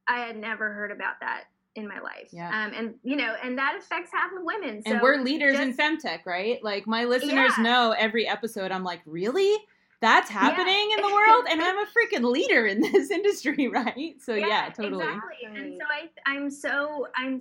I 0.08 0.20
had 0.20 0.36
never 0.36 0.72
heard 0.72 0.90
about 0.90 1.20
that 1.20 1.44
in 1.74 1.88
my 1.88 2.00
life. 2.00 2.28
Yeah. 2.30 2.48
Um, 2.48 2.72
and 2.74 2.94
you 3.02 3.16
know, 3.16 3.34
and 3.42 3.58
that 3.58 3.76
affects 3.78 4.10
half 4.12 4.32
of 4.32 4.42
women. 4.42 4.82
So 4.86 4.92
and 4.92 5.02
we're 5.02 5.20
leaders 5.20 5.56
just, 5.56 5.62
in 5.62 5.76
femtech, 5.76 6.20
right? 6.24 6.62
Like 6.62 6.86
my 6.86 7.04
listeners 7.04 7.52
yeah. 7.56 7.62
know 7.62 7.94
every 7.98 8.28
episode 8.28 8.70
I'm 8.70 8.84
like, 8.84 9.00
really? 9.06 9.56
That's 10.00 10.28
happening 10.28 10.90
yeah. 10.90 10.96
in 10.96 11.02
the 11.02 11.14
world, 11.14 11.46
and 11.50 11.62
I'm 11.62 11.78
a 11.78 11.86
freaking 11.96 12.30
leader 12.30 12.66
in 12.66 12.80
this 12.80 13.10
industry, 13.10 13.68
right? 13.68 14.16
So 14.20 14.34
yeah, 14.34 14.46
yeah 14.46 14.68
totally. 14.70 15.04
Exactly. 15.04 15.60
And 15.60 15.80
so 15.80 15.86
I, 15.90 16.30
I'm 16.30 16.50
so 16.50 17.06
I'm, 17.16 17.40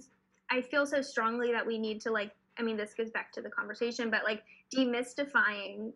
I 0.50 0.62
feel 0.62 0.86
so 0.86 1.02
strongly 1.02 1.52
that 1.52 1.66
we 1.66 1.78
need 1.78 2.02
to 2.02 2.12
like. 2.12 2.32
I 2.58 2.62
mean, 2.62 2.78
this 2.78 2.94
goes 2.94 3.10
back 3.10 3.32
to 3.34 3.42
the 3.42 3.50
conversation, 3.50 4.12
but 4.12 4.24
like 4.24 4.44
demystifying 4.74 5.92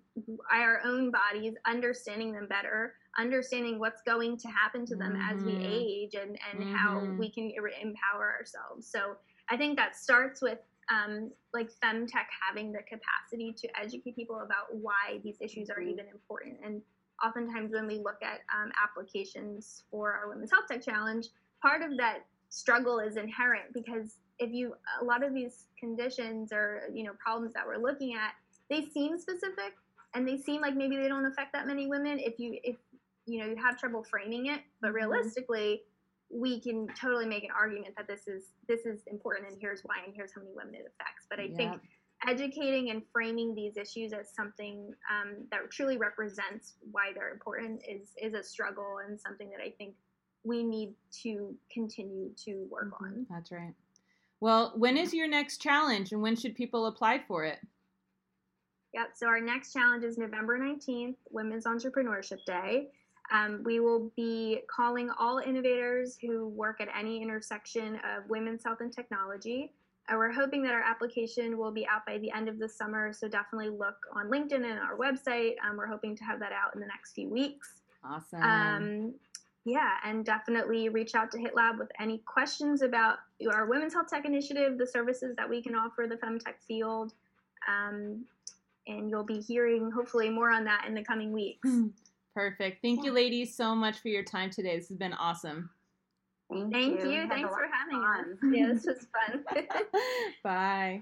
our 0.52 0.82
own 0.84 1.12
bodies, 1.12 1.54
understanding 1.68 2.34
them 2.34 2.48
better, 2.48 2.96
understanding 3.18 3.80
what's 3.80 4.02
going 4.02 4.38
to 4.38 4.48
happen 4.48 4.86
to 4.86 4.96
them 4.96 5.14
mm-hmm. 5.14 5.36
as 5.36 5.44
we 5.44 5.54
mm-hmm. 5.54 5.66
age 5.66 6.14
and, 6.14 6.38
and 6.52 6.64
mm-hmm. 6.64 6.76
how 6.76 7.00
we 7.18 7.32
can 7.32 7.52
empower 7.82 8.36
ourselves. 8.38 8.88
So 8.88 9.16
I 9.50 9.58
think 9.58 9.78
that 9.78 9.96
starts 9.96 10.42
with 10.42 10.60
um, 10.94 11.32
like 11.54 11.70
femtech 11.84 12.28
having 12.48 12.72
the 12.72 12.80
capacity 12.80 13.54
to 13.58 13.68
educate 13.80 14.16
people 14.16 14.42
about 14.42 14.74
why 14.74 15.20
these 15.24 15.38
issues 15.42 15.70
are 15.70 15.80
mm-hmm. 15.80 15.90
even 15.90 16.06
important. 16.08 16.58
And 16.64 16.82
oftentimes 17.24 17.74
when 17.74 17.88
we 17.88 17.98
look 17.98 18.22
at 18.22 18.42
um, 18.56 18.72
applications 18.82 19.84
for 19.90 20.14
our 20.14 20.30
Women's 20.30 20.52
Health 20.52 20.66
Tech 20.70 20.84
Challenge, 20.84 21.28
part 21.62 21.82
of 21.82 21.98
that 21.98 22.26
struggle 22.50 23.00
is 23.00 23.18
inherent 23.18 23.74
because 23.74 24.18
if 24.40 24.52
you 24.52 24.74
a 25.02 25.04
lot 25.04 25.24
of 25.24 25.34
these 25.34 25.66
conditions 25.80 26.54
or 26.54 26.84
you 26.94 27.04
know 27.04 27.12
problems 27.22 27.54
that 27.54 27.66
we're 27.68 27.78
looking 27.78 28.14
at 28.14 28.34
they 28.70 28.86
seem 28.86 29.18
specific 29.18 29.74
and 30.14 30.28
they 30.28 30.38
seem 30.38 30.62
like 30.62 30.76
maybe 30.76 30.96
they 30.96 31.08
don't 31.08 31.26
affect 31.26 31.52
that 31.52 31.68
many 31.68 31.88
women 31.88 32.20
if 32.20 32.40
you 32.40 32.58
if 32.64 32.78
you 33.28 33.40
know 33.40 33.46
you 33.46 33.56
have 33.56 33.78
trouble 33.78 34.04
framing 34.04 34.48
it 34.48 34.62
but 34.82 34.88
mm-hmm. 34.88 34.96
realistically 34.96 35.82
we 36.30 36.60
can 36.60 36.88
totally 37.00 37.26
make 37.26 37.44
an 37.44 37.50
argument 37.58 37.94
that 37.96 38.08
this 38.08 38.28
is 38.28 38.52
this 38.68 38.86
is 38.86 39.02
important 39.08 39.48
and 39.48 39.58
here's 39.60 39.82
why 39.82 39.96
and 40.06 40.14
here's 40.16 40.32
how 40.34 40.42
many 40.42 40.54
women 40.56 40.74
it 40.76 40.92
affects 40.94 41.28
but 41.30 41.40
i 41.40 41.44
yeah. 41.44 41.56
think 41.56 41.82
educating 42.28 42.90
and 42.90 43.04
framing 43.14 43.54
these 43.54 43.78
issues 43.78 44.12
as 44.12 44.34
something 44.36 44.92
um, 45.12 45.46
that 45.52 45.60
truly 45.70 45.98
represents 45.98 46.74
why 46.92 47.12
they're 47.14 47.32
important 47.32 47.80
is 47.88 48.10
is 48.22 48.34
a 48.34 48.44
struggle 48.44 48.98
and 49.08 49.20
something 49.20 49.50
that 49.50 49.64
i 49.64 49.70
think 49.78 49.94
we 50.44 50.64
need 50.64 50.94
to 51.12 51.54
continue 51.72 52.30
to 52.36 52.66
work 52.72 52.92
mm-hmm. 52.94 53.06
on 53.06 53.28
that's 53.30 53.52
right 53.52 53.74
well 54.40 54.74
when 54.76 54.98
is 54.98 55.14
your 55.14 55.28
next 55.28 55.62
challenge 55.62 56.12
and 56.12 56.22
when 56.22 56.36
should 56.36 56.56
people 56.56 56.88
apply 56.88 57.22
for 57.28 57.44
it 57.46 57.60
Yep. 58.94 59.10
So 59.16 59.28
our 59.28 59.40
next 59.40 59.74
challenge 59.74 60.04
is 60.04 60.18
November 60.18 60.58
19th, 60.58 61.18
Women's 61.30 61.66
Entrepreneurship 61.66 62.44
Day. 62.46 62.88
Um, 63.32 63.62
we 63.66 63.80
will 63.80 64.12
be 64.16 64.62
calling 64.68 65.10
all 65.20 65.40
innovators 65.40 66.18
who 66.22 66.48
work 66.48 66.80
at 66.80 66.88
any 66.98 67.22
intersection 67.22 67.96
of 67.96 68.30
women's 68.30 68.64
health 68.64 68.80
and 68.80 68.92
technology. 68.92 69.74
Uh, 70.10 70.16
we're 70.16 70.32
hoping 70.32 70.64
that 70.64 70.74
our 70.74 70.82
application 70.82 71.58
will 71.58 71.72
be 71.72 71.86
out 71.86 72.06
by 72.06 72.18
the 72.20 72.32
end 72.32 72.48
of 72.48 72.58
the 72.58 72.70
summer, 72.70 73.12
so 73.12 73.28
definitely 73.28 73.70
look 73.70 73.98
on 74.14 74.28
LinkedIn 74.28 74.64
and 74.64 74.80
our 74.80 74.96
website. 74.98 75.56
Um, 75.68 75.76
we're 75.76 75.88
hoping 75.88 76.16
to 76.16 76.24
have 76.24 76.40
that 76.40 76.54
out 76.54 76.74
in 76.74 76.80
the 76.80 76.88
next 76.88 77.14
few 77.14 77.30
weeks. 77.30 77.82
Awesome. 78.04 78.42
Um, 78.42 79.14
Yeah, 79.66 79.96
and 80.06 80.24
definitely 80.24 80.88
reach 80.88 81.14
out 81.14 81.30
to 81.32 81.38
HitLab 81.38 81.78
with 81.78 81.90
any 82.00 82.20
questions 82.20 82.82
about 82.82 83.18
our 83.52 83.66
Women's 83.66 83.94
Health 83.94 84.08
Tech 84.08 84.24
Initiative, 84.24 84.78
the 84.78 84.88
services 84.88 85.36
that 85.36 85.50
we 85.50 85.62
can 85.62 85.76
offer 85.76 86.08
the 86.08 86.16
femtech 86.16 86.62
field. 86.66 87.12
Um, 87.68 88.24
and 88.88 89.10
you'll 89.10 89.26
be 89.26 89.42
hearing 89.42 89.92
hopefully 89.92 90.30
more 90.30 90.52
on 90.52 90.64
that 90.64 90.86
in 90.88 90.94
the 90.94 91.04
coming 91.04 91.34
weeks. 91.34 91.68
Perfect. 92.38 92.84
Thank 92.84 93.04
you, 93.04 93.12
ladies, 93.14 93.56
so 93.56 93.74
much 93.74 93.98
for 93.98 94.10
your 94.10 94.22
time 94.22 94.52
today. 94.52 94.78
This 94.78 94.90
has 94.90 94.98
been 95.00 95.14
awesome. 95.14 95.72
Thank, 96.54 96.72
Thank 96.72 97.00
you. 97.04 97.10
you. 97.10 97.28
Thanks 97.28 97.50
for 97.50 97.68
having 97.74 98.00
fun. 98.00 98.32
us. 98.32 98.38
Yeah, 98.54 98.74
this 98.74 98.86
was 98.86 99.08
fun. 99.12 99.66
Bye. 100.44 101.02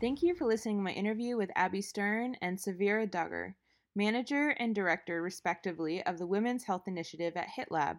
Thank 0.00 0.22
you 0.22 0.36
for 0.36 0.44
listening 0.46 0.76
to 0.76 0.84
my 0.84 0.92
interview 0.92 1.36
with 1.36 1.50
Abby 1.56 1.82
Stern 1.82 2.36
and 2.40 2.56
Savira 2.56 3.10
Dargar, 3.10 3.54
manager 3.96 4.50
and 4.50 4.72
director, 4.72 5.20
respectively, 5.20 6.06
of 6.06 6.16
the 6.16 6.28
Women's 6.28 6.62
Health 6.62 6.86
Initiative 6.86 7.32
at 7.34 7.48
HitLab. 7.58 7.98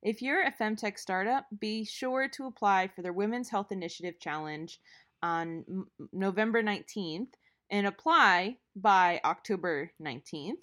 If 0.00 0.22
you're 0.22 0.44
a 0.44 0.52
femtech 0.52 0.96
startup, 0.96 1.46
be 1.58 1.84
sure 1.84 2.28
to 2.28 2.46
apply 2.46 2.86
for 2.94 3.02
their 3.02 3.12
Women's 3.12 3.48
Health 3.48 3.72
Initiative 3.72 4.20
Challenge 4.20 4.78
on 5.24 5.64
M- 5.68 5.86
November 6.12 6.62
19th 6.62 7.30
and 7.70 7.86
apply 7.86 8.56
by 8.76 9.20
October 9.24 9.92
19th. 10.02 10.62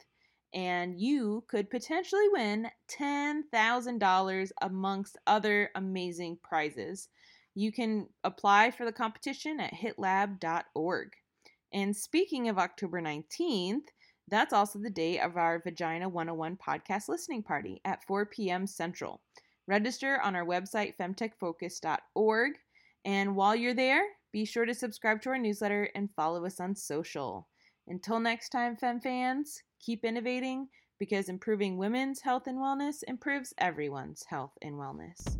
And 0.53 0.99
you 0.99 1.43
could 1.47 1.69
potentially 1.69 2.27
win 2.29 2.69
$10,000 2.89 4.51
amongst 4.61 5.17
other 5.27 5.69
amazing 5.75 6.37
prizes. 6.43 7.09
You 7.53 7.71
can 7.71 8.07
apply 8.23 8.71
for 8.71 8.85
the 8.85 8.91
competition 8.91 9.59
at 9.59 9.73
hitlab.org. 9.73 11.09
And 11.73 11.95
speaking 11.95 12.49
of 12.49 12.57
October 12.57 13.01
19th, 13.01 13.87
that's 14.29 14.53
also 14.53 14.79
the 14.79 14.89
day 14.89 15.19
of 15.19 15.37
our 15.37 15.61
Vagina 15.61 16.07
101 16.09 16.57
podcast 16.57 17.07
listening 17.07 17.43
party 17.43 17.81
at 17.85 18.03
4 18.05 18.25
p.m. 18.25 18.67
Central. 18.67 19.21
Register 19.67 20.21
on 20.21 20.35
our 20.35 20.45
website, 20.45 20.95
femtechfocus.org. 20.97 22.53
And 23.05 23.35
while 23.35 23.55
you're 23.55 23.73
there, 23.73 24.03
be 24.31 24.45
sure 24.45 24.65
to 24.65 24.73
subscribe 24.73 25.21
to 25.21 25.29
our 25.29 25.37
newsletter 25.37 25.89
and 25.95 26.09
follow 26.15 26.45
us 26.45 26.59
on 26.59 26.75
social. 26.75 27.47
Until 27.87 28.19
next 28.19 28.49
time, 28.49 28.75
Fem 28.75 28.99
fans, 28.99 29.61
keep 29.79 30.03
innovating 30.03 30.67
because 30.99 31.29
improving 31.29 31.77
women's 31.77 32.21
health 32.21 32.47
and 32.47 32.57
wellness 32.57 33.03
improves 33.07 33.53
everyone's 33.57 34.23
health 34.27 34.57
and 34.61 34.75
wellness. 34.75 35.37